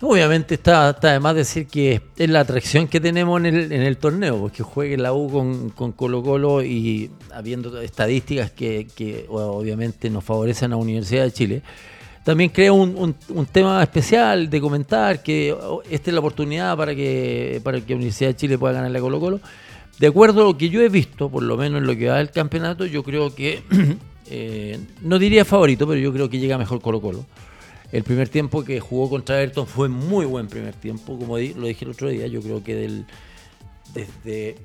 Obviamente 0.00 0.54
está, 0.54 0.90
está 0.90 1.12
de 1.12 1.20
más 1.20 1.36
decir 1.36 1.68
que 1.68 2.00
es 2.16 2.28
la 2.28 2.40
atracción 2.40 2.88
que 2.88 2.98
tenemos 2.98 3.38
en 3.38 3.46
el, 3.46 3.70
en 3.70 3.82
el 3.82 3.96
torneo, 3.96 4.40
porque 4.40 4.64
juegue 4.64 4.96
la 4.96 5.12
U 5.12 5.30
con, 5.30 5.70
con 5.70 5.92
Colo 5.92 6.24
Colo 6.24 6.60
y 6.64 7.08
habiendo 7.32 7.80
estadísticas 7.80 8.50
que, 8.50 8.88
que 8.96 9.26
obviamente 9.28 10.10
nos 10.10 10.24
favorecen 10.24 10.72
a 10.72 10.74
la 10.74 10.82
Universidad 10.82 11.22
de 11.22 11.30
Chile. 11.30 11.62
También 12.24 12.50
creo 12.50 12.74
un, 12.74 13.14
un- 13.28 13.46
tema 13.46 13.82
especial 13.82 14.50
de 14.50 14.60
comentar 14.60 15.22
que 15.22 15.56
esta 15.90 16.10
es 16.10 16.14
la 16.14 16.20
oportunidad 16.20 16.76
para 16.76 16.94
que, 16.94 17.60
para 17.64 17.80
que 17.80 17.90
la 17.94 17.96
Universidad 17.96 18.30
de 18.30 18.36
Chile 18.36 18.58
pueda 18.58 18.74
ganarle 18.74 18.98
a 18.98 19.00
Colo 19.00 19.18
Colo. 19.18 19.40
De 19.98 20.06
acuerdo 20.06 20.42
a 20.42 20.44
lo 20.44 20.56
que 20.58 20.68
yo 20.68 20.82
he 20.82 20.88
visto, 20.88 21.28
por 21.30 21.42
lo 21.42 21.56
menos 21.56 21.80
en 21.80 21.86
lo 21.86 21.96
que 21.96 22.08
va 22.08 22.18
del 22.18 22.30
campeonato, 22.30 22.84
yo 22.86 23.02
creo 23.02 23.34
que, 23.34 23.62
eh, 24.30 24.78
no 25.02 25.18
diría 25.18 25.44
favorito, 25.44 25.86
pero 25.86 25.98
yo 25.98 26.12
creo 26.12 26.28
que 26.28 26.38
llega 26.38 26.58
mejor 26.58 26.80
Colo 26.80 27.00
Colo. 27.00 27.24
El 27.90 28.04
primer 28.04 28.28
tiempo 28.28 28.62
que 28.64 28.80
jugó 28.80 29.10
contra 29.10 29.36
Everton 29.42 29.66
fue 29.66 29.88
muy 29.88 30.24
buen 30.26 30.46
primer 30.46 30.74
tiempo, 30.74 31.18
como 31.18 31.36
lo 31.38 31.66
dije 31.66 31.84
el 31.84 31.90
otro 31.90 32.08
día, 32.08 32.26
yo 32.28 32.40
creo 32.40 32.62
que 32.62 32.74
del, 32.74 33.04
desde 33.94 34.56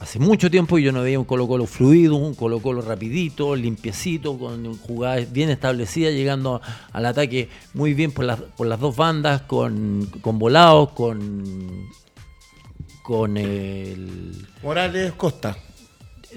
hace 0.00 0.18
mucho 0.18 0.50
tiempo 0.50 0.78
yo 0.78 0.92
no 0.92 1.02
veía 1.02 1.18
un 1.18 1.24
Colo 1.24 1.46
Colo 1.46 1.66
fluido, 1.66 2.16
un 2.16 2.34
Colo 2.34 2.60
Colo 2.60 2.82
rapidito, 2.82 3.56
limpiecito, 3.56 4.38
con 4.38 4.76
jugadas 4.78 5.32
bien 5.32 5.50
establecidas, 5.50 6.12
llegando 6.12 6.60
al 6.92 7.06
ataque 7.06 7.48
muy 7.72 7.94
bien 7.94 8.12
por 8.12 8.24
las, 8.24 8.40
por 8.40 8.66
las 8.66 8.80
dos 8.80 8.96
bandas, 8.96 9.42
con, 9.42 10.06
con 10.20 10.38
volados, 10.38 10.90
con, 10.90 11.88
con 13.02 13.36
el... 13.36 14.46
Morales 14.62 15.12
Costa. 15.12 15.56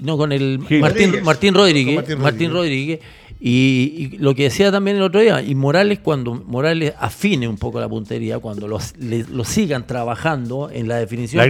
No, 0.00 0.16
con 0.16 0.32
el. 0.32 0.58
Martín, 0.58 1.10
Rodríguez. 1.10 1.24
Martín 1.24 1.54
Rodríguez. 1.54 1.94
Con 1.94 2.04
Martín 2.04 2.22
Martín 2.22 2.52
Rodríguez. 2.52 3.00
Rodríguez. 3.40 4.12
Y, 4.12 4.16
lo 4.18 4.34
que 4.34 4.44
decía 4.44 4.72
también 4.72 4.96
el 4.96 5.02
otro 5.02 5.20
día, 5.20 5.42
y 5.42 5.54
Morales, 5.54 6.00
cuando 6.00 6.34
Morales 6.34 6.94
afine 6.98 7.46
un 7.46 7.56
poco 7.56 7.80
la 7.80 7.88
puntería, 7.88 8.38
cuando 8.38 8.66
los, 8.66 8.94
lo 8.98 9.44
sigan 9.44 9.86
trabajando 9.86 10.70
en 10.72 10.88
la 10.88 10.96
definición, 10.96 11.48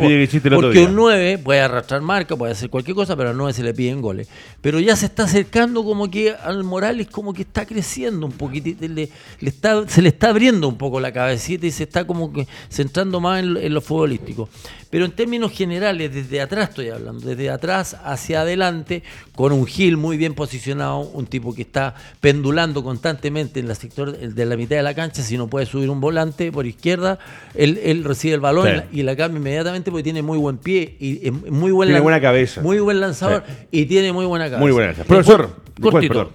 porque 0.55 0.85
un 0.85 0.95
9 0.95 1.39
puede 1.39 1.61
arrastrar 1.61 2.01
marca, 2.03 2.37
puede 2.37 2.53
hacer 2.53 2.69
cualquier 2.71 2.95
cosa, 2.95 3.17
pero 3.17 3.31
al 3.31 3.37
9 3.37 3.53
se 3.53 3.63
le 3.63 3.73
piden 3.73 4.03
goles. 4.03 4.29
Pero 4.61 4.81
ya 4.81 4.97
se 4.97 5.07
está 5.07 5.25
acercando 5.25 5.85
como 5.85 6.11
que 6.11 6.33
al 6.33 6.63
Morales 6.65 7.09
como 7.09 7.33
que 7.33 7.43
está 7.43 7.65
creciendo 7.65 8.27
un 8.27 8.33
poquitito, 8.33 8.87
le, 8.87 9.09
está, 9.41 9.89
se 9.89 10.03
le 10.03 10.11
está 10.11 10.29
abriendo 10.31 10.69
un 10.69 10.77
poco 10.77 11.01
la 11.01 11.13
cabecita 11.13 11.67
y 11.67 11.71
se 11.71 11.85
está 11.85 12.07
como 12.07 12.33
que 12.33 12.47
centrando 12.71 13.21
más 13.21 13.43
en, 13.43 13.57
en 13.57 13.75
lo 13.75 13.81
futbolístico. 13.81 14.49
Pero 14.91 15.05
en 15.05 15.13
términos 15.13 15.53
generales, 15.53 16.15
desde 16.15 16.41
atrás 16.41 16.71
estoy 16.71 16.89
hablando, 16.89 17.29
desde 17.29 17.51
atrás 17.51 17.97
hacia 18.05 18.41
adelante, 18.41 19.03
con 19.35 19.53
un 19.53 19.67
Gil 19.67 19.99
muy 19.99 20.17
bien 20.17 20.35
posicionado, 20.35 21.01
un 21.01 21.27
tipo 21.27 21.55
que 21.55 21.63
está 21.63 21.95
pendulando 22.21 22.83
constantemente 22.83 23.61
en 23.61 23.69
el 23.69 23.77
sector 23.77 24.17
de 24.17 24.47
la 24.47 24.57
mitad 24.57 24.77
de 24.77 24.83
la 24.83 24.95
cancha, 24.95 25.23
si 25.23 25.37
no 25.37 25.49
puede 25.49 25.67
subir 25.67 25.91
un 25.91 26.01
volante 26.01 26.51
por 26.51 26.67
izquierda, 26.67 27.19
él, 27.55 28.03
recibe 28.05 28.35
el 28.35 28.41
balón 28.41 28.85
y 28.91 29.03
la 29.03 29.15
cambia 29.15 29.39
inmediatamente 29.39 29.91
porque 29.91 30.05
tiene 30.05 30.23
muy 30.23 30.39
buen 30.39 30.57
pie 30.57 30.97
y 30.99 31.31
muy 31.31 31.71
buen 31.71 31.89
tiene 31.89 32.01
buena 32.01 32.21
cabeza. 32.21 32.63
Muy 32.63 32.79
buen 32.81 33.01
lanzador 33.01 33.45
y 33.71 33.85
tiene 33.85 34.13
muy 34.13 34.25
buena 34.25 34.47
cabeza. 34.47 34.61
Muy 34.61 34.73
buena 34.73 34.93
cabeza. 34.93 35.07
Profesor, 35.07 35.51
cortito. 35.81 36.33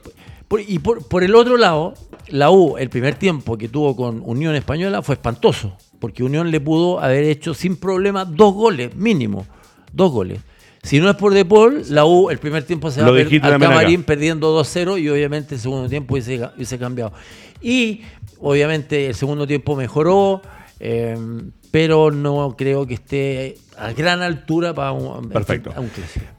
y 0.67 0.77
por, 0.77 1.07
por 1.07 1.23
el 1.23 1.33
otro 1.33 1.57
lado, 1.57 1.95
la 2.27 2.51
U, 2.51 2.77
el 2.77 2.89
primer 2.89 3.15
tiempo 3.15 3.57
que 3.57 3.67
tuvo 3.67 3.95
con 3.95 4.21
Unión 4.23 4.53
Española 4.53 5.01
fue 5.01 5.15
espantoso 5.15 5.75
porque 6.03 6.21
Unión 6.21 6.51
le 6.51 6.59
pudo 6.59 6.99
haber 6.99 7.23
hecho 7.23 7.53
sin 7.53 7.77
problema 7.77 8.25
dos 8.25 8.53
goles, 8.53 8.93
mínimo, 8.93 9.47
dos 9.93 10.11
goles. 10.11 10.41
Si 10.81 10.99
no 10.99 11.09
es 11.09 11.15
por 11.15 11.33
De 11.33 11.45
Paul, 11.45 11.81
la 11.91 12.03
U 12.03 12.29
el 12.29 12.39
primer 12.39 12.63
tiempo 12.65 12.91
se 12.91 13.01
va 13.01 13.07
al 13.07 13.57
camarín 13.57 14.03
perdiendo 14.03 14.53
2-0 14.61 15.01
y 15.01 15.07
obviamente 15.07 15.55
el 15.55 15.61
segundo 15.61 15.87
tiempo 15.87 16.15
hubiese, 16.15 16.77
cambiado. 16.77 17.13
Y 17.61 18.01
obviamente 18.41 19.07
el 19.07 19.15
segundo 19.15 19.47
tiempo 19.47 19.77
mejoró, 19.77 20.41
eh, 20.81 21.17
pero 21.71 22.11
no 22.11 22.53
creo 22.57 22.85
que 22.85 22.95
esté 22.95 23.55
a 23.77 23.91
gran 23.93 24.21
altura 24.21 24.73
para 24.73 24.91
un, 24.91 25.29
Perfecto. 25.29 25.73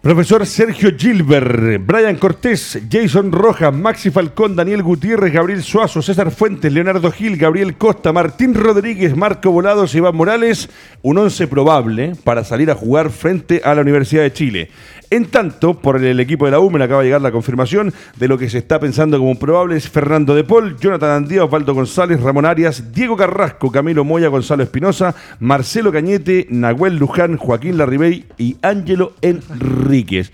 Profesor 0.00 0.46
Sergio 0.46 0.90
Gilbert, 0.96 1.84
Brian 1.84 2.16
Cortés, 2.16 2.80
Jason 2.90 3.32
Rojas, 3.32 3.74
Maxi 3.74 4.10
Falcón, 4.10 4.56
Daniel 4.56 4.82
Gutiérrez, 4.82 5.32
Gabriel 5.32 5.62
Suazo, 5.62 6.02
César 6.02 6.30
Fuentes, 6.30 6.72
Leonardo 6.72 7.10
Gil, 7.10 7.36
Gabriel 7.36 7.76
Costa, 7.76 8.12
Martín 8.12 8.54
Rodríguez, 8.54 9.16
Marco 9.16 9.50
Volados, 9.50 9.94
Iván 9.94 10.16
Morales, 10.16 10.68
un 11.02 11.18
once 11.18 11.46
probable 11.46 12.12
para 12.24 12.44
salir 12.44 12.70
a 12.70 12.74
jugar 12.74 13.10
frente 13.10 13.60
a 13.64 13.74
la 13.74 13.82
Universidad 13.82 14.22
de 14.22 14.32
Chile. 14.32 14.70
En 15.10 15.26
tanto, 15.26 15.74
por 15.74 16.02
el 16.02 16.18
equipo 16.18 16.44
de 16.44 16.50
la 16.50 16.58
U 16.58 16.70
me 16.70 16.82
acaba 16.82 17.00
de 17.00 17.06
llegar 17.06 17.20
la 17.20 17.30
confirmación 17.30 17.92
de 18.16 18.26
lo 18.26 18.36
que 18.36 18.48
se 18.48 18.58
está 18.58 18.80
pensando 18.80 19.18
como 19.18 19.38
probable 19.38 19.76
es 19.76 19.88
Fernando 19.88 20.34
de 20.34 20.44
Paul, 20.44 20.76
Jonathan 20.80 21.10
Andía, 21.10 21.44
Osvaldo 21.44 21.72
González, 21.74 22.20
Ramón 22.20 22.46
Arias, 22.46 22.92
Diego 22.92 23.16
Carrasco, 23.16 23.70
Camilo 23.70 24.02
Moya, 24.02 24.28
Gonzalo 24.28 24.62
Espinosa, 24.62 25.14
Marcelo 25.38 25.92
Cañete, 25.92 26.46
Nahuel 26.50 26.96
Luján, 26.96 27.23
Joaquín 27.36 27.78
Larribey 27.78 28.24
y 28.38 28.56
Ángelo 28.62 29.14
Enríquez. 29.22 30.32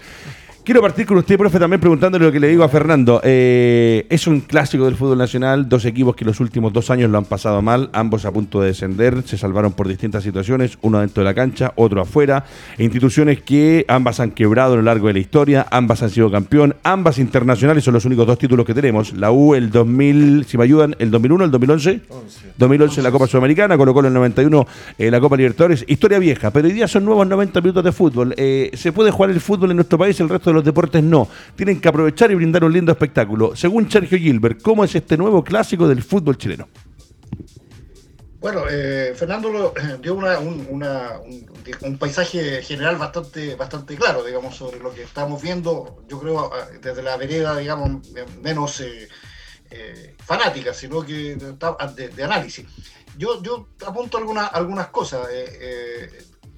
Quiero 0.63 0.83
partir 0.83 1.07
con 1.07 1.17
usted, 1.17 1.39
profe, 1.39 1.59
también 1.59 1.81
preguntándole 1.81 2.27
lo 2.27 2.31
que 2.31 2.39
le 2.39 2.49
digo 2.49 2.63
a 2.63 2.69
Fernando. 2.69 3.23
Eh, 3.25 4.07
es 4.11 4.27
un 4.27 4.41
clásico 4.41 4.85
del 4.85 4.95
fútbol 4.95 5.17
nacional, 5.17 5.67
dos 5.67 5.87
equipos 5.87 6.15
que 6.15 6.27
los 6.27 6.39
últimos 6.39 6.71
dos 6.71 6.91
años 6.91 7.11
lo 7.11 7.17
han 7.17 7.25
pasado 7.25 7.63
mal, 7.63 7.89
ambos 7.95 8.27
a 8.27 8.31
punto 8.31 8.61
de 8.61 8.69
descender, 8.69 9.23
se 9.25 9.39
salvaron 9.39 9.73
por 9.73 9.89
distintas 9.89 10.23
situaciones, 10.23 10.77
uno 10.83 11.01
dentro 11.01 11.23
de 11.23 11.25
la 11.25 11.35
cancha, 11.35 11.73
otro 11.77 12.03
afuera. 12.03 12.45
Instituciones 12.77 13.41
que 13.41 13.87
ambas 13.89 14.21
han 14.21 14.33
quebrado 14.33 14.75
a 14.75 14.77
lo 14.77 14.83
largo 14.83 15.07
de 15.07 15.15
la 15.15 15.19
historia, 15.21 15.67
ambas 15.71 16.03
han 16.03 16.11
sido 16.11 16.31
campeón, 16.31 16.77
ambas 16.83 17.19
internacionales 17.19 17.83
son 17.83 17.95
los 17.95 18.05
únicos 18.05 18.27
dos 18.27 18.39
títulos 18.39 18.67
que 18.67 18.75
tenemos. 18.75 19.15
La 19.15 19.33
U 19.33 19.55
el 19.55 19.71
2000, 19.71 20.45
si 20.45 20.59
me 20.59 20.65
ayudan, 20.65 20.95
el 20.99 21.11
2001, 21.11 21.45
el 21.47 21.51
2011. 21.53 22.01
2011 22.59 23.03
la 23.03 23.11
Copa 23.11 23.27
Sudamericana, 23.27 23.79
colocó 23.79 24.01
en 24.01 24.07
el 24.07 24.13
91 24.13 24.67
eh, 24.99 25.11
la 25.11 25.21
Copa 25.21 25.39
Libertadores. 25.39 25.87
Historia 25.89 26.19
vieja, 26.19 26.51
pero 26.51 26.69
hoy 26.69 26.75
día 26.75 26.87
son 26.87 27.07
nuevos 27.07 27.27
90 27.27 27.63
minutos 27.63 27.83
de 27.83 27.93
fútbol. 27.93 28.35
Eh, 28.37 28.71
¿Se 28.75 28.93
puede 28.93 29.11
jugar 29.11 29.31
el 29.31 29.41
fútbol 29.41 29.71
en 29.71 29.77
nuestro 29.77 29.97
país? 29.97 30.21
El 30.21 30.29
resto 30.29 30.50
de 30.51 30.55
los 30.55 30.65
deportes 30.65 31.03
no. 31.03 31.29
Tienen 31.57 31.81
que 31.81 31.89
aprovechar 31.89 32.31
y 32.31 32.35
brindar 32.35 32.65
un 32.65 32.73
lindo 32.73 32.93
espectáculo. 32.93 33.57
Según 33.57 33.91
Sergio 33.91 34.19
Gilbert, 34.19 34.63
¿cómo 34.63 34.85
es 34.85 34.95
este 34.95 35.17
nuevo 35.17 35.43
clásico 35.43 35.89
del 35.89 36.03
fútbol 36.03 36.37
chileno? 36.37 36.69
Bueno, 38.41 38.65
eh, 38.71 39.13
Fernando 39.15 39.75
dio 40.01 40.15
un, 40.15 41.99
paisaje 41.99 42.63
general 42.63 42.97
bastante, 42.97 43.55
bastante 43.55 43.97
claro, 43.97 44.25
digamos, 44.25 44.57
sobre 44.57 44.79
lo 44.79 44.95
que 44.95 45.03
estamos 45.03 45.43
viendo, 45.43 46.03
yo 46.09 46.19
creo, 46.19 46.51
desde 46.81 47.03
la 47.03 47.19
vereda, 47.19 47.59
digamos, 47.59 48.01
menos 48.41 48.81
eh, 48.81 49.09
eh, 49.71 50.17
fanática, 50.25 50.73
sino 50.73 51.03
que 51.05 51.37
de, 51.37 52.25
análisis. 52.25 52.65
Yo, 53.19 53.43
apunto 53.87 54.17
algunas 54.17 54.51
algunas 54.55 54.89
cosas, 54.89 55.29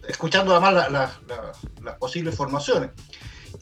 escuchando 0.06 0.52
además 0.52 0.88
las 1.82 1.96
posibles 1.98 2.36
formaciones. 2.36 2.90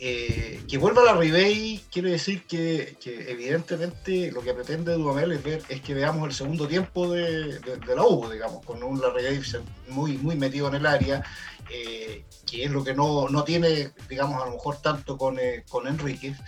Eh, 0.03 0.62
que 0.66 0.78
vuelva 0.78 1.03
a 1.03 1.05
la 1.05 1.12
Ribey 1.12 1.84
quiere 1.92 2.12
decir 2.12 2.46
que, 2.46 2.96
evidentemente 3.05 4.32
lo 4.32 4.40
que 4.40 4.55
pretende 4.55 4.94
Dudamel 4.94 5.32
es 5.32 5.42
ver 5.42 5.62
es 5.68 5.82
que 5.82 5.92
veamos 5.92 6.26
el 6.26 6.32
segundo 6.32 6.66
tiempo 6.66 7.12
de, 7.12 7.61
la 7.86 8.03
U, 8.07 8.26
digamos, 8.30 8.64
con 8.64 8.82
un 8.82 8.98
Larribey 8.98 9.42
muy, 9.88 10.16
muy 10.16 10.36
metido 10.36 10.68
en 10.68 10.76
el 10.76 10.86
área, 10.86 11.22
eh, 11.68 12.24
que 12.51 12.64
es 12.64 12.70
lo 12.70 12.82
que 12.82 12.94
no, 12.94 13.44
tiene, 13.44 13.92
digamos, 14.09 14.42
a 14.42 14.46
lo 14.46 14.53
mejor 14.53 14.78
tanto 14.78 15.18
con, 15.18 15.38
eh, 15.38 15.64
con 15.68 15.86
Enríquez. 15.86 16.38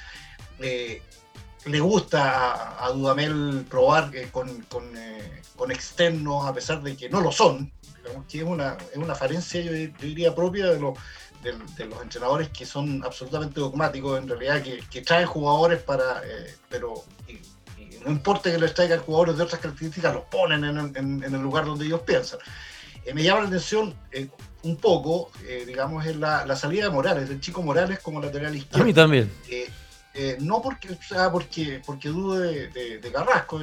le 0.59 1.81
gusta 1.81 2.83
a, 2.83 2.91
Dudamel 2.91 3.67
probar 3.69 4.11
con, 4.31 4.63
con, 4.63 5.71
externos, 5.71 6.47
a 6.47 6.55
pesar 6.55 6.83
de 6.83 6.97
que 6.97 7.11
no 7.11 7.21
lo 7.21 7.31
son, 7.31 7.71
que 8.31 8.39
es 8.39 8.45
una, 8.45 8.79
es 8.93 8.97
una 8.97 9.15
falencia, 9.15 9.61
yo 9.61 9.73
diría, 9.73 10.35
propia 10.35 10.69
de 10.69 10.81
los 10.81 10.99
de, 11.43 11.87
los 11.87 12.03
entrenadores 12.03 12.49
que 12.51 12.65
son 12.65 13.03
absolutamente 13.05 13.61
dogmáticos, 13.61 14.19
en 14.19 14.29
realidad, 14.29 14.63
que, 14.63 15.03
traen 15.03 15.27
jugadores 15.27 15.83
para, 15.83 16.23
eh, 16.25 16.55
pero 16.69 17.05
no 18.05 18.11
importa 18.11 18.51
que 18.51 18.59
les 18.59 18.75
traigan 18.75 19.01
jugadores 19.01 19.37
de 19.37 19.45
otras 19.45 19.61
características, 19.61 20.15
los 20.15 20.25
ponen 20.25 20.65
en, 20.65 21.23
el 21.23 21.43
lugar 21.43 21.65
donde 21.65 21.87
ellos 21.87 22.01
piensan. 22.01 22.39
Eh, 23.05 23.15
me 23.15 23.23
llama 23.23 23.43
la 23.43 23.49
atención 23.49 23.95
eh, 24.13 24.29
un 24.63 24.77
poco, 24.77 25.31
digamos, 25.67 26.07
en 26.07 26.21
la, 26.21 26.57
salida 26.57 26.85
de 26.85 26.91
Morales, 26.91 27.29
del 27.29 27.41
chico 27.41 27.63
Morales 27.63 27.99
como 27.99 28.21
lateral 28.21 28.55
izquierdo. 28.55 28.83
A 28.83 28.87
mí 28.87 28.95
también. 28.95 29.33
no 30.41 30.63
porque, 30.63 30.97
porque, 31.33 31.83
porque 31.85 32.09
dudo 32.09 32.39
de, 32.39 33.11
Carrasco, 33.13 33.61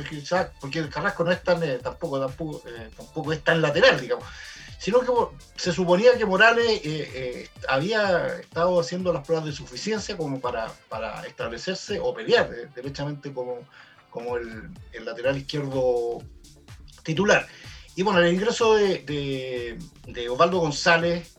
porque 0.60 0.80
el 0.80 0.90
Carrasco 0.90 1.24
no 1.24 1.32
es 1.32 1.42
tan, 1.42 1.62
tampoco, 1.82 2.20
tampoco, 2.20 2.62
tampoco 2.98 3.32
es 3.32 3.42
tan 3.44 3.62
lateral, 3.62 4.00
digamos 4.02 4.26
sino 4.80 5.02
que 5.02 5.12
se 5.58 5.74
suponía 5.74 6.18
que 6.18 6.26
Morales 6.26 6.66
eh, 6.66 7.12
eh, 7.14 7.50
había 7.68 8.40
estado 8.40 8.80
haciendo 8.80 9.12
las 9.12 9.28
pruebas 9.28 9.46
de 9.46 9.52
suficiencia 9.52 10.16
como 10.16 10.40
para, 10.40 10.72
establecerse 11.28 12.00
o 12.00 12.14
pelear 12.14 12.50
eh, 12.54 12.68
derechamente 12.74 13.34
como, 13.34 13.60
como 14.10 14.38
el, 14.38 14.70
lateral 15.04 15.38
izquierdo 15.38 16.24
titular. 17.04 17.46
Y 17.98 18.04
bueno, 18.04 18.22
el 18.22 18.34
ingreso 18.34 18.76
de, 18.76 19.78
Osvaldo 20.32 20.60
González 20.60 21.38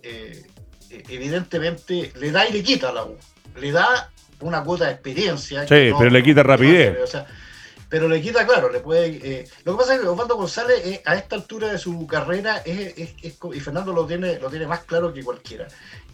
evidentemente 0.91 2.13
le 2.17 2.31
da 2.33 2.47
y 2.47 2.53
le 2.53 2.63
quita 2.63 2.91
a 2.91 2.93
la 2.93 3.05
U. 3.07 3.17
Le 3.57 3.73
da 3.73 4.13
una 4.41 4.63
cuota 4.63 4.85
de 4.85 4.93
experiencia. 4.93 5.63
Sí, 5.63 5.91
pero 5.99 6.11
le 6.11 6.23
quita 6.23 6.43
rapidez 6.43 6.95
pero 7.91 8.09
le 8.09 8.23
quita 8.23 8.47
claro, 8.47 8.71
le 8.71 8.79
puede. 8.79 9.21
Eh, 9.23 9.49
lo 9.65 9.73
que 9.73 9.79
pasa 9.79 9.95
es 9.95 10.01
que 10.01 10.07
Osvaldo 10.07 10.37
González 10.37 10.81
eh, 10.87 11.03
a 11.05 11.17
esta 11.17 11.35
altura 11.35 11.73
de 11.73 11.77
su 11.77 12.07
carrera 12.07 12.59
es, 12.65 13.15
y 13.21 13.61
Fernando 13.61 13.93
lo 13.93 14.07
tiene, 14.07 14.39
lo 14.39 14.49
tiene 14.49 14.67
más 14.69 14.85
claro 14.85 15.13
que 15.13 15.25
cualquiera. 15.25 15.67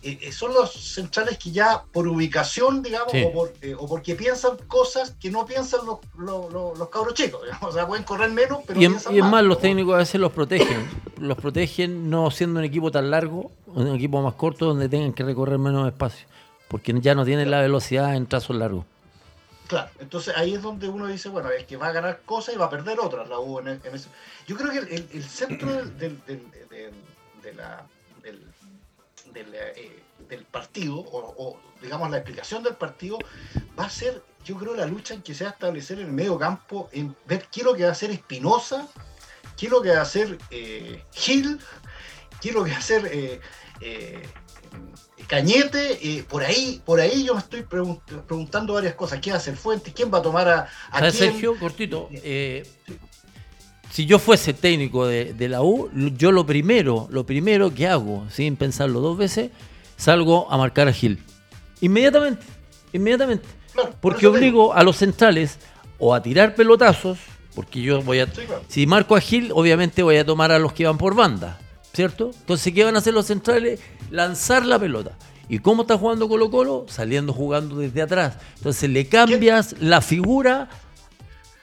Eh, 0.02 0.32
son 0.32 0.54
los 0.54 0.72
centrales 0.72 1.36
que 1.36 1.50
ya 1.50 1.82
por 1.92 2.08
ubicación, 2.08 2.82
digamos, 2.82 3.12
o, 3.34 3.86
porque 3.88 4.14
piensan 4.14 4.56
cosas 4.68 5.16
que 5.20 5.30
no 5.30 5.44
piensan 5.44 5.80
los, 5.84 5.98
los, 6.50 6.88
cabros 6.88 7.12
chicos, 7.12 7.40
o 7.60 7.72
sea, 7.72 7.86
pueden 7.86 8.04
correr 8.04 8.30
menos, 8.30 8.60
pero 8.66 8.80
y, 8.80 8.84
y 8.84 9.18
es 9.18 9.24
más, 9.24 9.42
los 9.42 9.58
técnicos 9.58 9.94
a 9.96 9.98
veces 9.98 10.20
los 10.20 10.32
protegen, 10.32 10.88
los 11.18 11.36
protegen 11.36 12.08
no 12.08 12.30
siendo 12.30 12.60
un 12.60 12.64
equipo 12.64 12.90
tan 12.90 13.10
largo, 13.10 13.50
un 13.66 13.94
equipo 13.94 14.22
más 14.22 14.34
corto 14.34 14.66
donde 14.66 14.88
tengan 14.88 15.12
que 15.12 15.24
recorrer 15.24 15.58
menos 15.58 15.86
espacio, 15.88 16.26
porque 16.68 16.94
ya 17.00 17.14
no 17.14 17.24
tienen 17.24 17.50
la 17.50 17.60
velocidad 17.60 18.14
en 18.14 18.26
trazos 18.26 18.56
largos. 18.56 18.84
Claro, 19.66 19.90
entonces 19.98 20.34
ahí 20.36 20.54
es 20.54 20.62
donde 20.62 20.88
uno 20.88 21.06
dice, 21.06 21.28
bueno, 21.28 21.50
es 21.50 21.64
que 21.64 21.76
va 21.76 21.88
a 21.88 21.92
ganar 21.92 22.20
cosas 22.22 22.54
y 22.54 22.58
va 22.58 22.66
a 22.66 22.70
perder 22.70 23.00
otras 23.00 23.28
la 23.28 23.38
U 23.40 23.58
en, 23.58 23.80
eso. 23.92 24.08
Yo 24.46 24.56
creo 24.56 24.70
que 24.70 24.78
el, 24.78 25.24
centro 25.24 25.72
del, 25.72 26.20
del, 30.28 30.44
partido, 30.44 30.96
o, 30.98 31.58
digamos 31.82 32.10
la 32.10 32.18
explicación 32.18 32.62
del 32.62 32.74
partido, 32.74 33.18
va 33.78 33.86
a 33.86 33.90
ser, 33.90 34.22
yo 34.44 34.56
creo, 34.56 34.76
la 34.76 34.86
lucha 34.86 35.14
en 35.14 35.22
que 35.22 35.34
se 35.34 35.44
va 35.44 35.50
a 35.50 35.52
establecer 35.54 35.98
en 35.98 36.06
el 36.06 36.12
medio 36.12 36.38
campo, 36.38 36.88
en 36.92 37.16
ver 37.26 37.48
qué 37.50 37.60
es 37.60 37.66
lo 37.66 37.74
que 37.74 37.82
va 37.82 37.88
a 37.88 37.92
hacer 37.92 38.10
Espinosa, 38.10 38.86
qué 39.56 39.66
es 39.66 39.72
lo 39.72 39.82
que 39.82 39.90
va 39.90 39.98
a 39.98 40.02
hacer 40.02 40.38
eh, 40.50 41.02
Gil, 41.12 41.58
qué 42.40 42.50
es 42.50 42.54
lo 42.54 42.62
que 42.62 42.70
va 42.70 42.76
a 42.76 42.80
hacer... 42.80 43.06
Eh, 43.06 43.40
eh, 43.80 44.22
Cañete, 45.26 45.98
eh, 46.02 46.24
por 46.28 46.44
ahí, 46.44 46.80
por 46.84 47.00
ahí 47.00 47.24
yo 47.24 47.34
me 47.34 47.40
estoy 47.40 47.62
preguntando 47.62 48.74
varias 48.74 48.94
cosas. 48.94 49.20
¿Qué 49.20 49.30
va 49.30 49.36
a 49.36 49.40
hacer 49.40 49.56
Fuentes? 49.56 49.92
¿Quién 49.92 50.12
va 50.12 50.18
a 50.18 50.22
tomar 50.22 50.48
a, 50.48 50.68
a 50.90 51.10
Sergio, 51.10 51.58
cortito. 51.58 52.08
Eh, 52.12 52.64
si 53.90 54.06
yo 54.06 54.18
fuese 54.18 54.52
técnico 54.52 55.06
de, 55.06 55.48
la 55.48 55.62
U, 55.62 55.90
yo 56.16 56.30
lo 56.30 56.46
primero, 56.46 57.08
lo 57.10 57.26
primero 57.26 57.74
que 57.74 57.88
hago, 57.88 58.26
sin 58.30 58.56
pensarlo 58.56 59.00
dos 59.00 59.16
veces, 59.16 59.50
salgo 59.96 60.50
a 60.50 60.56
marcar 60.58 60.86
a 60.86 60.92
Gil. 60.92 61.18
Inmediatamente, 61.80 62.44
inmediatamente. 62.92 63.48
porque 64.00 64.26
obligo 64.26 64.74
a 64.74 64.82
los 64.82 64.96
centrales 64.96 65.58
o 65.98 66.14
a 66.14 66.22
tirar 66.22 66.54
pelotazos, 66.54 67.18
porque 67.54 67.80
yo 67.80 68.02
voy 68.02 68.20
a... 68.20 68.28
Si 68.68 68.86
marco 68.86 69.16
a 69.16 69.20
Gil, 69.20 69.50
obviamente 69.54 70.02
voy 70.02 70.18
a 70.18 70.26
tomar 70.26 70.52
a 70.52 70.58
los 70.58 70.72
que 70.72 70.86
van 70.86 70.98
por 70.98 71.14
banda, 71.14 71.58
¿cierto? 71.96 72.30
Entonces, 72.38 72.74
¿qué 72.74 72.84
van 72.84 72.94
a 72.94 72.98
hacer 72.98 73.14
los 73.14 73.26
centrales? 73.26 73.80
lanzar 74.10 74.64
la 74.64 74.78
pelota. 74.78 75.12
¿Y 75.48 75.60
cómo 75.60 75.82
está 75.82 75.96
jugando 75.96 76.28
Colo 76.28 76.50
Colo? 76.50 76.86
Saliendo 76.88 77.32
jugando 77.32 77.76
desde 77.76 78.02
atrás. 78.02 78.36
Entonces 78.56 78.90
le 78.90 79.08
cambias 79.08 79.74
la 79.80 80.00
figura 80.00 80.68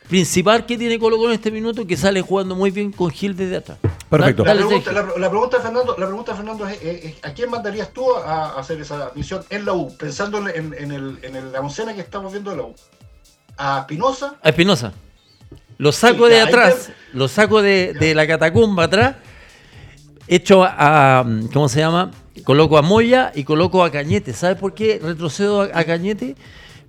principal 0.10 0.66
que 0.66 0.78
tiene 0.78 0.98
Colo 1.00 1.18
Colo 1.18 1.30
en 1.30 1.36
este 1.36 1.52
minuto, 1.52 1.86
que 1.86 1.96
sale 1.96 2.22
jugando 2.22 2.56
muy 2.56 2.72
bien 2.72 2.92
con 2.92 3.12
Gil 3.12 3.36
desde 3.36 3.58
atrás. 3.58 3.78
Perfecto. 4.10 4.44
la, 4.44 4.54
pregunta, 4.54 5.58
de 5.58 5.64
Fernando, 5.64 5.96
la 5.98 6.06
pregunta 6.08 6.36
Fernando 6.36 6.68
es, 6.68 7.16
¿a 7.24 7.34
quién 7.34 7.50
mandarías 7.50 7.92
tú 7.94 8.14
a, 8.16 8.60
hacer 8.60 8.80
esa 8.82 9.12
misión 9.16 9.44
en 9.50 9.66
la 9.66 9.74
U? 9.74 9.96
Pensando 9.98 10.38
en, 10.48 10.74
el, 10.74 11.52
la 11.52 11.62
oncena 11.62 11.94
que 11.94 12.02
estamos 12.02 12.32
viendo 12.32 12.52
de 12.52 12.58
la 12.58 12.64
U. 12.64 12.76
¿A 13.58 13.80
Espinosa? 13.82 14.36
A 14.42 14.50
Espinosa. 14.50 14.94
Lo 15.78 15.92
saco 15.92 16.28
de 16.28 16.40
atrás, 16.40 16.92
lo 17.14 17.28
saco 17.28 17.62
de, 17.62 17.94
de 17.94 18.16
la 18.16 18.28
catacumba 18.28 18.86
atrás, 18.86 19.16
hecho 20.28 20.64
a, 20.64 21.26
¿cómo 21.54 21.70
se 21.70 21.80
llama? 21.80 22.12
Coloco 22.44 22.78
a 22.78 22.82
Moya 22.82 23.32
y 23.36 23.44
coloco 23.44 23.84
a 23.84 23.92
Cañete. 23.92 24.34
¿Sabes 24.34 24.58
por 24.58 24.74
qué 24.74 25.00
retrocedo 25.02 25.62
a, 25.62 25.84
Cañete? 25.84 26.36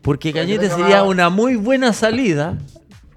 Porque 0.03 0.33
Cañete 0.33 0.69
sería 0.71 1.03
una 1.05 1.31
muy 1.31 1.57
buena 1.57 1.93
salida 1.93 2.59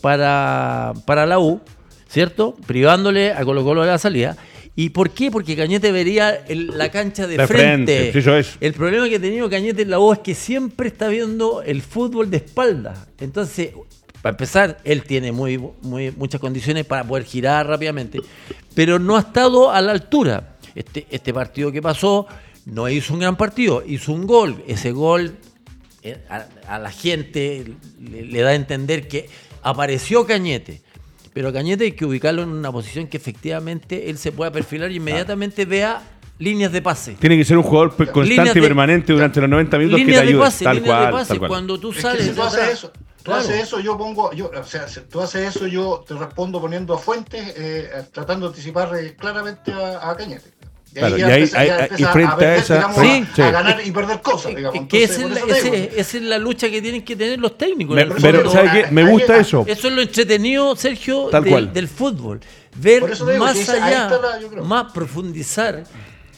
para, 0.02 0.94
para 1.06 1.26
la 1.26 1.40
U, 1.40 1.62
¿cierto? 2.08 2.56
Privándole 2.66 3.32
a 3.32 3.44
Colo 3.44 3.64
Colo 3.64 3.82
de 3.82 3.88
la 3.88 3.98
salida. 3.98 4.38
¿Y 4.80 4.92
por 4.92 5.10
qué? 5.10 5.32
Porque 5.32 5.56
Cañete 5.56 5.92
vería 5.92 6.46
la 6.50 6.92
cancha 6.92 7.26
de, 7.26 7.48
frente. 7.48 8.14
El 8.62 8.74
problema 8.74 9.10
que 9.10 9.16
ha 9.16 9.20
tenido 9.20 9.50
Cañete 9.50 9.82
en 9.82 9.90
la 9.90 10.00
U 10.00 10.14
es 10.14 10.20
que 10.20 10.36
siempre 10.36 10.90
está 10.90 11.08
viendo 11.08 11.64
el 11.64 11.82
fútbol 11.82 12.30
de 12.30 12.38
espalda. 12.38 13.08
Entonces, 13.20 13.72
para 14.28 14.34
empezar, 14.34 14.78
él 14.84 15.04
tiene 15.04 15.32
muy, 15.32 15.58
muy, 15.82 16.12
muchas 16.12 16.42
condiciones 16.42 16.86
para 16.86 17.06
poder 17.06 17.24
girar 17.24 17.66
rápidamente, 17.66 18.20
pero 18.76 19.00
no 19.00 19.16
ha 19.16 19.22
estado 19.22 19.72
a 19.72 19.82
la 19.82 19.94
altura. 19.94 20.58
Este, 20.76 21.08
este 21.10 21.34
partido 21.34 21.72
que 21.72 21.82
pasó 21.82 22.28
no 22.66 22.90
hizo 22.90 23.14
un 23.14 23.22
gran 23.22 23.38
partido, 23.38 23.84
hizo 23.88 24.12
un 24.12 24.28
gol. 24.28 24.62
Ese 24.68 24.92
gol 24.92 25.38
eh, 26.04 26.18
a, 26.68 26.78
la 26.78 26.92
gente 26.92 27.74
le, 28.02 28.42
da 28.42 28.50
a 28.50 28.56
entender 28.56 29.08
que 29.08 29.30
apareció 29.64 30.28
Cañete. 30.28 30.82
Pero 31.32 31.48
a 31.48 31.54
Cañete 31.54 31.86
hay 31.86 31.94
que 31.94 32.04
ubicarlo 32.04 32.44
en 32.44 32.50
una 32.50 32.70
posición 32.70 33.08
que 33.08 33.16
efectivamente 33.16 34.10
él 34.10 34.18
se 34.18 34.34
pueda 34.34 34.52
perfilar 34.52 34.92
y 34.92 34.98
inmediatamente 34.98 35.64
vea 35.64 36.02
líneas 36.38 36.74
de 36.74 36.82
pase. 36.82 37.14
Tiene 37.14 37.38
que 37.38 37.46
ser 37.46 37.58
un 37.58 37.64
jugador 37.64 37.96
constante 38.12 38.60
y 38.60 38.62
permanente 38.62 39.14
durante 39.14 39.40
los 39.40 39.50
90 39.50 39.78
minutos 39.78 40.00
que 40.02 40.06
te 40.06 40.20
ayude. 40.20 40.40
Pase, 40.40 40.66
tal, 40.66 40.84
cual, 40.84 41.06
de 41.06 41.12
pase, 41.14 41.40
Cuando 41.40 41.80
tú 41.80 41.94
sales. 41.94 42.36
tú 42.36 42.44
haces 42.44 42.74
eso, 42.74 42.92
tú 43.28 43.34
haces 43.34 43.64
eso, 43.64 43.80
yo 43.80 43.98
pongo. 43.98 44.32
Yo, 44.32 44.50
o 44.50 44.64
sea, 44.64 44.86
tú 45.10 45.22
haces 45.22 45.56
eso, 45.56 45.68
yo 45.68 46.04
te 46.08 46.14
respondo 46.16 46.62
poniendo 46.62 46.94
a 46.94 46.98
fuentes, 46.98 47.54
eh, 47.58 47.90
tratando 48.14 48.48
de 48.48 48.52
anticipar 48.52 48.96
eh, 48.96 49.16
claramente 49.16 49.74
a 49.74 50.16
Cañete. 50.18 50.58
Y, 50.96 51.00
ahí, 51.00 51.44
y 51.44 52.04
frente 52.06 52.46
a, 52.46 52.56
esa. 52.56 52.90
a, 52.90 53.52
ganar 53.52 53.86
y 53.86 53.92
perder 53.92 54.20
cosas. 54.22 54.54
que 54.90 55.04
esa, 55.04 55.28
es 55.98 56.14
la, 56.22 56.40
lucha 56.40 56.72
que 56.72 56.82
tienen 56.82 57.04
que 57.04 57.16
tener 57.16 57.38
los 57.40 57.56
técnicos. 57.56 58.00
pero, 58.20 58.50
¿sabes 58.50 58.72
qué? 58.72 58.92
Me 58.92 59.08
gusta 59.12 59.38
eso. 59.38 59.64
Eso 59.68 59.90
es 59.90 59.94
lo 59.94 60.02
entretenido, 60.02 60.76
Sergio, 60.76 61.30
del, 61.30 61.88
fútbol. 61.88 62.40
Ver 62.78 63.04
más 63.38 63.70
allá, 63.70 64.10
más 64.64 64.92
profundizar. 64.92 65.84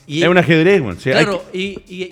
Y, 0.08 0.24
es 0.24 0.28
un 0.28 0.38
ajedrez, 0.40 0.82
Claro, 1.04 1.46
y 1.54 2.12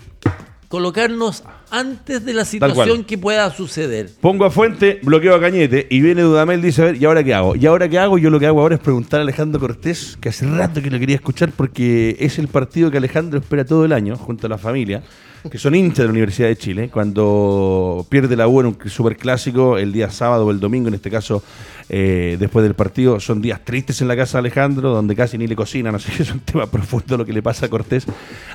colocarnos 0.67 1.43
antes 1.71 2.25
de 2.25 2.33
la 2.33 2.45
situación 2.45 3.03
que 3.03 3.17
pueda 3.17 3.49
suceder. 3.51 4.09
Pongo 4.21 4.45
a 4.45 4.51
fuente, 4.51 4.99
bloqueo 5.03 5.35
a 5.35 5.41
Cañete 5.41 5.87
y 5.89 6.01
viene 6.01 6.21
Dudamel 6.21 6.61
dice, 6.61 6.81
a 6.81 6.85
ver, 6.85 6.95
¿y 7.01 7.05
ahora 7.05 7.23
qué 7.23 7.33
hago? 7.33 7.55
¿Y 7.55 7.65
ahora 7.65 7.89
qué 7.89 7.99
hago? 7.99 8.17
Yo 8.17 8.29
lo 8.29 8.39
que 8.39 8.47
hago 8.47 8.61
ahora 8.61 8.75
es 8.75 8.81
preguntar 8.81 9.19
a 9.19 9.23
Alejandro 9.23 9.59
Cortés, 9.59 10.17
que 10.19 10.29
hace 10.29 10.45
rato 10.45 10.81
que 10.81 10.89
lo 10.89 10.99
quería 10.99 11.15
escuchar 11.15 11.51
porque 11.55 12.17
es 12.19 12.39
el 12.39 12.47
partido 12.47 12.91
que 12.91 12.97
Alejandro 12.97 13.39
espera 13.39 13.65
todo 13.65 13.85
el 13.85 13.93
año 13.93 14.15
junto 14.17 14.47
a 14.47 14.49
la 14.49 14.57
familia 14.57 15.03
que 15.49 15.57
son 15.57 15.75
hinchas 15.75 15.99
de 15.99 16.03
la 16.05 16.11
Universidad 16.11 16.47
de 16.47 16.55
Chile, 16.55 16.89
cuando 16.91 18.05
pierde 18.09 18.35
la 18.35 18.47
U 18.47 18.59
en 18.59 18.67
un 18.67 18.77
superclásico 18.89 19.77
el 19.77 19.91
día 19.91 20.09
sábado 20.09 20.45
o 20.45 20.51
el 20.51 20.59
domingo, 20.59 20.87
en 20.87 20.95
este 20.95 21.09
caso, 21.09 21.43
eh, 21.89 22.37
después 22.39 22.63
del 22.63 22.73
partido, 22.73 23.19
son 23.19 23.41
días 23.41 23.63
tristes 23.63 24.01
en 24.01 24.07
la 24.07 24.15
casa 24.15 24.37
de 24.37 24.39
Alejandro, 24.39 24.89
donde 24.89 25.15
casi 25.15 25.37
ni 25.37 25.47
le 25.47 25.55
cocina, 25.55 25.91
no 25.91 25.99
sé, 25.99 26.11
es 26.21 26.31
un 26.31 26.39
tema 26.41 26.65
profundo 26.71 27.17
lo 27.17 27.25
que 27.25 27.33
le 27.33 27.41
pasa 27.41 27.67
a 27.67 27.69
Cortés. 27.69 28.05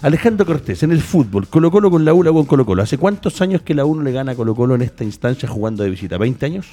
Alejandro 0.03 0.45
Cortés, 0.45 0.83
en 0.83 0.93
el 0.93 1.01
fútbol, 1.01 1.49
Colo 1.49 1.71
Colo 1.71 1.91
con 1.91 2.05
la 2.05 2.13
U, 2.15 2.23
la 2.23 2.31
U 2.31 2.35
con 2.35 2.47
Colo 2.47 2.67
Colo. 2.67 2.83
¿Hace 2.83 2.99
cuántos 2.99 3.41
años 3.41 3.63
que 3.63 3.75
la 3.75 3.85
U 3.85 3.95
no 3.95 4.03
le 4.03 4.13
gana 4.13 4.33
a 4.33 4.35
Colo 4.35 4.55
Colo 4.55 4.75
en 4.75 4.83
esta 4.83 5.05
instancia 5.05 5.49
jugando 5.49 5.83
de 5.83 5.91
visita? 5.91 6.19
¿20 6.19 6.43
años? 6.45 6.67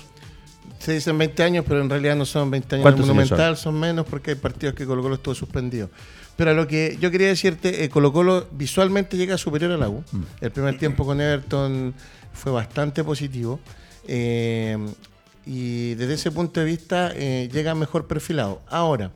Se 0.80 0.94
dicen 0.94 1.18
20 1.18 1.44
años, 1.44 1.66
pero 1.68 1.82
en 1.82 1.90
realidad 1.90 2.16
no 2.16 2.26
son 2.26 2.50
20 2.50 2.78
años 2.78 2.98
monumental, 2.98 3.58
son? 3.58 3.74
son 3.74 3.80
menos 3.80 4.06
porque 4.06 4.32
hay 4.32 4.38
partidos 4.38 4.76
que 4.76 4.86
Colo 4.86 5.02
Colo 5.02 5.16
estuvo 5.16 5.36
suspendido. 5.36 5.90
Pero 6.40 6.52
a 6.52 6.54
lo 6.54 6.68
que 6.70 6.98
yo 7.02 7.12
quería 7.12 7.28
decirte, 7.28 7.84
eh, 7.84 7.90
Colo 7.90 8.14
Colo 8.14 8.48
visualmente 8.52 9.18
llega 9.18 9.38
superior 9.38 9.74
a 9.74 9.78
la 9.78 9.90
U. 9.90 10.06
Mm. 10.10 10.22
El 10.40 10.52
primer 10.52 10.78
tiempo 10.78 11.06
con 11.06 11.20
Everton 11.20 11.94
fue 12.32 12.54
bastante 12.54 13.04
positivo. 13.04 13.60
Eh, 14.08 14.78
y 15.46 15.96
desde 15.96 16.14
ese 16.14 16.32
punto 16.32 16.62
de 16.62 16.66
vista 16.66 17.12
eh, 17.14 17.50
llega 17.52 17.76
mejor 17.76 18.08
perfilado. 18.08 18.62
Ahora, 18.70 19.12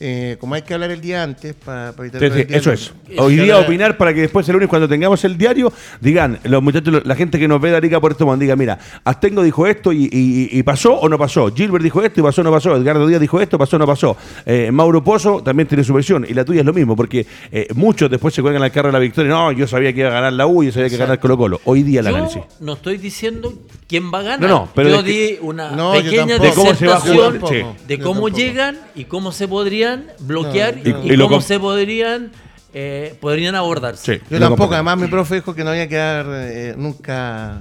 eh, 0.00 0.36
como 0.40 0.54
hay 0.54 0.62
que 0.62 0.74
hablar 0.74 0.90
el 0.90 1.00
día 1.00 1.22
antes 1.22 1.54
para 1.54 1.94
evitar 1.98 2.22
Eso 2.22 2.72
es. 2.72 2.92
Hoy 3.18 3.36
día 3.36 3.58
opinar 3.58 3.96
para 3.96 4.12
que 4.12 4.20
después 4.20 4.48
el 4.48 4.54
lunes 4.54 4.68
cuando 4.68 4.88
tengamos 4.88 5.24
el 5.24 5.38
diario 5.38 5.72
digan, 6.00 6.38
los 6.44 6.62
muchachos, 6.62 7.02
la 7.04 7.14
gente 7.14 7.38
que 7.38 7.48
nos 7.48 7.60
ve 7.60 7.70
de 7.70 7.76
Arica 7.76 8.00
Puerto 8.00 8.26
Montt, 8.26 8.40
diga, 8.40 8.56
mira, 8.56 8.78
Astengo 9.04 9.42
dijo 9.42 9.66
esto 9.66 9.92
y, 9.92 10.62
pasó 10.64 10.94
o 10.94 11.08
no 11.08 11.18
pasó. 11.18 11.54
Gilbert 11.54 11.82
dijo 11.82 12.02
esto 12.02 12.20
y 12.20 12.22
pasó 12.22 12.40
o 12.40 12.44
no 12.44 12.50
pasó. 12.50 12.76
Edgardo 12.76 13.06
Díaz 13.06 13.20
dijo 13.20 13.40
esto, 13.40 13.58
pasó 13.58 13.76
o 13.76 13.78
no 13.78 13.86
pasó. 13.86 14.16
Eh, 14.44 14.70
Mauro 14.70 15.02
Pozo 15.02 15.42
también 15.42 15.68
tiene 15.68 15.84
su 15.84 15.94
versión 15.94 16.26
y 16.28 16.34
la 16.34 16.44
tuya 16.44 16.60
es 16.60 16.66
lo 16.66 16.72
mismo 16.72 16.96
porque 16.96 17.26
eh, 17.50 17.68
muchos 17.74 18.10
después 18.10 18.34
se 18.34 18.42
cuelgan 18.42 18.62
al 18.62 18.72
carro 18.72 18.88
de 18.88 18.92
la 18.92 18.98
victoria. 18.98 19.30
No, 19.30 19.52
yo 19.52 19.66
sabía 19.66 19.92
que 19.92 20.00
iba 20.00 20.08
a 20.10 20.12
ganar 20.12 20.32
la 20.32 20.46
U 20.46 20.62
y 20.62 20.66
yo 20.66 20.72
sabía 20.72 20.88
que 20.88 20.96
iba 20.96 21.04
a 21.04 21.06
ganar 21.06 21.20
Colo 21.20 21.38
Colo. 21.38 21.60
Hoy 21.64 21.82
día 21.82 22.00
el 22.00 22.08
análisis. 22.08 22.42
No 22.60 22.74
estoy 22.74 22.98
diciendo 22.98 23.52
quién 23.86 24.12
va 24.12 24.20
a 24.20 24.22
ganar. 24.22 24.40
No, 24.40 24.48
no, 24.48 24.68
pero 24.74 24.90
yo 24.90 25.02
di 25.02 25.38
una 25.40 25.92
pequeña 25.92 26.38
de 26.38 26.52
cómo, 26.52 26.74
se 26.74 26.86
va 26.86 26.96
a 26.96 27.00
jugar, 27.00 27.40
de 27.86 27.98
cómo 27.98 28.28
llegan 28.28 28.78
y 28.94 29.04
cómo 29.04 29.32
se 29.32 29.46
podrían 29.86 30.12
bloquear 30.20 30.78
y, 30.84 31.16
cómo 31.18 31.40
se 31.40 31.58
podrían 31.58 32.32
eh, 32.78 33.16
podrían 33.20 33.54
abordarse. 33.54 34.20
yo 34.28 34.38
tampoco, 34.38 34.74
además 34.74 34.98
mi 34.98 35.06
profe 35.06 35.36
dijo 35.36 35.54
que 35.54 35.64
no 35.64 35.70
había 35.70 35.88
que 35.88 35.96
dar 35.96 36.26
eh, 36.28 36.74
nunca 36.76 37.60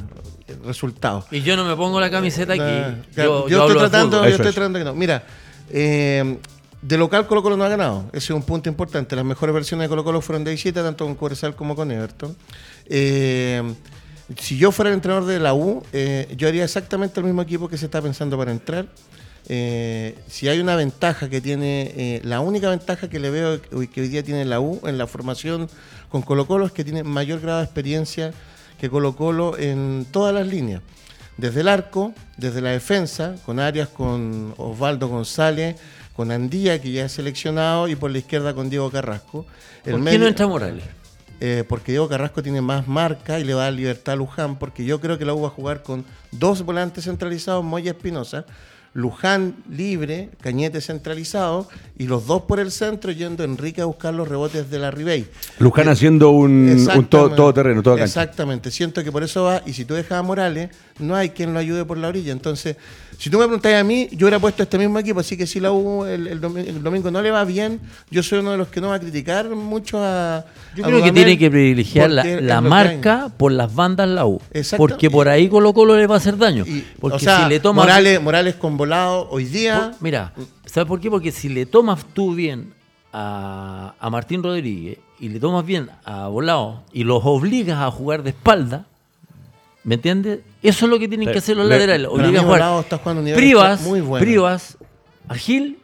resultados. 0.66 1.26
Y 1.32 1.42
yo 1.42 1.56
no 1.56 1.64
me 1.64 1.76
pongo 1.76 2.02
la 2.02 2.12
camiseta 2.12 2.54
aquí. 2.54 3.06
yo, 3.16 3.48
estoy 3.48 3.78
tratando, 3.78 4.28
yo 4.28 4.36
estoy 4.36 4.52
tratando 4.52 4.80
que 4.80 4.86
no. 4.86 4.94
Mira, 4.94 5.24
eh, 5.70 6.38
de 6.82 6.98
local 6.98 7.28
Colo 7.28 7.42
Colo 7.42 7.56
no 7.56 7.64
ha 7.64 7.70
ganado. 7.70 8.10
Ese 8.12 8.26
es 8.26 8.30
un 8.32 8.44
punto 8.44 8.68
importante. 8.68 9.16
Las 9.16 9.24
mejores 9.24 9.56
versiones 9.56 9.86
de 9.86 9.90
Colo 9.90 10.04
Colo 10.04 10.20
fueron 10.20 10.44
de 10.44 10.52
visita, 10.52 10.84
tanto 10.84 11.06
con 11.06 11.16
Cobresal 11.16 11.56
como 11.56 11.78
con 11.78 11.92
Everton. 11.92 12.36
si 12.90 14.58
yo 14.58 14.74
fuera 14.74 14.90
el 14.90 14.96
entrenador 14.96 15.26
de 15.26 15.40
la 15.40 15.54
U, 15.54 15.82
yo 16.36 16.48
haría 16.48 16.66
exactamente 16.66 17.22
el 17.22 17.26
mismo 17.26 17.42
equipo 17.42 17.70
que 17.70 17.78
se 17.78 17.86
está 17.86 18.02
pensando 18.02 18.38
para 18.38 18.52
entrar. 18.52 18.88
Eh, 19.48 20.18
si 20.28 20.48
hay 20.48 20.60
una 20.60 20.76
ventaja 20.76 21.30
que 21.30 21.40
tiene, 21.40 21.94
eh, 21.96 22.22
la 22.24 22.40
única 22.40 22.70
ventaja 22.70 23.10
que 23.10 23.20
le 23.20 23.30
veo 23.30 23.62
que 23.62 24.02
hoy 24.02 24.08
día 24.08 24.24
tiene 24.24 24.44
la 24.46 24.60
U 24.60 24.82
en 24.86 24.98
la 24.98 25.06
formación 25.08 25.70
con 26.10 26.22
Colo 26.22 26.48
Colo 26.48 26.66
es 26.66 26.72
que 26.72 26.84
tiene 26.84 27.04
mayor 27.04 27.42
grado 27.42 27.60
de 27.60 27.66
experiencia 27.66 28.34
que 28.80 28.90
Colo 28.90 29.16
Colo 29.16 29.58
en 29.58 30.06
todas 30.12 30.34
las 30.34 30.48
líneas. 30.48 30.82
Desde 31.38 31.62
el 31.62 31.68
arco, 31.68 32.14
desde 32.38 32.62
la 32.62 32.70
defensa, 32.70 33.36
con 33.46 33.60
Arias, 33.60 33.90
con 33.90 34.54
Osvaldo 34.58 35.10
González, 35.10 35.76
con 36.16 36.32
Andía, 36.32 36.82
que 36.82 36.92
ya 36.92 37.06
es 37.06 37.12
seleccionado, 37.12 37.90
y 37.90 37.96
por 37.96 38.10
la 38.10 38.20
izquierda 38.20 38.54
con 38.54 38.70
Diego 38.70 38.90
Carrasco. 38.90 39.46
El 39.84 39.94
¿Por 39.94 40.06
qué 40.06 40.18
no 40.18 40.28
entra 40.28 40.48
Morales? 40.48 40.86
Eh, 41.42 41.66
porque 41.68 41.92
Diego 41.92 42.08
Carrasco 42.08 42.42
tiene 42.42 42.62
más 42.62 42.88
marca 42.88 43.40
y 43.40 43.44
le 43.44 43.54
va 43.54 43.64
a 43.64 43.64
dar 43.66 43.74
libertad 43.74 44.14
a 44.14 44.16
Luján, 44.16 44.58
porque 44.58 44.86
yo 44.86 45.02
creo 45.02 45.18
que 45.18 45.26
la 45.26 45.34
U 45.34 45.42
va 45.42 45.48
a 45.48 45.52
jugar 45.52 45.84
con 45.84 46.06
dos 46.32 46.64
volantes 46.64 47.04
centralizados, 47.04 47.66
Moya 47.66 47.92
Espinosa, 47.92 48.46
Luján 48.96 49.56
libre, 49.70 50.30
Cañete 50.40 50.80
centralizado 50.80 51.68
y 51.98 52.08
los 52.08 52.28
dos 52.28 52.44
por 52.44 52.62
el 52.62 52.72
centro 52.72 53.12
yendo 53.12 53.44
Enrique 53.44 53.82
a 53.82 53.86
buscar 53.86 54.14
los 54.14 54.26
rebotes 54.26 54.72
de 54.72 54.80
la 54.80 54.90
Ribey. 54.90 55.28
Luján 55.60 55.90
Eh, 55.90 55.92
haciendo 55.92 56.30
un, 56.30 56.88
un 56.96 57.06
todo, 57.08 57.30
todo 57.32 57.54
terreno, 57.54 57.84
todo 57.84 57.96
cancha. 57.98 58.06
Exactamente, 58.06 58.72
siento 58.72 59.04
que 59.04 59.12
por 59.12 59.22
eso 59.24 59.44
va, 59.44 59.62
y 59.66 59.74
si 59.74 59.84
tú 59.84 59.96
dejas 59.96 60.14
a 60.20 60.24
Morales, 60.24 60.70
no 61.00 61.14
hay 61.14 61.32
quien 61.32 61.52
lo 61.54 61.60
ayude 61.60 61.84
por 61.84 61.98
la 61.98 62.08
orilla. 62.08 62.32
Entonces, 62.32 62.78
si 63.18 63.30
tú 63.30 63.38
me 63.38 63.46
preguntas 63.46 63.74
a 63.74 63.84
mí, 63.84 64.08
yo 64.14 64.28
hubiera 64.28 64.40
puesto 64.40 64.64
este 64.64 64.78
mismo 64.78 64.98
equipo, 64.98 65.20
así 65.20 65.36
que 65.36 65.46
si 65.46 65.60
la 65.60 65.74
U 65.74 66.06
el, 66.06 66.28
el 66.28 66.40
domi- 66.40 66.66
el 66.66 66.82
domingo 66.82 67.12
no 67.12 67.22
le 67.22 67.32
va 67.32 67.44
bien, 67.44 67.82
yo 68.10 68.24
soy 68.24 68.40
uno 68.40 68.52
de 68.52 68.58
los 68.58 68.70
que 68.70 68.80
no 68.80 68.90
va 68.90 68.96
a 68.96 69.00
criticar 69.00 69.50
mucho 69.50 70.00
a... 70.02 70.46
Yo 70.74 70.86
a 70.86 70.88
creo 70.88 71.04
que 71.04 71.12
tiene 71.12 71.38
que 71.38 71.52
privilegiar 71.52 72.10
la, 72.12 72.62
marca 72.62 73.30
por 73.36 73.52
las 73.52 73.74
bandas 73.76 74.08
la 74.08 74.26
U. 74.26 74.42
Exacto. 74.52 74.78
Porque 74.78 75.10
por 75.10 75.28
ahí 75.28 75.50
Colo 75.50 75.74
Colo 75.74 75.98
le 75.98 76.08
va 76.08 76.16
a 76.16 76.18
hacer 76.18 76.38
daño. 76.38 76.64
Y, 76.66 76.86
porque 77.00 77.18
o 77.18 77.20
sea, 77.20 77.44
si 77.44 77.50
le 77.50 77.60
tomas. 77.60 77.86
Morales, 77.86 78.22
Morales 78.22 78.56
con 78.56 78.78
hoy 79.30 79.46
día... 79.46 79.92
por- 79.92 80.02
mira, 80.04 80.34
¿sabes 80.66 80.88
por 80.88 81.00
qué? 81.00 81.10
Porque 81.10 81.32
si 81.32 81.50
le 81.50 81.66
tomas 81.66 82.06
tú 82.14 82.34
bien 82.36 82.74
a, 83.14 83.94
a 84.00 84.10
Martín 84.10 84.44
Rodríguez 84.44 84.98
y 85.20 85.30
le 85.30 85.40
tomas 85.40 85.66
bien 85.66 85.90
a 86.04 86.28
Volado 86.28 86.84
y 86.92 87.04
los 87.04 87.22
obligas 87.24 87.80
a 87.80 87.90
jugar 87.92 88.24
de 88.24 88.32
espalda, 88.32 88.86
¿me 89.84 89.96
entiendes? 89.96 90.40
Eso 90.62 90.86
es 90.86 90.90
lo 90.92 91.00
que 91.00 91.08
tienen 91.08 91.32
que 91.32 91.38
hacer 91.38 91.56
los 91.56 91.68
Le- 91.68 91.76
laterales. 91.76 92.08
a 92.40 92.44
jugar. 92.44 92.60
está 92.82 92.98
nivel 93.22 93.38
Privas, 93.40 93.82
muy 93.82 94.02
bueno. 94.02 94.24
Privas, 94.26 94.78
a 95.28 95.36
Gil 95.36 95.80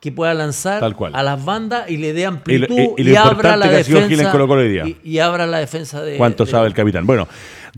que 0.00 0.12
pueda 0.12 0.34
lanzar 0.34 0.78
Tal 0.80 0.94
cual. 0.94 1.12
a 1.16 1.22
las 1.22 1.42
bandas 1.44 1.90
y 1.90 1.96
le 1.96 2.12
dé 2.12 2.26
amplitud 2.26 2.74
Y 2.74 2.76
lo- 2.76 2.94
y- 2.98 3.00
y 3.00 3.04
lo 3.04 3.10
y, 3.12 3.16
abra 3.16 3.56
la 3.56 3.66
defensa 3.68 4.06
día. 4.68 4.86
y, 4.86 4.98
y 5.02 5.18
abra 5.18 5.46
la 5.46 5.58
defensa 5.58 6.02
de 6.02 6.16
¿Cuánto 6.16 6.44
de- 6.44 6.50
sabe 6.50 6.66
el 6.68 6.74
capitán? 6.74 7.06
Bueno, 7.06 7.26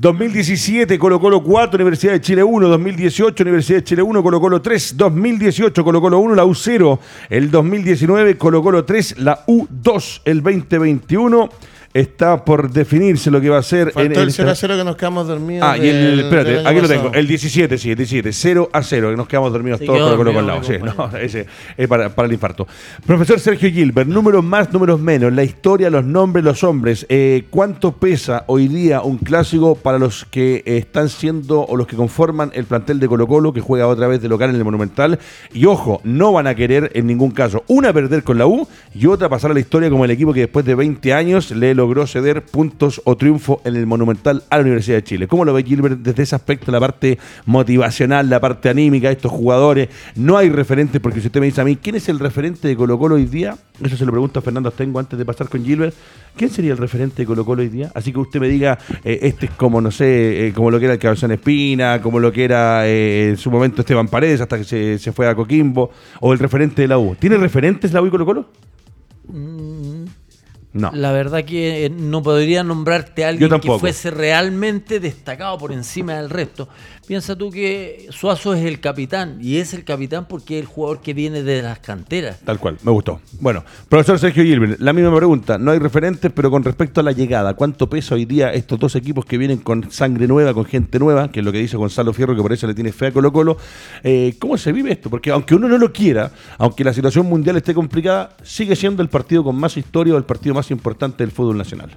2017 0.01 0.97
Colo 0.97 1.19
Colo 1.19 1.43
4, 1.43 1.75
Universidad 1.75 2.13
de 2.13 2.21
Chile 2.21 2.45
1, 2.45 2.69
2018 2.69 3.43
Universidad 3.43 3.79
de 3.79 3.85
Chile 3.85 4.03
1, 4.03 4.23
Colo 4.23 4.41
Colo 4.41 4.63
3, 4.63 4.97
2018 4.97 5.83
Colo 5.83 6.01
Colo 6.01 6.21
1, 6.21 6.37
la 6.37 6.45
U 6.45 6.55
0, 6.55 7.01
el 7.29 7.51
2019 7.51 8.39
Colo 8.39 8.63
Colo 8.63 8.85
3, 8.85 9.19
la 9.19 9.43
U 9.49 9.67
2, 9.69 10.23
el 10.25 10.41
2021 10.41 11.49
está 11.95 12.45
por 12.45 12.71
definirse 12.71 13.31
lo 13.31 13.41
que 13.41 13.49
va 13.49 13.59
a 13.59 13.63
ser 13.63 13.93
Faltó 13.93 14.21
el 14.21 14.29
esta- 14.29 14.43
0 14.43 14.51
a 14.51 14.55
0 14.55 14.77
que 14.79 14.85
nos 14.85 14.97
quedamos 14.97 15.27
dormidos. 15.27 15.69
Ah, 15.69 15.77
y 15.79 15.89
el, 15.89 16.21
espérate, 16.21 16.67
aquí 16.67 16.81
lo 16.81 16.89
tengo. 16.89 17.13
El 17.13 17.27
17, 17.27 17.79
sí, 17.79 17.91
el 17.91 17.97
17. 17.97 18.33
0 18.33 18.71
a 18.73 18.83
0, 18.83 19.11
que 19.11 19.17
nos 19.17 19.27
quedamos 19.29 19.53
dormidos 19.53 19.79
Se 19.81 19.87
todos 19.87 19.99
con 20.01 20.17
Colo 20.17 20.17
Colo 20.19 20.33
dormido 20.33 20.55
al 20.55 20.61
lado. 20.81 20.99
Sí, 21.09 21.13
no, 21.13 21.19
ese 21.19 21.47
es 21.77 21.89
para, 21.89 22.09
para 22.15 22.27
el 22.27 22.33
infarto. 22.35 22.67
Profesor 23.07 23.41
Sergio 23.41 23.71
Gilbert, 23.71 24.09
números 24.09 24.45
más, 24.45 24.73
números 24.73 25.01
menos. 25.01 25.33
La 25.33 25.43
historia, 25.45 25.91
los 25.91 26.05
nombres, 26.05 26.45
los 26.45 26.63
hombres. 26.65 27.07
Eh, 27.09 27.45
¿Cuánto 27.51 27.93
pesa 27.93 28.45
hoy 28.49 28.69
día 28.69 29.01
un 29.03 29.19
clásico 29.19 29.75
para 29.75 29.99
los 29.99 30.25
que 30.27 30.63
eh, 30.67 30.79
están 30.79 31.09
siendo 31.09 31.63
o 31.63 31.77
los 31.77 31.87
que 31.87 31.97
conforman 31.97 32.51
el 32.55 32.65
plantel 32.65 33.01
de 33.01 33.09
Colo 33.09 33.27
Colo, 33.27 33.53
que 33.53 33.61
juega 33.61 33.87
otra 33.87 34.07
vez 34.07 34.21
de 34.21 34.29
local 34.29 34.51
en 34.51 34.57
el 34.57 34.65
Monumental? 34.65 35.19
Y 35.53 35.65
ojo, 35.65 36.01
no 36.05 36.33
van 36.33 36.47
a 36.47 36.55
querer 36.55 36.91
en 36.95 37.07
ningún 37.07 37.31
caso 37.31 37.65
una 37.67 37.93
perder 37.93 38.23
con 38.23 38.39
la 38.39 38.47
U 38.47 38.69
y 38.95 39.07
otra 39.07 39.29
pasar 39.29 39.51
a 39.51 39.55
la 39.55 39.61
historia 39.61 39.91
como 39.91 40.05
el 40.05 40.11
equipo 40.11 40.33
que 40.33 40.41
después 40.41 40.65
de 40.65 40.75
20 40.75 41.13
años 41.15 41.51
le 41.51 41.75
logró 41.79 42.07
ceder 42.09 42.45
puntos 42.45 43.01
o 43.05 43.17
triunfo 43.17 43.63
en 43.65 43.77
el 43.77 43.87
Monumental 43.87 44.43
a 44.51 44.57
la 44.57 44.63
Universidad 44.63 44.97
de 44.97 45.05
Chile. 45.05 45.29
¿Cómo 45.29 45.45
lo 45.45 45.55
ve 45.55 45.63
Gilbert 45.63 46.01
desde 46.01 46.25
ese 46.25 46.35
aspecto, 46.35 46.73
la 46.73 46.81
parte 46.81 47.19
motivacional, 47.47 48.29
la 48.29 48.41
parte 48.41 48.69
anímica 48.69 49.07
de 49.07 49.15
estos 49.15 49.31
jugadores? 49.31 49.89
No 50.17 50.37
hay 50.37 50.51
referentes, 50.51 51.01
porque 51.01 51.21
si 51.21 51.29
usted 51.29 51.39
me 51.39 51.47
dice 51.47 51.61
a 51.61 51.65
mí, 51.65 51.77
¿quién 51.77 51.95
es 51.95 52.09
el 52.09 52.19
referente 52.19 52.67
de 52.67 52.77
Colo 52.77 52.99
Colo 52.99 53.15
hoy 53.15 53.27
día? 53.27 53.57
Eso 53.81 53.97
se 53.97 54.05
lo 54.05 54.11
pregunto 54.11 54.41
a 54.41 54.43
Fernando 54.43 54.69
Astengo 54.69 54.99
antes 54.99 55.17
de 55.17 55.25
pasar 55.25 55.49
con 55.49 55.65
Gilbert. 55.65 55.95
¿Quién 56.37 56.51
sería 56.51 56.73
el 56.73 56.79
referente 56.79 57.23
de 57.23 57.27
Colo 57.27 57.45
Colo 57.45 57.63
hoy 57.63 57.69
día? 57.69 57.93
Así 57.95 58.13
que 58.13 58.19
usted 58.19 58.41
me 58.41 58.49
diga, 58.49 58.77
eh, 59.05 59.21
este 59.23 59.47
es 59.47 59.53
como, 59.53 59.81
no 59.81 59.93
sé, 59.93 60.49
eh, 60.49 60.53
como 60.53 60.73
lo 60.73 60.81
que 60.81 60.87
era 60.87 60.95
el 60.95 61.01
Cabezón 61.01 61.31
Espina, 61.31 62.03
como 62.03 62.19
lo 62.19 62.33
que 62.33 62.43
era 62.43 62.89
eh, 62.89 63.31
en 63.31 63.37
su 63.37 63.53
momento 63.53 63.83
Esteban 63.83 64.09
Paredes 64.09 64.41
hasta 64.41 64.59
que 64.59 64.65
se, 64.65 64.99
se 64.99 65.13
fue 65.13 65.29
a 65.29 65.35
Coquimbo, 65.37 65.91
o 66.21 66.33
el 66.33 66.41
referente 66.41 66.83
de 66.83 66.89
la 66.89 66.99
U. 66.99 67.15
¿Tiene 67.15 67.37
referentes 67.37 67.93
la 67.93 68.03
U 68.03 68.07
y 68.07 68.11
Colo 68.11 68.27
Colo? 68.27 68.47
No. 70.79 70.91
La 70.93 71.13
verdad 71.13 71.45
que 71.45 71.87
eh, 71.87 71.91
no 71.91 72.23
podría 72.23 72.63
nombrarte 72.63 73.25
a 73.25 73.29
alguien 73.29 73.61
que 73.61 73.79
fuese 73.79 74.11
realmente 74.11 75.01
destacado 75.01 75.59
por 75.59 75.73
encima 75.73 76.15
del 76.15 76.31
resto. 76.31 76.69
Piensa 77.09 77.35
tú 77.37 77.51
que 77.51 78.07
Suazo 78.11 78.53
es 78.53 78.67
el 78.67 78.81
capitán 78.81 79.39
y 79.41 79.57
es 79.57 79.73
el 79.73 79.83
capitán 79.83 80.27
porque 80.29 80.59
es 80.59 80.61
el 80.61 80.67
jugador 80.67 81.01
que 81.01 81.15
viene 81.15 81.43
de 81.43 81.63
las 81.63 81.79
canteras. 81.79 82.41
Tal 82.41 82.59
cual, 82.59 82.77
me 82.83 82.93
gustó. 82.93 83.23
Bueno, 83.41 83.65
profesor 83.89 84.19
Sergio 84.19 84.45
Gilbert, 84.45 84.79
la 84.79 84.93
misma 84.93 85.17
pregunta. 85.17 85.57
No 85.57 85.71
hay 85.71 85.79
referentes, 85.79 86.31
pero 86.31 86.51
con 86.51 86.63
respecto 86.63 87.01
a 87.01 87.03
la 87.03 87.13
llegada, 87.13 87.55
¿cuánto 87.55 87.89
pesa 87.89 88.15
hoy 88.15 88.27
día 88.27 88.53
estos 88.53 88.79
dos 88.79 88.95
equipos 88.95 89.25
que 89.25 89.39
vienen 89.39 89.57
con 89.57 89.91
sangre 89.91 90.29
nueva, 90.29 90.53
con 90.53 90.67
gente 90.67 90.99
nueva, 90.99 91.33
que 91.33 91.41
es 91.41 91.47
lo 91.47 91.51
que 91.51 91.61
dice 91.61 91.79
Gonzalo 91.79 92.13
Fierro, 92.13 92.37
que 92.37 92.43
por 92.43 92.53
eso 92.53 92.67
le 92.67 92.75
tiene 92.75 92.93
fe 92.93 93.07
a 93.07 93.13
Colo 93.13 93.33
Colo? 93.33 93.57
Eh, 94.05 94.35
¿Cómo 94.39 94.59
se 94.59 94.71
vive 94.73 94.93
esto? 94.93 95.09
Porque 95.09 95.31
aunque 95.31 95.55
uno 95.55 95.67
no 95.67 95.79
lo 95.79 95.91
quiera, 95.91 96.31
aunque 96.59 96.85
la 96.85 96.93
situación 96.93 97.25
mundial 97.25 97.57
esté 97.57 97.73
complicada, 97.73 98.37
sigue 98.43 98.77
siendo 98.77 99.01
el 99.01 99.09
partido 99.09 99.43
con 99.43 99.57
más 99.57 99.79
historia 99.79 100.13
o 100.13 100.19
el 100.19 100.25
partido 100.25 100.55
más 100.55 100.71
importante 100.71 101.25
del 101.25 101.31
fútbol 101.31 101.57
nacional. 101.57 101.89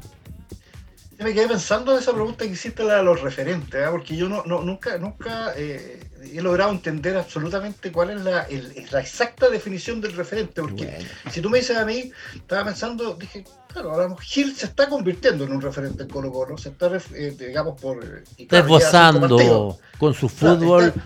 Yo 1.22 1.28
me 1.28 1.36
quedé 1.36 1.48
pensando 1.48 1.92
en 1.94 2.00
esa 2.00 2.14
pregunta 2.14 2.46
que 2.46 2.52
hiciste 2.54 2.84
la 2.84 2.96
de 2.96 3.04
los 3.04 3.22
referentes, 3.22 3.80
¿ah? 3.86 3.92
porque 3.92 4.16
yo 4.16 4.28
no, 4.28 4.42
no- 4.44 4.64
nunca, 4.64 4.98
nunca 4.98 5.54
eh, 5.56 6.04
he 6.34 6.42
logrado 6.42 6.72
entender 6.72 7.16
absolutamente 7.16 7.92
cuál 7.92 8.10
es 8.10 8.22
la, 8.22 8.42
el- 8.46 8.88
la 8.92 9.02
exacta 9.02 9.48
definición 9.48 10.02
del 10.02 10.14
referente. 10.16 10.64
Porque 10.64 10.98
si 11.30 11.40
tú 11.40 11.52
me 11.52 11.60
dices 11.60 11.78
a 11.78 11.86
mí, 11.86 12.12
estaba 12.34 12.66
pensando, 12.66 13.14
dije, 13.14 13.46
claro, 13.72 13.92
ahora 13.92 14.16
Gil 14.20 14.56
se 14.56 14.66
está 14.66 14.90
convirtiendo 14.90 15.44
en 15.44 15.52
un 15.52 15.62
referente 15.62 16.02
en 16.02 16.10
Colo 16.10 16.32
Colo, 16.32 16.58
se 16.58 16.70
está, 16.70 16.90
eh, 17.14 17.36
digamos, 17.38 17.80
por... 17.80 18.04
eh, 18.04 18.24
Está 18.40 18.58
partidos. 18.64 18.82
esbozando 18.82 19.78
con 20.00 20.14
su 20.16 20.28
fútbol. 20.28 20.86
está- 20.86 21.02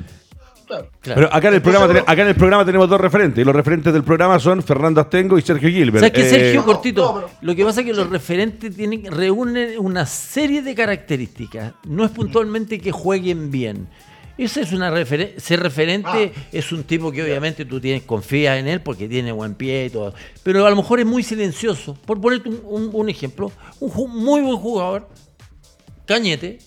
claro. 0.66 0.89
Pero 1.01 1.34
acá 1.34 1.47
en, 1.49 1.53
el 1.55 1.61
programa, 1.61 1.86
Entonces, 1.86 2.03
tene- 2.05 2.13
acá 2.13 2.22
en 2.24 2.28
el 2.30 2.36
programa 2.36 2.66
tenemos 2.66 2.89
dos 2.89 3.01
referentes, 3.01 3.41
y 3.41 3.45
los 3.45 3.55
referentes 3.55 3.93
del 3.93 4.03
programa 4.03 4.39
son 4.39 4.61
Fernando 4.63 5.01
Astengo 5.01 5.38
y 5.38 5.41
Sergio 5.41 5.70
Gilbert. 5.70 5.99
¿Sabes 6.05 6.11
qué, 6.11 6.22
Eh, 6.22 6.30
Sergio? 6.30 6.66
cortito. 6.66 7.01
no, 7.05 7.13
pero- 7.16 7.30
Lo 7.41 7.55
que 7.55 7.63
pasa 7.66 7.82
es 7.82 7.86
que 7.88 7.93
los 7.93 8.09
referentes 8.09 8.76
tienen, 8.76 9.05
reúnen 9.11 9.80
una 9.80 10.05
serie 10.05 10.61
de 10.61 10.76
características. 10.76 11.74
No 11.88 12.05
es 12.05 12.11
puntualmente 12.11 12.80
que 12.80 12.91
jueguen 12.91 13.51
bien. 13.51 13.88
Esa 14.38 14.59
es 14.59 14.74
una 14.74 14.91
referencia. 14.91 15.39
Ser 15.39 15.61
referente 15.61 16.34
Ah. 16.36 16.41
es 16.51 16.72
un 16.74 16.84
tipo 16.84 17.09
que 17.09 17.24
obviamente 17.24 17.63
tú 17.63 17.80
tienes, 17.80 18.03
confías 18.03 18.57
en 18.59 18.68
él 18.68 18.82
porque 18.82 19.07
tiene 19.07 19.32
buen 19.32 19.53
pie 19.55 19.86
y 19.86 19.89
todo. 19.89 20.13
Pero 20.43 20.66
a 20.66 20.70
lo 20.70 20.76
mejor 20.76 20.99
es 20.99 21.05
muy 21.05 21.24
silencioso. 21.24 21.95
Por 22.05 22.20
ponerte 22.20 22.49
un, 22.49 22.59
un- 22.66 22.89
un 22.91 23.07
ejemplo, 23.09 23.49
un 23.80 24.11
muy 24.24 24.41
buen 24.41 24.57
jugador, 24.57 25.07
Cañete, 26.05 26.59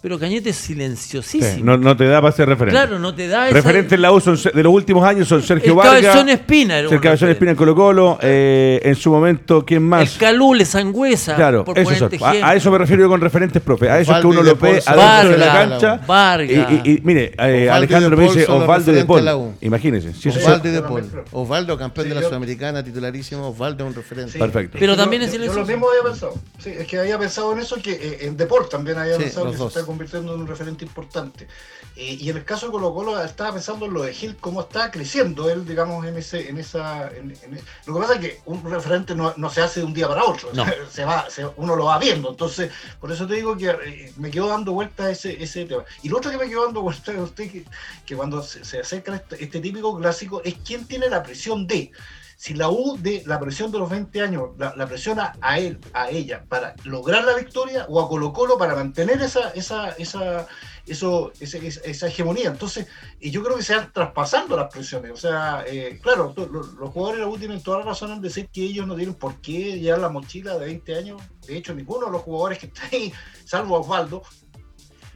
pero 0.00 0.18
Cañete 0.18 0.50
es 0.50 0.56
silenciosísimo. 0.56 1.54
sí, 1.56 1.62
no, 1.62 1.76
no 1.76 1.96
te 1.96 2.04
da 2.06 2.20
para 2.20 2.32
ser 2.34 2.48
referente. 2.48 2.78
Claro, 2.80 2.98
no 2.98 3.14
te 3.14 3.26
da 3.28 3.46
esa- 3.48 3.54
Referentes 3.54 3.92
en 3.94 4.02
la 4.02 4.12
U 4.12 4.20
son- 4.20 4.38
de 4.54 4.62
los 4.62 4.72
últimos 4.72 5.04
años 5.04 5.26
son 5.28 5.42
Sergio 5.42 5.72
El 5.72 5.76
Vargas. 5.78 6.02
Cabezón 6.02 6.28
Espina 6.28 6.78
era 6.78 6.88
Sergio 6.88 7.02
Cabezón. 7.02 7.28
Espina 7.30 7.50
en 7.52 7.56
Colo 7.56 7.74
Colo. 7.74 8.18
eh, 8.22 8.80
en 8.84 8.94
su 8.94 9.10
momento, 9.10 9.64
¿quién 9.66 9.82
más? 9.82 10.12
El 10.14 10.18
Calule, 10.18 10.64
Sangüesa, 10.64 11.34
Claro, 11.34 11.64
por 11.64 11.74
ponerte 11.82 12.18
A, 12.42 12.54
eso 12.54 12.70
me 12.70 12.78
refiero 12.78 13.02
yo 13.02 13.08
con 13.08 13.20
referentes, 13.20 13.60
profe. 13.62 13.90
A 13.90 13.98
eso 14.00 14.12
es 14.14 14.20
que 14.20 14.26
uno 14.26 14.42
lo 14.42 14.56
ve 14.56 14.82
adentro 14.86 15.30
de 15.32 15.38
la 15.38 15.52
cancha. 15.52 16.00
Vargas. 16.06 16.50
Y, 16.84 16.88
y- 16.88 16.92
y, 16.94 17.00
mire, 17.02 17.32
eh, 17.38 17.68
Alejandro 17.70 18.16
me 18.16 18.24
dice 18.24 18.46
Osvaldo 18.50 18.92
y 18.92 18.94
De 18.94 19.04
Paul. 19.04 19.52
Imagínense. 19.60 20.12
si 20.14 20.28
eso 20.28 20.38
Osvaldo 20.38 20.70
De 20.70 20.82
Paul. 20.82 21.04
Osvaldo, 21.32 21.76
campeón 21.78 22.04
Sí, 22.04 22.08
de 22.10 22.14
la 22.14 22.20
yo- 22.22 22.28
Sudamericana, 22.28 22.82
titularísimo. 22.84 23.48
Osvaldo 23.48 23.84
es 23.84 23.88
un 23.90 23.94
referente. 23.96 24.32
Sí. 24.32 24.38
Perfecto. 24.38 24.76
Pero 24.78 24.96
también 24.96 25.22
es 25.22 25.28
yo, 25.32 25.38
yo 25.38 25.38
silencioso. 25.52 25.60
lo 25.60 25.66
mismo 25.66 25.88
había 25.90 26.02
pensado. 26.10 26.34
Sí, 26.58 26.70
es 26.78 26.86
que 26.86 26.98
había 26.98 27.18
pensado 27.18 27.52
en 27.52 27.58
eso, 27.60 27.76
que 27.82 27.92
eh, 27.92 28.18
en 28.22 28.36
Deport 28.36 28.70
también 28.70 28.98
había 28.98 29.16
pensado 29.16 29.46
convirtiendo 29.88 30.34
en 30.34 30.40
un 30.42 30.46
referente 30.46 30.84
importante. 30.84 31.48
Eh, 31.96 32.16
y 32.20 32.30
en 32.30 32.36
el 32.36 32.44
caso 32.44 32.66
de 32.66 32.72
Colo 32.72 32.94
Colo 32.94 33.20
estaba 33.24 33.52
pensando 33.54 33.86
en 33.86 33.94
lo 33.94 34.02
de 34.02 34.12
Gil, 34.14 34.36
cómo 34.36 34.60
está 34.60 34.90
creciendo 34.90 35.50
él, 35.50 35.66
digamos, 35.66 36.06
en 36.06 36.16
ese, 36.16 36.48
en 36.48 36.58
esa. 36.58 37.08
en- 37.08 37.32
en- 37.42 37.60
Lo 37.86 37.94
que 37.94 38.00
pasa 38.00 38.14
es 38.14 38.20
que 38.20 38.40
un 38.44 38.62
referente 38.70 39.14
no, 39.14 39.32
no 39.36 39.50
se 39.50 39.62
hace 39.62 39.80
de 39.80 39.86
un 39.86 39.94
día 39.94 40.06
para 40.06 40.24
otro, 40.24 40.50
No. 40.52 40.64
se 40.90 41.04
va, 41.04 41.28
se- 41.30 41.46
uno 41.56 41.74
lo 41.74 41.86
va 41.86 41.98
viendo. 41.98 42.30
Entonces, 42.30 42.70
por 43.00 43.10
eso 43.10 43.26
te 43.26 43.34
digo 43.34 43.56
que 43.56 43.70
eh, 43.70 44.12
me 44.18 44.30
quedo 44.30 44.48
dando 44.48 44.72
vueltas 44.72 45.08
ese, 45.10 45.42
ese 45.42 45.64
tema. 45.64 45.84
Y 46.02 46.08
lo 46.10 46.18
otro 46.18 46.30
que 46.30 46.36
me 46.38 46.48
quedo 46.48 46.64
dando 46.66 46.82
vueltas 46.82 47.16
a 47.16 47.22
usted, 47.22 47.50
que, 47.50 47.64
que 48.06 48.14
cuando 48.14 48.42
se, 48.42 48.64
se 48.64 48.78
acerca 48.80 49.16
este, 49.16 49.42
este 49.42 49.58
típico 49.60 49.96
clásico, 49.98 50.42
es 50.44 50.54
quién 50.64 50.86
tiene 50.86 51.08
la 51.08 51.22
presión 51.22 51.66
de 51.66 51.90
si 52.38 52.54
la 52.54 52.70
U 52.70 52.96
de 53.00 53.24
la 53.26 53.40
presión 53.40 53.72
de 53.72 53.80
los 53.80 53.90
20 53.90 54.22
años 54.22 54.50
la, 54.58 54.72
la 54.76 54.86
presiona 54.86 55.32
a 55.40 55.58
él, 55.58 55.80
a 55.92 56.08
ella, 56.08 56.44
para 56.48 56.76
lograr 56.84 57.24
la 57.24 57.34
victoria, 57.34 57.84
o 57.88 58.00
a 58.00 58.08
Colo 58.08 58.32
Colo 58.32 58.56
para 58.56 58.76
mantener 58.76 59.20
esa, 59.20 59.50
esa, 59.50 59.88
esa, 59.98 60.46
eso, 60.86 61.32
esa, 61.40 61.58
esa 61.58 62.06
hegemonía. 62.06 62.50
Entonces, 62.50 62.86
y 63.18 63.32
yo 63.32 63.42
creo 63.42 63.56
que 63.56 63.64
se 63.64 63.74
van 63.74 63.92
traspasando 63.92 64.56
las 64.56 64.72
presiones. 64.72 65.10
O 65.10 65.16
sea, 65.16 65.64
eh, 65.66 65.98
claro, 66.00 66.32
los 66.36 66.90
jugadores 66.90 67.18
de 67.18 67.26
la 67.26 67.28
U 67.28 67.36
tienen 67.36 67.60
toda 67.60 67.80
la 67.80 67.86
razón 67.86 68.12
en 68.12 68.22
decir 68.22 68.48
que 68.52 68.62
ellos 68.62 68.86
no 68.86 68.94
tienen 68.94 69.16
por 69.16 69.40
qué 69.40 69.80
llevar 69.80 69.98
la 69.98 70.08
mochila 70.08 70.56
de 70.58 70.66
20 70.66 70.94
años. 70.94 71.20
De 71.44 71.56
hecho, 71.56 71.74
ninguno 71.74 72.06
de 72.06 72.12
los 72.12 72.22
jugadores 72.22 72.60
que 72.60 72.66
está 72.66 72.82
ahí, 72.92 73.12
salvo 73.46 73.80
Osvaldo, 73.80 74.22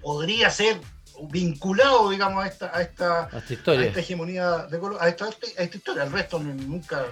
podría 0.03 0.51
ser 0.51 0.81
vinculado, 1.31 2.11
digamos, 2.11 2.45
a 2.45 2.49
esta, 2.49 2.77
a 2.77 2.83
esta, 2.83 3.29
historia. 3.49 3.81
a 3.81 3.85
esta 3.85 4.01
hegemonía 4.01 4.67
de 4.71 4.79
Colo, 4.79 5.01
a 5.01 5.09
esta, 5.09 5.27
a 5.27 5.63
esta 5.63 5.77
historia. 5.77 6.05
El 6.05 6.13
resto 6.13 6.39
nunca. 6.41 7.05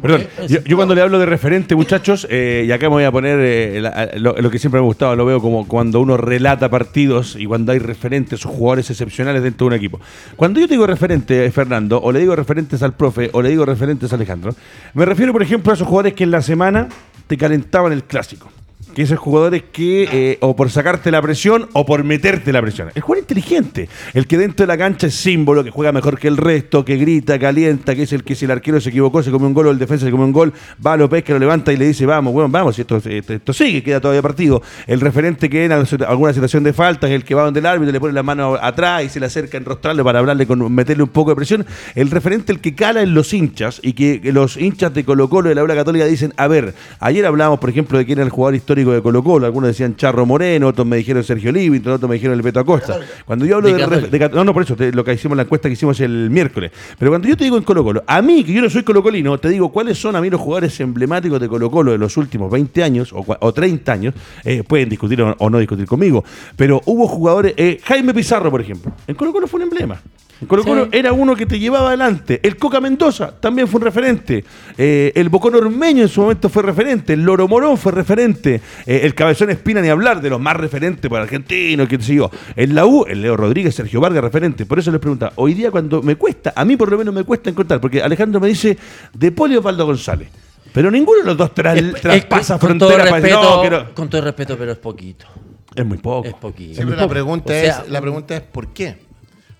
Perdón, 0.00 0.26
yo, 0.48 0.76
cuando 0.76 0.94
le 0.94 1.02
hablo 1.02 1.18
de 1.18 1.26
referente, 1.26 1.74
muchachos, 1.74 2.26
eh, 2.30 2.64
y 2.66 2.72
acá 2.72 2.88
me 2.88 2.96
voy 2.96 3.04
a 3.04 3.12
poner 3.12 3.38
eh, 3.40 3.82
lo, 4.16 4.50
que 4.50 4.58
siempre 4.58 4.80
me 4.80 4.84
ha 4.84 4.86
gustado, 4.86 5.16
lo 5.16 5.24
veo 5.24 5.40
como 5.40 5.66
cuando 5.66 6.00
uno 6.00 6.16
relata 6.16 6.68
partidos 6.68 7.36
y 7.36 7.46
cuando 7.46 7.72
hay 7.72 7.78
referentes 7.78 8.44
o 8.46 8.48
jugadores 8.48 8.90
excepcionales 8.90 9.42
dentro 9.42 9.66
de 9.66 9.74
un 9.74 9.78
equipo. 9.78 10.00
Cuando 10.36 10.60
yo 10.60 10.66
te 10.66 10.74
digo 10.74 10.86
referente, 10.86 11.50
Fernando, 11.50 12.00
o 12.00 12.12
le 12.12 12.20
digo 12.20 12.34
referentes 12.34 12.82
al 12.82 12.94
profe, 12.94 13.30
o 13.32 13.42
le 13.42 13.50
digo 13.50 13.64
referentes 13.64 14.12
a 14.12 14.16
Alejandro, 14.16 14.54
me 14.94 15.04
refiero, 15.04 15.32
por 15.32 15.42
ejemplo, 15.42 15.72
a 15.72 15.74
esos 15.74 15.86
jugadores 15.86 16.14
que 16.14 16.24
en 16.24 16.30
la 16.30 16.42
semana 16.42 16.88
te 17.26 17.36
calentaban 17.36 17.92
el 17.92 18.04
clásico 18.04 18.50
que 18.94 19.02
esos 19.02 19.18
jugadores 19.18 19.64
que 19.72 20.08
eh, 20.10 20.38
o 20.40 20.56
por 20.56 20.70
sacarte 20.70 21.10
la 21.10 21.20
presión 21.20 21.68
o 21.72 21.84
por 21.84 22.04
meterte 22.04 22.52
la 22.52 22.62
presión. 22.62 22.90
El 22.94 23.02
jugador 23.02 23.22
inteligente, 23.22 23.88
el 24.14 24.26
que 24.26 24.38
dentro 24.38 24.64
de 24.64 24.68
la 24.68 24.78
cancha 24.78 25.08
es 25.08 25.14
símbolo, 25.14 25.64
que 25.64 25.70
juega 25.70 25.92
mejor 25.92 26.18
que 26.18 26.28
el 26.28 26.36
resto, 26.36 26.84
que 26.84 26.96
grita, 26.96 27.38
calienta, 27.38 27.94
que 27.94 28.04
es 28.04 28.12
el 28.12 28.24
que 28.24 28.34
si 28.34 28.44
el 28.44 28.52
arquero 28.52 28.80
se 28.80 28.90
equivocó, 28.90 29.22
se 29.22 29.30
come 29.30 29.46
un 29.46 29.54
gol 29.54 29.66
o 29.66 29.70
el 29.70 29.78
defensa 29.78 30.06
se 30.06 30.10
come 30.10 30.24
un 30.24 30.32
gol, 30.32 30.52
va, 30.84 30.96
lo 30.96 31.08
pesca, 31.08 31.32
lo 31.32 31.38
levanta 31.38 31.72
y 31.72 31.76
le 31.76 31.86
dice, 31.86 32.06
vamos, 32.06 32.32
bueno, 32.32 32.48
vamos, 32.48 32.78
esto, 32.78 32.96
esto, 32.96 33.52
sigue, 33.52 33.82
queda 33.82 34.00
todavía 34.00 34.22
partido. 34.22 34.62
El 34.86 35.00
referente 35.00 35.50
que 35.50 35.64
en 35.64 35.72
alguna 35.72 36.32
situación 36.32 36.62
de 36.62 36.72
falta 36.72 37.08
es 37.08 37.12
el 37.12 37.24
que 37.24 37.34
va 37.34 37.42
donde 37.42 37.60
el 37.60 37.66
árbitro 37.66 37.92
le 37.92 38.00
pone 38.00 38.12
la 38.12 38.22
mano 38.22 38.54
atrás 38.60 39.04
y 39.04 39.08
se 39.08 39.20
le 39.20 39.26
acerca 39.26 39.58
a 39.58 39.60
enrostrarle 39.60 40.04
para 40.04 40.20
hablarle 40.20 40.46
con 40.46 40.72
meterle 40.72 41.02
un 41.02 41.08
poco 41.10 41.30
de 41.30 41.36
presión. 41.36 41.66
El 41.94 42.10
referente 42.10 42.52
el 42.52 42.60
que 42.60 42.74
cala 42.74 43.02
en 43.02 43.14
los 43.14 43.32
hinchas 43.32 43.80
y 43.82 43.94
que 43.94 44.20
los 44.32 44.56
hinchas 44.56 44.94
de 44.94 45.04
Colo 45.04 45.28
Colo 45.28 45.48
de 45.48 45.54
la 45.54 45.62
Aula 45.62 45.74
Católica 45.74 46.04
dicen, 46.06 46.32
a 46.36 46.46
ver, 46.46 46.74
ayer 47.00 47.26
hablábamos, 47.26 47.58
por 47.58 47.70
ejemplo, 47.70 47.98
de 47.98 48.06
quién 48.06 48.18
era 48.18 48.24
el 48.24 48.30
jugador 48.30 48.54
histórico 48.54 48.83
de 48.92 49.02
Colo 49.02 49.22
Colo, 49.22 49.46
algunos 49.46 49.68
decían 49.68 49.96
Charro 49.96 50.26
Moreno, 50.26 50.68
otros 50.68 50.86
me 50.86 50.96
dijeron 50.96 51.24
Sergio 51.24 51.52
Livington, 51.52 51.94
otros 51.94 52.08
me 52.08 52.14
dijeron 52.14 52.36
el 52.36 52.42
Beto 52.42 52.60
Acosta. 52.60 53.00
Cuando 53.24 53.46
yo 53.46 53.56
hablo 53.56 53.72
de, 53.72 54.30
no, 54.32 54.44
no, 54.44 54.52
por 54.52 54.62
eso, 54.62 54.76
lo 54.78 55.04
que 55.04 55.12
hicimos 55.14 55.36
la 55.36 55.44
encuesta 55.44 55.68
que 55.68 55.74
hicimos 55.74 56.00
el 56.00 56.30
miércoles. 56.30 56.72
Pero 56.98 57.10
cuando 57.10 57.28
yo 57.28 57.36
te 57.36 57.44
digo 57.44 57.56
en 57.56 57.62
Colo 57.62 57.84
Colo, 57.84 58.02
a 58.06 58.22
mí, 58.22 58.44
que 58.44 58.52
yo 58.52 58.62
no 58.62 58.70
soy 58.70 58.82
colocolino, 58.82 59.38
te 59.38 59.48
digo 59.48 59.70
cuáles 59.70 59.98
son 59.98 60.16
a 60.16 60.20
mí 60.20 60.30
los 60.30 60.40
jugadores 60.40 60.78
emblemáticos 60.80 61.40
de 61.40 61.48
Colo 61.48 61.70
Colo 61.70 61.92
de 61.92 61.98
los 61.98 62.16
últimos 62.16 62.50
20 62.50 62.82
años 62.82 63.12
o, 63.12 63.52
30 63.52 63.92
años, 63.92 64.14
eh, 64.44 64.62
pueden 64.66 64.88
discutir 64.88 65.20
o, 65.22 65.50
no 65.50 65.58
discutir 65.58 65.86
conmigo, 65.86 66.24
pero 66.56 66.80
hubo 66.86 67.06
jugadores, 67.06 67.54
eh, 67.56 67.80
Jaime 67.84 68.12
Pizarro, 68.14 68.50
por 68.50 68.60
ejemplo, 68.60 68.92
en 69.06 69.14
Colo 69.14 69.32
Colo 69.32 69.46
fue 69.46 69.58
un 69.58 69.64
emblema. 69.64 70.00
Colo 70.46 70.64
Colo 70.64 70.88
era 70.92 71.12
uno 71.12 71.36
que 71.36 71.46
te 71.46 71.58
llevaba 71.58 71.88
adelante. 71.88 72.40
El 72.42 72.56
Coca 72.56 72.80
Mendoza 72.80 73.32
también 73.38 73.68
fue 73.68 73.78
un 73.78 73.84
referente. 73.84 74.44
Eh, 74.76 75.12
el 75.14 75.28
Bocón 75.28 75.54
Ormeño 75.54 76.02
en 76.02 76.08
su 76.08 76.22
momento 76.22 76.48
fue 76.48 76.62
referente. 76.62 77.12
El 77.12 77.22
Loro 77.22 77.48
Morón 77.48 77.76
fue 77.78 77.92
referente. 77.92 78.60
Eh, 78.86 79.00
el 79.04 79.14
Cabezón 79.14 79.50
Espina 79.50 79.80
ni 79.80 79.88
hablar 79.88 80.20
de 80.20 80.30
los 80.30 80.40
más 80.40 80.56
referentes 80.56 81.10
para 81.10 81.24
argentinos, 81.24 81.88
que 81.88 82.00
siguió. 82.00 82.30
En 82.56 82.74
la 82.74 82.86
U, 82.86 83.04
el 83.06 83.22
Leo 83.22 83.36
Rodríguez, 83.36 83.74
Sergio 83.74 84.00
Vargas, 84.00 84.22
referente. 84.22 84.66
Por 84.66 84.78
eso 84.78 84.90
les 84.90 85.00
pregunta, 85.00 85.32
hoy 85.36 85.54
día 85.54 85.70
cuando 85.70 86.02
me 86.02 86.16
cuesta, 86.16 86.52
a 86.56 86.64
mí 86.64 86.76
por 86.76 86.90
lo 86.90 86.98
menos 86.98 87.14
me 87.14 87.24
cuesta 87.24 87.50
encontrar, 87.50 87.80
porque 87.80 88.02
Alejandro 88.02 88.40
me 88.40 88.48
dice 88.48 88.76
de 89.12 89.32
Polio 89.32 89.60
Osvaldo 89.60 89.86
González. 89.86 90.28
Pero 90.72 90.90
ninguno 90.90 91.20
de 91.20 91.26
los 91.26 91.36
dos 91.36 91.54
traspasa 91.54 92.58
frontera 92.58 93.08
para 93.08 93.94
Con 93.94 94.10
todo 94.10 94.22
respeto, 94.22 94.56
pero 94.58 94.72
es 94.72 94.78
poquito. 94.78 95.26
Es 95.74 95.84
muy 95.84 95.98
poco. 95.98 96.26
Es 96.26 96.34
poquito. 96.34 96.74
Siempre 96.74 96.96
la, 96.96 97.08
pregunta 97.08 97.56
es, 97.56 97.88
la 97.88 98.00
pregunta 98.00 98.36
es 98.36 98.42
¿por 98.42 98.68
qué? 98.68 99.03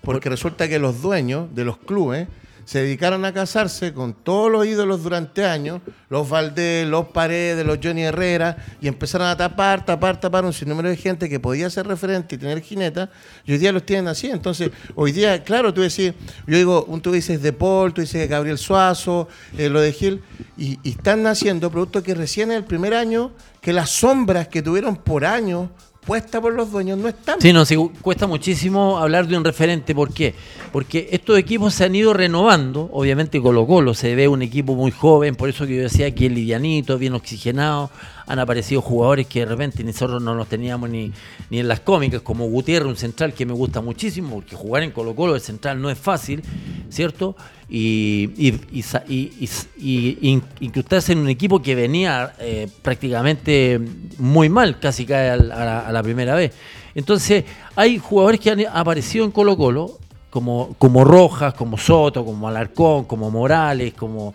Porque 0.05 0.29
resulta 0.29 0.69
que 0.69 0.79
los 0.79 1.01
dueños 1.01 1.53
de 1.53 1.65
los 1.65 1.77
clubes 1.77 2.27
se 2.65 2.79
dedicaron 2.81 3.23
a 3.25 3.33
casarse 3.33 3.93
con 3.93 4.13
todos 4.13 4.51
los 4.51 4.65
ídolos 4.65 5.03
durante 5.03 5.45
años, 5.45 5.81
los 6.09 6.27
Valdés, 6.27 6.87
los 6.87 7.07
Paredes, 7.09 7.63
los 7.65 7.77
Johnny 7.81 8.01
Herrera, 8.01 8.57
y 8.81 8.87
empezaron 8.87 9.27
a 9.27 9.37
tapar, 9.37 9.85
tapar, 9.85 10.19
tapar 10.19 10.45
un 10.45 10.51
sinnúmero 10.51 10.89
de 10.89 10.97
gente 10.97 11.29
que 11.29 11.39
podía 11.39 11.69
ser 11.69 11.85
referente 11.85 12.35
y 12.35 12.37
tener 12.39 12.61
jineta, 12.61 13.11
y 13.45 13.51
hoy 13.51 13.59
día 13.59 13.71
los 13.71 13.85
tienen 13.85 14.07
así. 14.07 14.27
Entonces, 14.31 14.71
hoy 14.95 15.11
día, 15.11 15.43
claro, 15.43 15.73
tú 15.73 15.81
decís, 15.81 16.13
yo 16.47 16.57
digo, 16.57 16.99
tú 17.03 17.11
dices 17.11 17.41
de 17.41 17.53
Paul, 17.53 17.93
tú 17.93 18.01
dices 18.01 18.27
Gabriel 18.27 18.57
Suazo, 18.57 19.27
eh, 19.57 19.69
lo 19.69 19.79
de 19.79 19.93
Gil, 19.93 20.21
y, 20.57 20.79
y 20.81 20.91
están 20.91 21.21
naciendo 21.21 21.69
productos 21.69 22.01
que 22.01 22.15
recién 22.15 22.49
en 22.49 22.57
el 22.57 22.63
primer 22.63 22.95
año, 22.95 23.31
que 23.61 23.73
las 23.73 23.91
sombras 23.91 24.47
que 24.47 24.63
tuvieron 24.63 24.95
por 24.95 25.23
años 25.23 25.69
puesta 26.05 26.39
por 26.39 26.53
los 26.53 26.71
dueños 26.71 26.97
no 26.97 27.07
están. 27.07 27.41
Sí, 27.41 27.51
no, 27.51 27.65
sí, 27.65 27.75
cuesta 28.01 28.27
muchísimo 28.27 28.97
hablar 28.97 29.27
de 29.27 29.37
un 29.37 29.43
referente. 29.43 29.95
¿Por 29.95 30.13
qué? 30.13 30.35
Porque 30.71 31.09
estos 31.11 31.37
equipos 31.37 31.73
se 31.73 31.85
han 31.85 31.95
ido 31.95 32.13
renovando. 32.13 32.89
Obviamente 32.93 33.41
Colo 33.41 33.65
Colo 33.65 33.93
se 33.93 34.15
ve 34.15 34.27
un 34.27 34.41
equipo 34.41 34.75
muy 34.75 34.91
joven, 34.91 35.35
por 35.35 35.49
eso 35.49 35.65
que 35.65 35.75
yo 35.75 35.83
decía 35.83 36.13
que 36.13 36.27
es 36.27 36.31
livianito, 36.31 36.97
bien 36.97 37.13
oxigenado 37.13 37.89
han 38.27 38.39
aparecido 38.39 38.81
jugadores 38.81 39.27
que 39.27 39.41
de 39.41 39.45
repente 39.45 39.83
nosotros 39.83 40.21
no 40.21 40.33
los 40.33 40.47
teníamos 40.47 40.89
ni, 40.89 41.11
ni 41.49 41.59
en 41.59 41.67
las 41.67 41.79
cómicas, 41.79 42.21
como 42.21 42.47
Gutiérrez, 42.47 42.87
un 42.87 42.97
central 42.97 43.33
que 43.33 43.45
me 43.45 43.53
gusta 43.53 43.81
muchísimo, 43.81 44.35
porque 44.35 44.55
jugar 44.55 44.83
en 44.83 44.91
Colo 44.91 45.15
Colo 45.15 45.33
de 45.33 45.39
central 45.39 45.81
no 45.81 45.89
es 45.89 45.97
fácil, 45.97 46.41
¿cierto? 46.89 47.35
Y, 47.69 48.29
y, 48.37 48.83
y, 49.07 50.41
incrustarse 50.59 51.13
en 51.13 51.19
un 51.19 51.29
equipo 51.29 51.61
que 51.61 51.75
venía 51.75 52.33
eh, 52.39 52.67
prácticamente 52.81 53.79
muy 54.17 54.49
mal, 54.49 54.79
casi 54.79 55.05
cae 55.05 55.29
a, 55.31 55.37
la, 55.37 56.03
primera 56.03 56.35
vez. 56.35 56.53
Entonces, 56.93 57.43
hay 57.75 57.97
jugadores 57.97 58.39
que 58.39 58.51
han 58.51 58.65
aparecido 58.67 59.25
en 59.25 59.31
Colo 59.31 59.57
Colo, 59.57 59.99
como, 60.29 60.75
como 60.77 61.03
Rojas, 61.03 61.53
como 61.53 61.77
Soto, 61.77 62.25
como 62.25 62.47
Alarcón, 62.47 63.05
como 63.05 63.31
Morales, 63.31 63.93
como 63.93 64.33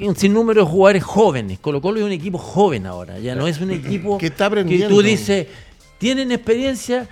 un 0.00 0.16
sinnúmero 0.16 0.64
de 0.64 0.70
jugadores 0.70 1.04
jóvenes. 1.04 1.58
Colo 1.58 1.80
Colo 1.80 2.00
es 2.00 2.04
un 2.04 2.12
equipo 2.12 2.38
joven 2.38 2.86
ahora, 2.86 3.18
ya 3.18 3.34
no 3.34 3.46
es 3.46 3.60
un 3.60 3.70
equipo 3.70 4.18
que, 4.18 4.26
está 4.26 4.46
aprendiendo. 4.46 4.88
que 4.88 4.94
tú 4.94 5.02
dices, 5.02 5.46
tienen 5.98 6.32
experiencia, 6.32 7.08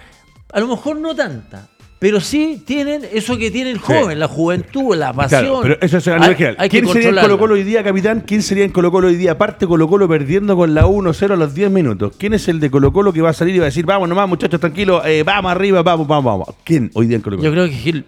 a 0.53 0.61
lo 0.61 0.68
mejor 0.68 0.97
no 0.97 1.14
tanta, 1.14 1.68
pero 2.03 2.20
sí 2.20 2.61
tienen 2.66 3.03
eso 3.12 3.37
que 3.39 3.53
tiene 3.53 3.70
el 3.70 3.78
joven, 3.78 4.18
la 4.18 4.26
juventud, 4.26 4.97
la 4.97 5.12
pasión. 5.12 5.61
pero 5.62 5.78
eso 5.80 5.99
es 5.99 6.09
a 6.09 6.16
hay, 6.20 6.68
¿Quién 6.68 6.89
sería 6.89 7.11
en 7.11 7.14
Colo 7.14 7.39
Colo 7.39 7.55
hoy 7.55 7.62
día, 7.62 7.85
capitán? 7.85 8.24
¿Quién 8.26 8.43
sería 8.43 8.64
en 8.64 8.72
Colo 8.72 8.91
Colo 8.91 9.07
hoy 9.07 9.14
día? 9.14 9.33
Aparte 9.33 9.68
Colo 9.68 9.87
Colo 9.87 10.09
perdiendo 10.09 10.57
con 10.57 10.74
la 10.74 10.85
1-0 10.85 11.30
a 11.30 11.37
los 11.37 11.55
10 11.55 11.70
minutos. 11.70 12.14
¿Quién 12.18 12.35
es 12.35 12.49
el 12.49 12.59
de 12.59 12.72
Colo 12.72 12.93
Colo 12.93 13.12
que 13.12 13.20
va 13.22 13.30
a 13.30 13.33
salir 13.33 13.55
y 13.55 13.59
va 13.61 13.66
a 13.66 13.66
decir, 13.66 13.87
vamos 13.87 14.09
nomás 14.09 14.28
muchachos, 14.28 14.59
tranquilos, 14.59 15.07
eh, 15.07 15.22
vamos 15.22 15.53
arriba, 15.53 15.85
vamos, 15.85 16.09
vamos, 16.09 16.24
vamos? 16.24 16.49
¿Quién 16.64 16.91
hoy 16.95 17.07
día 17.07 17.14
en 17.14 17.22
Colo 17.22 17.37
Colo? 17.37 17.49
Yo 17.49 17.53
creo 17.53 17.66
que 17.66 17.74
Gil 17.74 18.05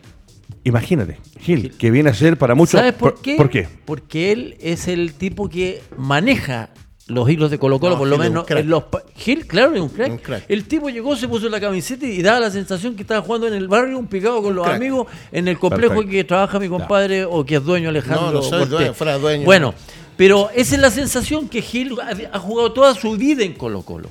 Imagínate, 0.64 1.18
Gil, 1.40 1.76
que 1.76 1.90
viene 1.90 2.08
a 2.10 2.14
ser 2.14 2.38
para 2.38 2.54
muchos. 2.54 2.80
¿Sabes 2.80 2.94
por, 2.94 3.20
qué? 3.20 3.68
Porque 3.84 4.32
él 4.32 4.56
es 4.60 4.88
el 4.88 5.12
tipo 5.12 5.50
que 5.50 5.82
maneja 5.98 6.70
los 7.06 7.28
hilos 7.28 7.50
de 7.50 7.58
Colo 7.58 7.78
Colo, 7.78 7.98
por 7.98 8.08
lo 8.08 8.16
menos 8.16 8.50
en 8.50 8.70
los 8.70 8.84
Gil, 9.14 9.46
claro, 9.46 9.74
es 9.74 9.80
un 9.82 9.90
crack. 9.90 10.46
El 10.48 10.64
tipo 10.64 10.88
llegó, 10.88 11.16
se 11.16 11.28
puso 11.28 11.50
la 11.50 11.60
camiseta 11.60 12.06
y 12.06 12.22
daba 12.22 12.40
la 12.40 12.50
sensación 12.50 12.96
que 12.96 13.02
estaba 13.02 13.20
jugando 13.20 13.46
en 13.46 13.52
el 13.52 13.68
barrio, 13.68 13.98
un 13.98 14.06
picado 14.06 14.42
con 14.42 14.54
los 14.54 14.66
amigos, 14.66 15.06
en 15.30 15.48
el 15.48 15.58
complejo 15.58 16.00
en 16.00 16.08
que 16.08 16.24
trabaja 16.24 16.58
mi 16.58 16.68
compadre 16.68 17.26
o 17.26 17.44
que 17.44 17.56
es 17.56 17.64
dueño 17.64 17.90
Alejandro. 17.90 18.26
No, 18.26 18.32
no 18.32 18.42
soy 18.42 18.64
dueño, 18.64 18.94
fuera 18.94 19.18
dueño. 19.18 19.44
Bueno, 19.44 19.74
pero 20.16 20.48
esa 20.54 20.76
es 20.76 20.80
la 20.80 20.90
sensación 20.90 21.48
que 21.48 21.60
Gil 21.60 21.94
ha 22.00 22.38
jugado 22.38 22.72
toda 22.72 22.94
su 22.94 23.16
vida 23.18 23.44
en 23.44 23.52
Colo 23.52 23.82
Colo. 23.82 24.08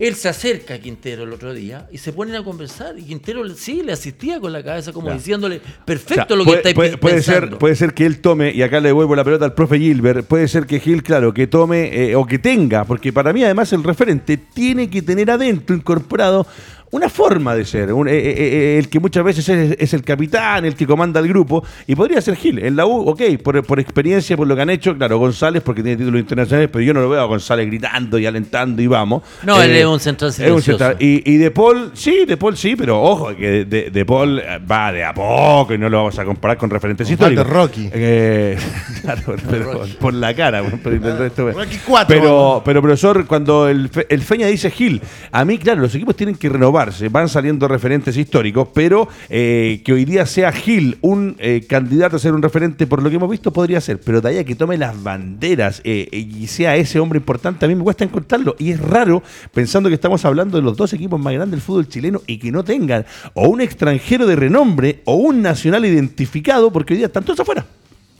Él 0.00 0.14
se 0.14 0.30
acerca 0.30 0.74
a 0.74 0.78
Quintero 0.78 1.24
el 1.24 1.32
otro 1.34 1.52
día 1.52 1.86
y 1.92 1.98
se 1.98 2.14
ponen 2.14 2.34
a 2.34 2.42
conversar. 2.42 2.98
Y 2.98 3.02
Quintero 3.02 3.46
sí 3.50 3.82
le 3.84 3.92
asistía 3.92 4.40
con 4.40 4.50
la 4.50 4.64
cabeza, 4.64 4.94
como 4.94 5.12
diciéndole, 5.12 5.60
perfecto 5.84 6.34
lo 6.36 6.46
que 6.46 6.54
está 6.54 6.72
puede, 6.72 6.96
puede 6.96 7.22
ser 7.22 7.58
Puede 7.58 7.76
ser 7.76 7.92
que 7.92 8.06
él 8.06 8.22
tome, 8.22 8.50
y 8.50 8.62
acá 8.62 8.80
le 8.80 8.88
devuelvo 8.88 9.14
la 9.14 9.24
pelota 9.24 9.44
al 9.44 9.52
profe 9.52 9.78
Gilbert, 9.78 10.26
puede 10.26 10.48
ser 10.48 10.64
que 10.64 10.80
Gil, 10.80 11.02
claro, 11.02 11.34
que 11.34 11.46
tome 11.46 12.10
eh, 12.10 12.16
o 12.16 12.26
que 12.26 12.38
tenga, 12.38 12.84
porque 12.84 13.12
para 13.12 13.34
mí 13.34 13.44
además 13.44 13.74
el 13.74 13.84
referente 13.84 14.38
tiene 14.38 14.88
que 14.88 15.02
tener 15.02 15.30
adentro 15.30 15.76
incorporado 15.76 16.46
una 16.92 17.08
forma 17.08 17.54
de 17.54 17.64
ser, 17.64 17.90
eh, 17.90 17.94
eh, 18.08 18.34
eh, 18.36 18.78
el 18.78 18.88
que 18.88 18.98
muchas 18.98 19.22
veces 19.22 19.48
es, 19.48 19.94
el 19.94 20.02
capitán, 20.02 20.64
el 20.64 20.74
que 20.74 20.86
comanda 20.86 21.20
el 21.20 21.28
grupo, 21.28 21.64
y 21.86 21.94
podría 21.94 22.20
ser 22.20 22.34
Gil. 22.34 22.58
En 22.58 22.74
la 22.74 22.84
U, 22.86 23.08
ok, 23.08 23.22
por, 23.42 23.78
experiencia, 23.78 24.36
por 24.36 24.48
lo 24.48 24.56
que 24.56 24.62
han 24.62 24.70
hecho, 24.70 24.96
claro, 24.96 25.18
González, 25.18 25.62
porque 25.62 25.82
tiene 25.82 25.96
títulos 25.96 26.20
internacionales, 26.20 26.68
pero 26.72 26.82
yo 26.82 26.92
no 26.92 27.00
lo 27.00 27.08
veo 27.08 27.20
a 27.20 27.26
González 27.26 27.66
gritando 27.66 28.18
y 28.18 28.26
alentando 28.26 28.82
y 28.82 28.88
vamos. 28.88 29.22
No, 29.44 29.62
él 29.62 29.70
es 29.76 29.86
un 29.86 30.00
central 30.00 30.32
silencioso. 30.32 30.94
Y, 30.98 31.36
De 31.36 31.50
Paul, 31.52 31.92
sí, 31.94 32.24
De 32.26 32.36
Paul 32.36 32.56
sí, 32.56 32.74
pero 32.74 33.00
ojo, 33.00 33.36
que 33.36 33.64
De, 33.64 34.04
Paul 34.04 34.42
va 34.70 34.92
de 34.92 35.04
a 35.04 35.14
poco 35.14 35.74
y 35.74 35.78
no 35.78 35.88
lo 35.88 35.98
vamos 35.98 36.18
a 36.18 36.24
comparar 36.24 36.56
con 36.56 36.70
referentes 36.70 37.08
históricos. 37.08 37.46
Rocky. 37.46 37.88
claro, 39.02 39.36
pero, 39.48 39.82
por 40.00 40.14
la 40.14 40.34
cara. 40.34 40.62
Pero, 40.82 41.52
Rocky 41.52 41.78
4. 41.86 42.06
Pero, 42.08 42.62
pero, 42.64 42.82
profesor, 42.82 43.26
cuando 43.26 43.68
el, 43.68 43.90
el 44.08 44.22
Feña 44.22 44.46
dice 44.48 44.70
Gil, 44.70 45.00
a 45.30 45.44
mí, 45.44 45.58
claro, 45.58 45.80
los 45.80 45.94
equipos 45.94 46.16
tienen 46.16 46.34
que 46.34 46.48
renovar 46.48 46.79
van 47.10 47.28
saliendo 47.28 47.68
referentes 47.68 48.16
históricos, 48.16 48.68
pero 48.74 49.08
eh, 49.28 49.82
que 49.84 49.92
hoy 49.92 50.04
día 50.04 50.26
sea 50.26 50.52
Gil 50.52 50.98
un 51.00 51.36
eh, 51.38 51.66
candidato 51.68 52.16
a 52.16 52.18
ser 52.18 52.32
un 52.32 52.42
referente, 52.42 52.86
por 52.86 53.02
lo 53.02 53.10
que 53.10 53.16
hemos 53.16 53.30
visto, 53.30 53.52
podría 53.52 53.80
ser, 53.80 54.00
pero 54.00 54.20
de 54.20 54.30
ahí 54.30 54.44
que 54.44 54.54
tome 54.54 54.78
las 54.78 55.02
banderas 55.02 55.80
eh, 55.84 56.08
y 56.12 56.46
sea 56.46 56.76
ese 56.76 56.98
hombre 56.98 57.18
importante, 57.18 57.64
a 57.64 57.68
mí 57.68 57.74
me 57.74 57.84
cuesta 57.84 58.04
encontrarlo. 58.04 58.56
Y 58.58 58.70
es 58.72 58.80
raro, 58.80 59.22
pensando 59.52 59.88
que 59.88 59.94
estamos 59.94 60.24
hablando 60.24 60.56
de 60.56 60.62
los 60.62 60.76
dos 60.76 60.92
equipos 60.92 61.20
más 61.20 61.32
grandes 61.32 61.52
del 61.52 61.60
fútbol 61.60 61.88
chileno 61.88 62.22
y 62.26 62.38
que 62.38 62.50
no 62.50 62.64
tengan 62.64 63.04
o 63.34 63.48
un 63.48 63.60
extranjero 63.60 64.26
de 64.26 64.36
renombre 64.36 65.02
o 65.04 65.14
un 65.14 65.42
nacional 65.42 65.84
identificado, 65.84 66.72
porque 66.72 66.94
hoy 66.94 66.98
día 66.98 67.06
están 67.06 67.24
todos 67.24 67.40
afuera. 67.40 67.64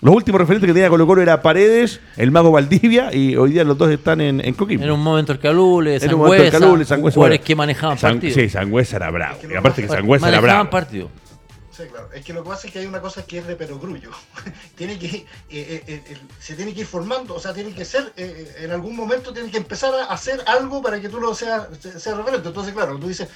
Los 0.02 0.14
últimos 0.14 0.40
referentes 0.40 0.66
que 0.66 0.72
tenía 0.72 0.88
Colo 0.88 1.06
Colo 1.06 1.20
era 1.20 1.42
Paredes, 1.42 2.00
el 2.16 2.30
mago 2.30 2.50
Valdivia, 2.50 3.14
y 3.14 3.36
hoy 3.36 3.50
día 3.52 3.64
los 3.64 3.76
dos 3.76 3.90
están 3.90 4.20
en, 4.22 4.40
en 4.42 4.54
Coquimbo. 4.54 4.82
En 4.84 4.90
un 4.92 5.00
momento 5.02 5.32
el 5.32 5.38
Calule, 5.38 5.96
En 5.96 6.14
un 6.14 6.20
momento 6.20 6.42
el 6.42 6.50
Sangüesa, 6.50 6.58
Calule, 6.66 6.84
Sangüesa, 6.86 7.14
jugadores 7.16 7.40
que 7.40 7.54
manejaban 7.54 7.98
San- 7.98 8.12
partidos. 8.14 8.34
Sí, 8.34 8.48
Sangüesa 8.48 8.96
era 8.96 9.10
bravo. 9.10 9.38
Y 9.50 9.54
aparte 9.54 9.82
que 9.82 9.88
Sangüesa 9.88 10.28
era 10.28 10.40
manejaban 10.40 10.70
bravo. 10.70 11.10
Sí, 11.80 11.88
claro. 11.88 12.10
Es 12.12 12.24
que 12.24 12.32
lo 12.32 12.42
que 12.42 12.48
pasa 12.50 12.66
es 12.66 12.72
que 12.72 12.78
hay 12.80 12.86
una 12.86 13.00
cosa 13.00 13.24
que 13.24 13.38
es 13.38 13.46
de 13.46 13.56
perogrullo. 13.56 14.10
tiene 14.76 14.98
que, 14.98 15.06
eh, 15.06 15.24
eh, 15.50 15.82
eh, 15.86 16.02
el- 16.10 16.20
se 16.38 16.54
tiene 16.54 16.74
que 16.74 16.80
ir 16.80 16.86
formando, 16.86 17.34
o 17.34 17.40
sea, 17.40 17.52
tiene 17.54 17.72
que 17.74 17.84
ser, 17.84 18.12
en 18.16 18.70
algún 18.70 18.94
momento 18.96 19.32
tiene 19.32 19.50
que 19.50 19.56
empezar 19.58 19.94
a 19.94 20.04
hacer 20.06 20.42
algo 20.46 20.82
para 20.82 21.00
que 21.00 21.08
tú 21.08 21.20
lo 21.20 21.34
seas 21.34 21.68
sea 21.98 22.14
referente. 22.16 22.48
Entonces, 22.48 22.74
claro, 22.74 22.98
tú 22.98 23.08
dices, 23.08 23.28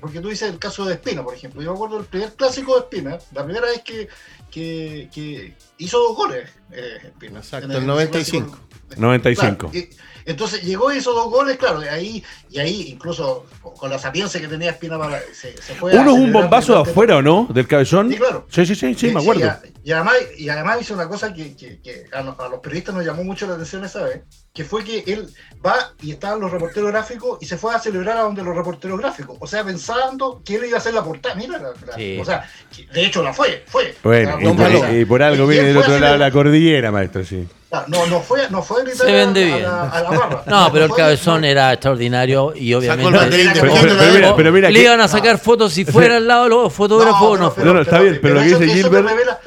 porque 0.00 0.20
tú 0.20 0.28
dices 0.28 0.50
el 0.50 0.58
caso 0.58 0.84
de 0.84 0.94
Espina, 0.94 1.24
por 1.24 1.34
ejemplo. 1.34 1.62
Yo 1.62 1.70
me 1.70 1.76
acuerdo 1.76 1.96
del 1.96 2.06
primer 2.06 2.34
clásico 2.34 2.74
de 2.74 2.80
Espina, 2.80 3.18
la 3.32 3.44
primera 3.44 3.66
vez 3.66 3.82
que, 3.82 4.08
que, 4.50 5.08
que 5.12 5.54
hizo 5.78 5.98
dos 5.98 6.16
goles. 6.16 6.48
Espina, 6.70 7.40
Exacto, 7.40 7.66
en 7.66 7.72
el 7.72 7.86
95. 7.86 8.46
clásico. 8.50 8.69
95. 8.96 9.70
Claro, 9.70 9.86
y- 9.86 9.90
entonces 10.26 10.62
llegó 10.62 10.92
y 10.92 10.98
hizo 10.98 11.12
dos 11.14 11.30
goles, 11.30 11.56
claro, 11.56 11.80
de 11.80 11.88
ahí, 11.88 12.22
y 12.50 12.58
ahí 12.58 12.88
incluso 12.90 13.46
con- 13.62 13.74
con 13.74 13.90
la 13.90 13.98
sapiencia 13.98 14.38
que 14.40 14.46
tenía 14.48 14.70
Espina 14.70 14.98
para, 14.98 15.18
se, 15.32 15.56
se 15.60 15.74
fue 15.74 15.96
a 15.96 16.00
Uno 16.02 16.10
es 16.12 16.18
un 16.18 16.32
bombazo 16.32 16.74
de 16.74 16.90
afuera, 16.90 17.16
¿o 17.16 17.22
no? 17.22 17.48
Del 17.52 17.66
cabezón. 17.66 18.10
Sí, 18.10 18.16
claro. 18.18 18.46
Sí, 18.50 18.66
sí, 18.66 18.74
sí, 18.74 18.94
sí, 18.94 19.08
me 19.12 19.20
acuerdo. 19.20 19.50
y, 19.82 19.88
y 19.88 19.92
además, 19.92 20.14
y 20.36 20.48
además 20.50 20.78
hizo 20.82 20.92
una 20.94 21.08
cosa 21.08 21.32
que, 21.32 21.56
que- 21.56 21.80
que 21.80 22.04
a, 22.12 22.22
no- 22.22 22.36
a 22.38 22.48
los 22.48 22.60
periodistas 22.60 22.94
nos 22.94 23.04
llamó 23.04 23.24
mucho 23.24 23.46
la 23.46 23.54
atención 23.54 23.82
esa 23.84 24.04
vez, 24.04 24.20
que 24.54 24.62
fue 24.62 24.84
que 24.84 25.02
él 25.06 25.26
va 25.66 25.74
y 26.02 26.10
estaban 26.12 26.38
los 26.38 26.50
reporteros 26.50 26.90
gráficos 26.92 27.38
y 27.40 27.46
se 27.46 27.56
fue 27.56 27.74
a 27.74 27.78
celebrar 27.78 28.18
a 28.18 28.22
donde 28.22 28.42
los 28.44 28.54
reporteros 28.54 29.00
gráficos, 29.00 29.38
o 29.40 29.46
sea, 29.46 29.64
pensando 29.64 30.42
que 30.44 30.56
él 30.56 30.66
iba 30.66 30.76
a 30.76 30.80
hacer 30.80 30.92
la 30.94 31.02
portada. 31.02 31.34
Mira, 31.34 31.58
la- 31.58 31.72
la- 31.86 31.94
Sí. 31.96 32.18
o 32.20 32.24
sea, 32.26 32.48
de 32.92 33.06
hecho 33.06 33.22
la 33.22 33.32
fue, 33.32 33.64
fue. 33.66 33.94
Bueno, 34.04 34.38
La 34.38 34.50
y 34.50 34.54
por, 34.54 34.94
y 34.94 35.04
por 35.06 35.22
algo 35.22 35.44
Y 35.46 35.54
viene 35.54 35.68
del 35.68 35.78
otro 35.78 35.98
lado 35.98 36.12
de 36.12 36.18
la 36.18 36.30
cordillera, 36.30 36.92
maestro, 36.92 37.24
sí. 37.24 37.48
Ah, 37.72 37.84
No, 37.86 38.04
no 38.08 38.20
fue, 38.20 38.50
no 38.50 38.62
fue 38.62 38.80
a 38.80 38.84
gritar 38.84 39.06
Se 39.06 39.12
vende 39.12 39.42
a, 39.44 39.56
bien. 39.56 39.64
A, 39.64 39.68
la, 39.68 39.82
a 39.90 40.02
la 40.02 40.10
barra. 40.10 40.42
No, 40.46 40.72
pero 40.72 40.84
el 40.86 40.92
cabezón 40.92 41.44
era 41.44 41.72
extraordinario 41.72 42.52
y 42.56 42.74
obviamente. 42.74 43.16
el 43.16 43.52
Pero, 43.52 43.72
pero- 43.74 43.96
pero 43.98 44.12
mira, 44.12 44.36
pero 44.36 44.52
mira 44.52 44.70
le 44.70 44.80
iban 44.82 45.00
a 45.00 45.06
sacar 45.08 45.38
fotos 45.38 45.72
si 45.72 45.84
fuera 45.84 46.16
al 46.16 46.26
lado 46.26 46.44
de 46.44 46.48
los 46.50 46.72
fotógrafos 46.72 47.22
o 47.22 47.36
no. 47.38 47.54
No, 47.64 47.74
no, 47.74 47.82
está 47.82 48.00
bien, 48.00 48.18
pero 48.20 48.34
lo 48.34 48.40
que 48.40 48.46
dice 48.48 48.66
Gilbert- 48.88 49.06
revela- 49.08 49.38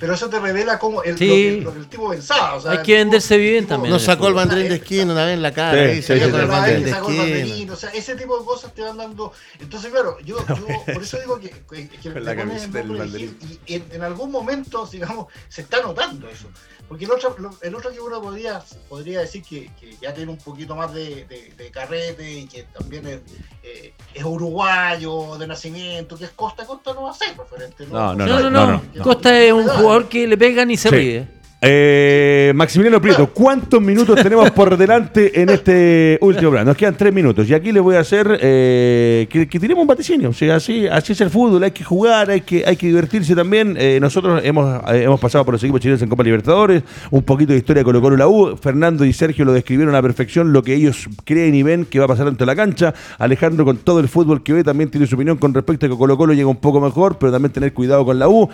pero 0.00 0.14
eso 0.14 0.30
te 0.30 0.40
revela 0.40 0.78
cómo 0.78 1.02
el, 1.02 1.18
Sí. 1.18 1.28
lo, 1.28 1.34
que, 1.34 1.64
lo 1.64 1.72
que 1.74 1.78
el 1.80 1.86
tipo 1.88 2.08
pensaba. 2.10 2.54
o 2.54 2.60
sea, 2.60 2.70
Hay 2.72 2.78
que 2.78 2.84
tipo- 2.84 2.98
venderse 3.00 3.36
bien 3.36 3.64
tipo- 3.64 3.68
también. 3.74 3.92
Nos 3.92 4.02
sacó 4.02 4.28
el 4.28 4.34
banderín 4.34 4.68
de 4.70 4.74
esquina 4.76 5.12
una 5.12 5.26
vez 5.26 5.34
en 5.34 5.42
la 5.42 5.52
cara. 5.52 5.90
Sí, 5.94 6.02
sí, 6.02 6.14
sí, 6.14 6.20
con 6.30 6.40
el 6.40 6.46
sí. 6.46 6.50
banderín 6.50 6.84
de 6.86 6.90
Sacó 6.90 7.08
el 7.10 7.14
esquina. 7.18 7.36
banderín, 7.38 7.70
o 7.70 7.76
sea, 7.76 7.90
ese 7.90 8.16
tipo 8.16 8.38
de 8.38 8.44
cosas 8.46 8.74
te 8.74 8.80
van 8.82 8.96
dando. 8.96 9.32
Entonces, 9.60 9.90
claro, 9.92 10.16
yo, 10.24 10.38
yo 10.38 10.44
por 10.94 11.02
eso 11.02 11.18
digo 11.18 11.38
que, 11.38 11.50
que, 11.70 11.88
que 11.88 12.18
la 12.20 12.34
camiseta 12.34 12.78
del 12.78 12.96
banderín. 12.96 13.38
Y 13.66 13.74
en, 13.74 13.84
en 13.92 14.02
algún 14.02 14.32
momento, 14.32 14.88
digamos, 14.90 15.26
se 15.50 15.60
está 15.60 15.82
notando 15.82 16.28
eso. 16.30 16.48
Porque 16.90 17.04
el 17.04 17.12
otro, 17.12 17.36
el 17.62 17.72
otro 17.76 17.92
que 17.92 18.00
uno 18.00 18.20
podría, 18.20 18.60
podría 18.88 19.20
decir 19.20 19.44
que, 19.44 19.70
que 19.78 19.94
ya 20.02 20.12
tiene 20.12 20.32
un 20.32 20.38
poquito 20.38 20.74
más 20.74 20.92
de, 20.92 21.24
de- 21.26 21.52
de 21.56 21.70
carrete 21.70 22.28
y 22.40 22.46
que 22.48 22.64
también 22.64 23.06
es, 23.06 23.20
eh, 23.62 23.94
es 24.12 24.24
uruguayo 24.24 25.38
de 25.38 25.46
nacimiento, 25.46 26.18
que 26.18 26.24
es 26.24 26.30
Costa, 26.32 26.66
Costa 26.66 26.92
no 26.92 27.02
va 27.04 27.12
a 27.12 27.14
ser 27.14 27.36
referente. 27.38 27.86
No, 27.86 28.12
no, 28.16 28.26
No, 28.26 28.40
no, 28.40 28.50
no. 28.50 28.66
no, 28.66 28.82
no. 28.92 29.04
Costa 29.04 29.38
es 29.40 29.52
un 29.52 29.68
jugador 29.68 30.08
que 30.08 30.26
le 30.26 30.36
pegan 30.36 30.68
y 30.72 30.76
se 30.76 30.88
Sí. 30.88 30.94
ríe. 30.96 31.39
Eh, 31.62 32.52
Maximiliano 32.54 33.02
Prieto, 33.02 33.26
¿cuántos 33.34 33.82
minutos 33.82 34.22
tenemos 34.22 34.50
por 34.52 34.78
delante 34.78 35.42
en 35.42 35.50
este 35.50 36.18
último 36.22 36.52
plan? 36.52 36.64
Nos 36.64 36.74
quedan 36.74 36.96
tres 36.96 37.12
minutos 37.12 37.48
y 37.50 37.52
aquí 37.52 37.70
les 37.70 37.82
voy 37.82 37.96
a 37.96 38.00
hacer 38.00 38.38
eh, 38.40 39.26
que, 39.28 39.46
que 39.46 39.60
tiremos 39.60 39.82
un 39.82 39.88
vaticinio. 39.88 40.30
O 40.30 40.32
sea, 40.32 40.56
así, 40.56 40.86
así 40.86 41.12
es 41.12 41.20
el 41.20 41.28
fútbol, 41.28 41.62
hay 41.62 41.72
que 41.72 41.84
jugar, 41.84 42.30
hay 42.30 42.40
que, 42.40 42.64
hay 42.66 42.76
que 42.76 42.86
divertirse 42.86 43.34
también. 43.34 43.76
Eh, 43.78 43.98
nosotros 44.00 44.40
hemos, 44.42 44.82
eh, 44.88 45.02
hemos 45.02 45.20
pasado 45.20 45.44
por 45.44 45.52
los 45.52 45.62
equipos 45.62 45.82
chilenos 45.82 46.00
en 46.00 46.08
Copa 46.08 46.22
Libertadores, 46.22 46.82
un 47.10 47.22
poquito 47.24 47.52
de 47.52 47.58
historia 47.58 47.80
de 47.80 47.84
Colo 47.84 48.00
Colo 48.00 48.16
la 48.16 48.26
U. 48.26 48.56
Fernando 48.56 49.04
y 49.04 49.12
Sergio 49.12 49.44
lo 49.44 49.52
describieron 49.52 49.94
a 49.94 49.98
la 49.98 50.02
perfección, 50.02 50.54
lo 50.54 50.62
que 50.62 50.74
ellos 50.74 51.08
creen 51.24 51.54
y 51.54 51.62
ven 51.62 51.84
que 51.84 51.98
va 51.98 52.06
a 52.06 52.08
pasar 52.08 52.24
dentro 52.24 52.46
de 52.46 52.52
la 52.52 52.56
cancha. 52.56 52.94
Alejandro, 53.18 53.66
con 53.66 53.76
todo 53.76 54.00
el 54.00 54.08
fútbol 54.08 54.42
que 54.42 54.54
ve, 54.54 54.64
también 54.64 54.90
tiene 54.90 55.06
su 55.06 55.14
opinión 55.14 55.36
con 55.36 55.52
respecto 55.52 55.84
a 55.84 55.88
que 55.90 55.96
Colo 55.96 56.16
Colo 56.16 56.32
llega 56.32 56.48
un 56.48 56.56
poco 56.56 56.80
mejor, 56.80 57.18
pero 57.18 57.30
también 57.30 57.52
tener 57.52 57.74
cuidado 57.74 58.02
con 58.06 58.18
la 58.18 58.28
U. 58.28 58.48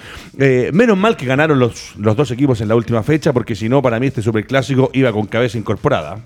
Menos 0.72 0.98
mal 0.98 1.16
que 1.16 1.26
ganaron 1.26 1.60
los, 1.60 1.94
los 1.98 2.16
dos 2.16 2.32
equipos 2.32 2.60
en 2.60 2.68
la 2.68 2.74
última 2.74 2.95
fecha, 3.02 3.32
porque 3.32 3.54
si 3.54 3.68
no, 3.68 3.82
para 3.82 4.00
mí 4.00 4.06
este 4.06 4.22
superclásico 4.22 4.90
iba 4.92 5.12
con 5.12 5.26
cabeza 5.26 5.58
incorporada. 5.58 6.18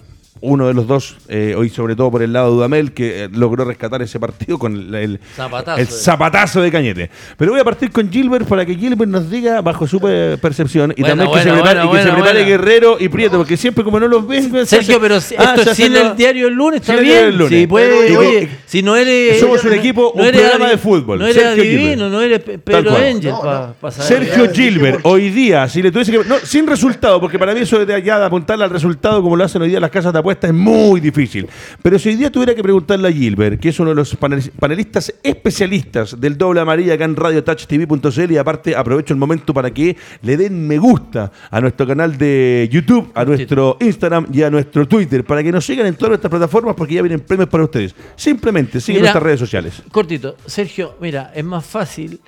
Uno 0.43 0.67
de 0.69 0.73
los 0.73 0.87
dos, 0.87 1.17
eh, 1.29 1.55
hoy 1.55 1.69
sobre 1.69 1.95
todo 1.95 2.11
por 2.11 2.23
el 2.23 2.33
lado 2.33 2.47
de 2.49 2.55
Dudamel, 2.57 2.93
que 2.93 3.25
eh, 3.25 3.29
logró 3.31 3.63
rescatar 3.67 4.01
ese 4.01 4.19
partido 4.19 4.59
con 4.59 4.75
el, 4.75 4.95
el- 4.95 5.21
Zapatazo. 5.37 5.81
el 5.81 5.87
zapatazo 5.87 6.63
de 6.63 6.73
Cañete. 6.73 7.11
Pero 7.37 7.51
voy 7.53 7.61
a 7.61 7.65
partir 7.65 7.91
con 7.93 8.11
Gilbert 8.11 8.49
para 8.49 8.65
que 8.65 8.75
Gilbert 8.75 9.11
nos 9.11 9.29
diga, 9.31 9.61
bajo 9.61 9.87
su 9.87 10.01
pe- 10.01 10.39
percepción, 10.39 10.95
y 10.97 11.03
también 11.03 11.31
que 11.31 11.43
se 11.43 11.51
prepare, 11.51 11.61
buena, 11.63 11.71
y 11.71 11.75
que 11.75 11.83
se 11.83 11.89
buena, 12.11 12.15
prepare 12.15 12.33
buena. 12.45 12.49
Guerrero 12.49 12.97
y 12.99 13.09
Prieto, 13.11 13.37
porque 13.37 13.59
siempre 13.59 13.85
como 13.85 14.01
no 14.01 14.09
los 14.09 14.27
ven... 14.27 14.45
se 14.51 14.65
Sergio, 14.67 14.95
hace- 14.97 15.01
pero 15.01 15.21
si- 15.21 15.35
ah, 15.37 15.55
esto 15.57 15.71
es 15.73 15.77
sin 15.77 15.95
el 15.95 16.17
diario 16.17 16.49
el 16.49 16.55
lunes, 16.55 16.81
está 16.81 16.97
bien. 16.97 17.27
el 17.27 17.37
lunes. 17.37 17.59
Sí, 17.61 17.67
puede, 17.67 18.07
Pero- 18.09 18.21
oye, 18.21 18.49
si 18.65 18.83
no 18.83 18.97
eres. 18.97 19.41
Somos 19.41 19.63
un 19.65 19.75
equipo, 19.75 20.13
un 20.13 20.25
eres 20.25 20.41
programa 20.41 20.71
de 20.71 20.79
fútbol. 20.79 21.19
No 21.19 21.27
eres 21.27 21.37
Sergio 21.43 21.63
adivino, 21.63 21.91
Gilbert. 21.91 22.13
no 22.13 22.21
eres 22.23 22.41
Pe- 22.41 22.59
Pedro. 22.59 22.97
Angel 22.97 23.31
No, 23.31 23.75
no. 23.83 23.91
Sergio 23.91 24.51
Gilbert, 24.51 25.01
hoy 25.03 25.29
día, 25.29 25.69
si 25.69 25.83
le 25.83 25.93
tuviese 25.93 26.13
que. 26.13 26.25
No, 26.27 26.39
sin 26.39 26.67
resultado, 26.67 27.21
porque 27.21 27.39
para 27.39 27.53
mí 27.53 27.61
eso 27.61 27.85
de 27.85 27.93
allá 27.95 28.19
de 28.19 28.25
apuntarle 28.25 28.65
al 28.65 28.71
resultado, 28.71 29.23
como 29.23 29.37
lo 29.37 29.45
hacen 29.45 29.61
hoy 29.61 29.69
día 29.69 29.81
las 29.81 29.91
casas 29.91 30.13
de 30.15 30.19
apuestas, 30.19 30.30
es 30.33 30.55
muy 30.55 31.01
difícil. 31.01 31.47
Pero 31.83 31.99
si 31.99 32.11
hoy 32.11 32.17
día 32.17 32.31
tuviera 32.31 32.55
que 32.55 32.63
preguntarle 32.63 33.09
a 33.09 33.13
Gilbert, 33.13 33.61
que 33.61 33.71
es 33.71 33.81
uno 33.81 33.91
de 33.91 33.97
los 33.97 34.15
panel- 34.17 34.51
panelistas 34.59 35.13
especialistas 35.23 36.21
del 36.21 36.37
doble 36.39 36.61
amarilla 36.61 36.95
acá 36.95 37.05
en 37.05 37.17
radiotouchtv.cl, 37.17 38.33
y 38.33 38.37
aparte 38.37 38.77
aprovecho 38.77 39.13
el 39.15 39.19
momento 39.19 39.53
para 39.55 39.71
que 39.73 39.97
le 40.23 40.37
den 40.37 40.67
me 40.67 40.79
gusta 40.79 41.31
a 41.51 41.61
nuestro 41.61 41.87
canal 41.87 42.17
de 42.17 42.69
YouTube, 42.71 43.11
a 43.15 43.25
nuestro 43.25 43.77
Instagram 43.81 44.27
y 44.33 44.43
a 44.43 44.51
nuestro 44.51 44.87
Twitter, 44.87 45.25
para 45.25 45.43
que 45.43 45.51
nos 45.53 45.65
sigan 45.65 45.87
en 45.87 45.95
todas 45.95 46.11
nuestras 46.11 46.31
plataformas, 46.31 46.75
porque 46.77 46.95
ya 46.95 47.03
vienen 47.03 47.21
premios 47.21 47.49
para 47.49 47.65
ustedes. 47.65 47.95
Simplemente 48.17 48.81
sigan 48.81 49.03
nuestras 49.03 49.23
redes 49.23 49.41
sociales. 49.41 49.83
Cortito, 49.91 50.37
Sergio, 50.47 50.97
mira, 51.01 51.33
es 51.35 51.45
más 51.45 51.65
fácil 51.65 52.21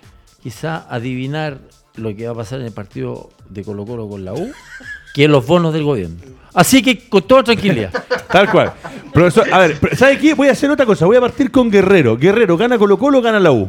quizá 0.42 0.86
adivinar 0.88 1.58
lo 1.96 2.14
que 2.16 2.26
va 2.26 2.32
a 2.32 2.36
pasar 2.36 2.60
en 2.60 2.66
el 2.66 2.72
partido 2.72 3.30
de 3.48 3.62
Colo 3.62 3.84
Colo 3.84 4.08
con 4.08 4.24
la 4.24 4.32
U 4.32 4.50
que 5.14 5.28
los 5.28 5.46
bonos 5.46 5.74
del 5.74 5.84
gobierno. 5.84 6.16
Así 6.54 6.82
que 6.82 7.08
con 7.08 7.22
toda 7.22 7.42
tranquilidad. 7.44 7.90
Tal 8.30 8.50
cual. 8.50 8.72
Profesor, 9.12 9.46
a 9.52 9.58
ver, 9.58 9.78
¿sabe 9.96 10.18
qué? 10.18 10.34
Voy 10.34 10.48
a 10.48 10.52
hacer 10.52 10.70
otra 10.70 10.86
cosa. 10.86 11.06
Voy 11.06 11.16
a 11.16 11.20
partir 11.20 11.50
con 11.50 11.70
Guerrero. 11.70 12.16
Guerrero, 12.16 12.56
¿gana 12.56 12.78
Colo 12.78 12.98
Colo 12.98 13.18
o 13.18 13.22
gana 13.22 13.38
la 13.40 13.52
U? 13.52 13.68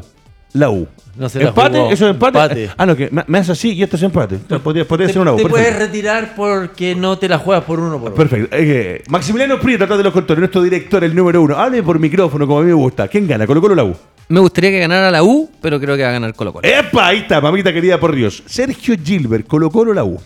La 0.53 0.69
U. 0.69 0.87
No 1.15 1.29
se 1.29 1.43
¿Empate? 1.43 1.77
¿Eso 1.91 2.05
es 2.05 2.11
empate? 2.13 2.37
Empate. 2.37 2.69
Ah, 2.77 2.85
no, 2.85 2.95
que 2.95 3.09
me, 3.11 3.23
me 3.27 3.39
hace 3.39 3.51
así 3.51 3.73
y 3.73 3.83
esto 3.83 3.97
es 3.97 4.03
empate. 4.03 4.37
Podría, 4.63 4.85
podría 4.87 5.07
Te, 5.07 5.13
ser 5.13 5.21
una 5.21 5.33
U. 5.33 5.37
te 5.37 5.47
puedes 5.47 5.75
retirar 5.75 6.33
porque 6.35 6.95
no 6.95 7.17
te 7.17 7.27
la 7.27 7.39
juegas 7.39 7.63
por 7.63 7.79
uno 7.79 7.99
por 7.99 8.07
uno. 8.11 8.15
Perfecto. 8.15 8.55
Eh, 8.55 9.03
Maximiliano 9.09 9.59
Prieto, 9.59 9.83
atrás 9.83 9.97
de 9.97 10.03
los 10.03 10.13
controles, 10.13 10.39
nuestro 10.39 10.61
director, 10.61 11.03
el 11.03 11.15
número 11.15 11.41
uno. 11.41 11.55
Hable 11.57 11.81
por 11.83 11.99
micrófono, 11.99 12.45
como 12.47 12.59
a 12.59 12.61
mí 12.63 12.67
me 12.67 12.73
gusta. 12.73 13.07
¿Quién 13.07 13.27
gana? 13.27 13.45
¿Colo 13.47 13.61
Colo 13.61 13.73
o 13.73 13.75
la 13.75 13.83
U? 13.83 13.95
Me 14.29 14.39
gustaría 14.39 14.69
que 14.71 14.79
ganara 14.79 15.11
la 15.11 15.23
U, 15.23 15.49
pero 15.61 15.79
creo 15.79 15.95
que 15.97 16.03
va 16.03 16.09
a 16.09 16.13
ganar 16.13 16.33
Colo 16.35 16.53
Colo. 16.53 16.67
¡Epa! 16.67 17.07
Ahí 17.07 17.19
está, 17.19 17.41
mamita 17.41 17.73
querida 17.73 17.99
por 17.99 18.15
Dios. 18.15 18.41
Sergio 18.45 18.95
Gilbert, 19.03 19.45
¿Colo 19.47 19.69
Colo 19.69 19.91
o 19.91 19.93
la 19.93 20.03
U? 20.03 20.19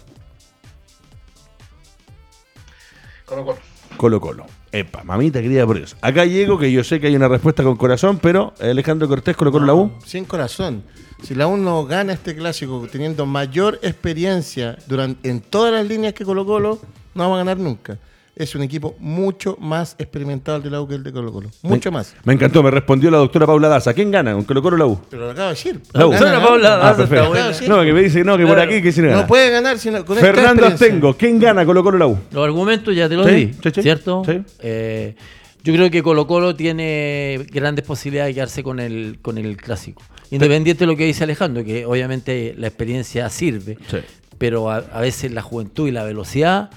Colo 3.28 3.44
Colo. 3.44 3.58
Colo 3.98 4.22
Colo. 4.22 4.46
Epa, 4.72 5.04
mamita 5.04 5.42
querida 5.42 5.66
por 5.66 5.76
Dios. 5.76 5.98
Acá 6.00 6.24
llego, 6.24 6.58
que 6.58 6.72
yo 6.72 6.82
sé 6.86 7.02
que 7.02 7.08
hay 7.08 7.16
una 7.18 7.28
respuesta 7.28 7.62
con 7.62 7.76
corazón, 7.76 8.20
pero 8.22 8.54
eh, 8.62 8.70
Alejandro 8.70 9.10
Cortés, 9.10 9.36
Colo 9.36 9.52
Colo 9.52 9.66
la 9.66 9.74
U. 9.74 9.92
Sin 10.06 10.24
corazón. 10.24 10.84
Si 11.24 11.36
la 11.36 11.46
U 11.46 11.58
no 11.58 11.86
gana 11.86 12.14
este 12.14 12.38
clásico 12.38 12.88
teniendo 12.90 13.26
mayor 13.26 13.80
experiencia 13.82 14.78
durante, 14.88 15.30
en 15.30 15.42
todas 15.42 15.74
las 15.74 15.86
líneas 15.86 16.14
que 16.14 16.24
Colo 16.24 16.46
Colo, 16.46 16.80
no 17.16 17.24
vamos 17.24 17.36
a 17.36 17.40
ganar 17.40 17.58
nunca. 17.58 18.00
Es 18.40 18.54
un 18.54 18.62
equipo 18.62 18.96
mucho 19.00 19.58
más 19.60 19.96
experimentado 19.98 20.58
el 20.58 20.64
de 20.64 20.70
la 20.70 20.80
U 20.80 20.88
que 20.88 20.94
el 20.96 21.04
de 21.04 21.12
Colo 21.12 21.32
Colo. 21.34 21.50
Mucho 21.64 21.92
Me- 21.92 21.98
más. 21.98 22.14
Me 22.24 22.34
encantó, 22.34 22.62
me 22.62 22.70
respondió 22.70 23.10
la 23.10 23.18
doctora 23.18 23.48
Paula 23.48 23.68
Daza. 23.68 23.94
¿Quién 23.96 24.12
gana? 24.12 24.36
¿Un 24.36 24.44
Colo 24.44 24.62
Colo 24.62 24.76
o 24.76 24.80
la 24.80 24.86
U? 24.86 25.00
Pero 25.10 25.26
lo 25.26 25.32
acabo 25.32 25.48
de 25.48 25.54
decir. 25.56 25.82
La 25.94 26.06
U. 26.06 26.12
Gana 26.12 26.34
la. 26.34 26.46
Paula 26.46 26.74
Ah, 26.76 26.78
Daza 26.78 26.98
perfecto. 26.98 27.16
está 27.24 27.28
buena. 27.30 27.54
sí. 27.54 27.66
No, 27.68 27.82
que 27.84 27.94
me 27.94 28.02
dice 28.04 28.24
no, 28.24 28.38
que 28.38 28.46
por 28.46 28.60
aquí 28.60 28.82
que 28.82 28.92
si 28.92 29.02
no 29.02 29.10
No 29.12 29.26
puede 29.28 29.50
ganar 29.50 29.80
sino 29.80 30.06
con 30.06 30.18
Fernando. 30.18 30.66
Astengo, 30.68 31.16
¿quién 31.18 31.40
gana 31.40 31.66
Colo 31.66 31.84
Colo 31.84 31.96
o 31.96 32.00
la 32.00 32.08
U? 32.08 32.18
Los 32.32 32.44
argumentos 32.46 32.96
ya 32.96 33.10
te 33.10 33.16
los 33.16 33.26
Sí, 33.26 33.34
di, 33.34 33.54
sí, 33.54 33.70
sí. 33.74 33.82
¿cierto? 33.82 34.22
Sí. 34.26 34.40
Eh, 34.60 35.16
yo 35.64 35.74
creo 35.74 35.90
que 35.90 36.04
Colo 36.04 36.28
Colo 36.28 36.56
tiene 36.56 37.46
grandes 37.52 37.84
posibilidades 37.86 38.30
de 38.32 38.36
quedarse 38.36 38.62
con 38.64 38.80
el, 38.80 39.18
con 39.22 39.38
el 39.40 39.58
clásico. 39.58 40.04
Independiente 40.30 40.82
de 40.86 40.92
lo 40.92 40.96
que 40.96 41.06
dice 41.06 41.24
Alejandro, 41.24 41.64
que 41.64 41.86
obviamente 41.86 42.54
la 42.58 42.68
experiencia 42.68 43.30
sirve, 43.30 43.78
Sí. 43.90 43.98
pero 44.38 44.70
a, 44.70 44.78
a 44.78 45.02
veces 45.02 45.32
la 45.32 45.42
juventud 45.42 45.88
y 45.88 45.92
la 45.92 46.04
velocidad 46.04 46.70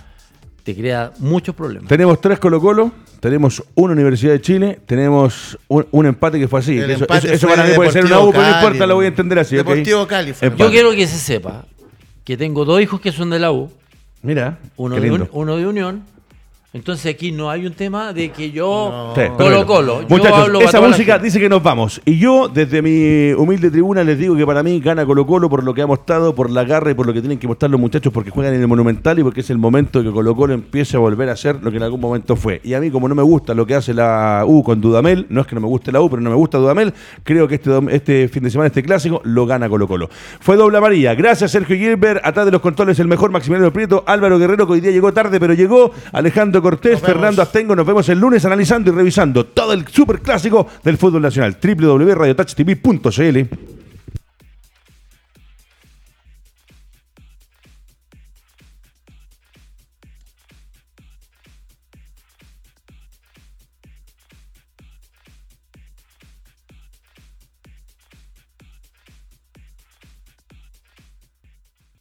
te 0.62 0.74
crea 0.74 1.12
muchos 1.18 1.54
problemas. 1.54 1.88
Tenemos 1.88 2.20
tres 2.20 2.38
Colo 2.38 2.60
Colo, 2.60 2.92
tenemos 3.20 3.62
una 3.74 3.92
Universidad 3.94 4.32
de 4.32 4.40
Chile, 4.40 4.78
tenemos 4.86 5.58
un, 5.68 5.86
un 5.90 6.06
empate 6.06 6.38
que 6.38 6.48
fue 6.48 6.60
así. 6.60 6.78
El 6.78 6.90
eso 6.90 7.04
empate 7.04 7.26
eso- 7.26 7.34
eso 7.34 7.46
fue 7.48 7.56
para 7.56 7.64
mí 7.64 7.70
de 7.70 7.76
puede 7.76 7.92
ser 7.92 8.04
una 8.04 8.20
U, 8.20 8.30
pero 8.30 8.42
no 8.44 8.50
importa, 8.56 8.86
lo 8.86 8.94
voy 8.96 9.04
a 9.06 9.08
entender 9.08 9.38
así. 9.38 9.56
Deportivo 9.56 10.06
Cali 10.06 10.32
fue. 10.32 10.48
Empate. 10.48 10.64
Yo 10.64 10.70
quiero 10.70 10.90
que 10.92 11.06
se 11.06 11.18
sepa 11.18 11.64
que 12.24 12.36
tengo 12.36 12.64
dos 12.64 12.80
hijos 12.80 13.00
que 13.00 13.12
son 13.12 13.30
de 13.30 13.38
la 13.38 13.52
U, 13.52 13.70
Mira, 14.22 14.58
uno, 14.76 14.94
qué 14.96 15.00
de, 15.00 15.08
lindo. 15.08 15.28
un- 15.32 15.42
uno 15.42 15.56
de 15.56 15.66
Unión 15.66 16.02
Entonces 16.72 17.12
aquí 17.12 17.32
no 17.32 17.50
hay 17.50 17.66
un 17.66 17.72
tema 17.72 18.12
de 18.12 18.30
que 18.30 18.52
yo 18.52 19.12
Colo. 19.36 19.66
Colo. 19.66 20.02
Yo 20.02 20.08
Muchachos, 20.08 20.38
hablo 20.38 20.58
para 20.60 20.70
esa 20.70 20.80
música 20.80 21.18
dice 21.18 21.40
que 21.40 21.48
nos 21.48 21.60
vamos. 21.64 22.00
Y 22.04 22.16
yo, 22.18 22.46
desde 22.46 22.80
mi 22.80 23.32
humilde 23.32 23.72
tribuna, 23.72 24.04
les 24.04 24.16
digo 24.16 24.36
que 24.36 24.46
para 24.46 24.62
mí 24.62 24.78
gana 24.78 25.04
Colo 25.04 25.26
Colo 25.26 25.50
por 25.50 25.64
lo 25.64 25.74
que 25.74 25.82
ha 25.82 25.88
mostrado, 25.88 26.32
por 26.32 26.48
la 26.48 26.62
garra 26.62 26.92
y 26.92 26.94
por 26.94 27.08
lo 27.08 27.12
que 27.12 27.22
tienen 27.22 27.40
que 27.40 27.48
mostrar 27.48 27.72
los 27.72 27.80
muchachos, 27.80 28.12
porque 28.12 28.30
juegan 28.30 28.54
en 28.54 28.60
el 28.60 28.68
Monumental 28.68 29.18
y 29.18 29.24
porque 29.24 29.40
es 29.40 29.50
el 29.50 29.58
momento 29.58 29.98
de 29.98 30.04
que 30.04 30.12
Colo 30.12 30.36
Colo 30.36 30.54
empiece 30.54 30.96
a 30.96 31.00
volver 31.00 31.28
a 31.28 31.34
ser 31.34 31.60
lo 31.60 31.72
que 31.72 31.78
en 31.78 31.82
algún 31.82 32.00
momento 32.00 32.36
fue. 32.36 32.60
Y 32.62 32.74
a 32.74 32.80
mí, 32.80 32.88
como 32.92 33.08
no 33.08 33.16
me 33.16 33.22
gusta 33.24 33.52
lo 33.52 33.66
que 33.66 33.74
hace 33.74 33.92
la 33.92 34.44
U 34.46 34.62
con 34.62 34.80
Dudamel, 34.80 35.26
no 35.28 35.40
es 35.40 35.48
que 35.48 35.56
no 35.56 35.60
me 35.60 35.66
guste 35.66 35.90
la 35.90 36.00
U, 36.00 36.08
pero 36.08 36.22
no 36.22 36.30
me 36.30 36.36
gusta 36.36 36.58
Dudamel, 36.58 36.94
creo 37.24 37.48
que 37.48 37.56
este, 37.56 37.72
este 37.90 38.28
fin 38.28 38.44
de 38.44 38.50
semana, 38.50 38.68
este 38.68 38.84
clásico, 38.84 39.20
lo 39.24 39.44
gana 39.44 39.68
Colo 39.68 39.88
Colo. 39.88 40.08
Fue 40.38 40.54
doble 40.54 40.78
amarilla. 40.78 41.16
Gracias, 41.16 41.50
Sergio 41.50 41.74
Gilbert. 41.74 42.20
Atrás 42.24 42.46
de 42.46 42.52
los 42.52 42.60
controles, 42.60 43.00
el 43.00 43.08
mejor 43.08 43.32
Maximiliano 43.32 43.72
Prieto, 43.72 44.04
Álvaro 44.06 44.38
Guerrero, 44.38 44.68
que 44.68 44.74
hoy 44.74 44.80
día 44.80 44.92
llegó 44.92 45.12
tarde, 45.12 45.40
pero 45.40 45.52
llegó. 45.52 45.90
Alejandro 46.12 46.59
Cortés. 46.62 47.00
Fernando 47.00 47.42
Astengo. 47.42 47.76
Nos 47.76 47.86
vemos 47.86 48.08
el 48.08 48.18
lunes 48.18 48.44
analizando 48.44 48.90
y 48.90 48.94
revisando 48.94 49.46
todo 49.46 49.72
el 49.72 49.86
super 49.88 50.20
clásico 50.20 50.66
del 50.82 50.98
fútbol 50.98 51.22
nacional. 51.22 51.56
www.radiotouchtv.cl 51.62 53.79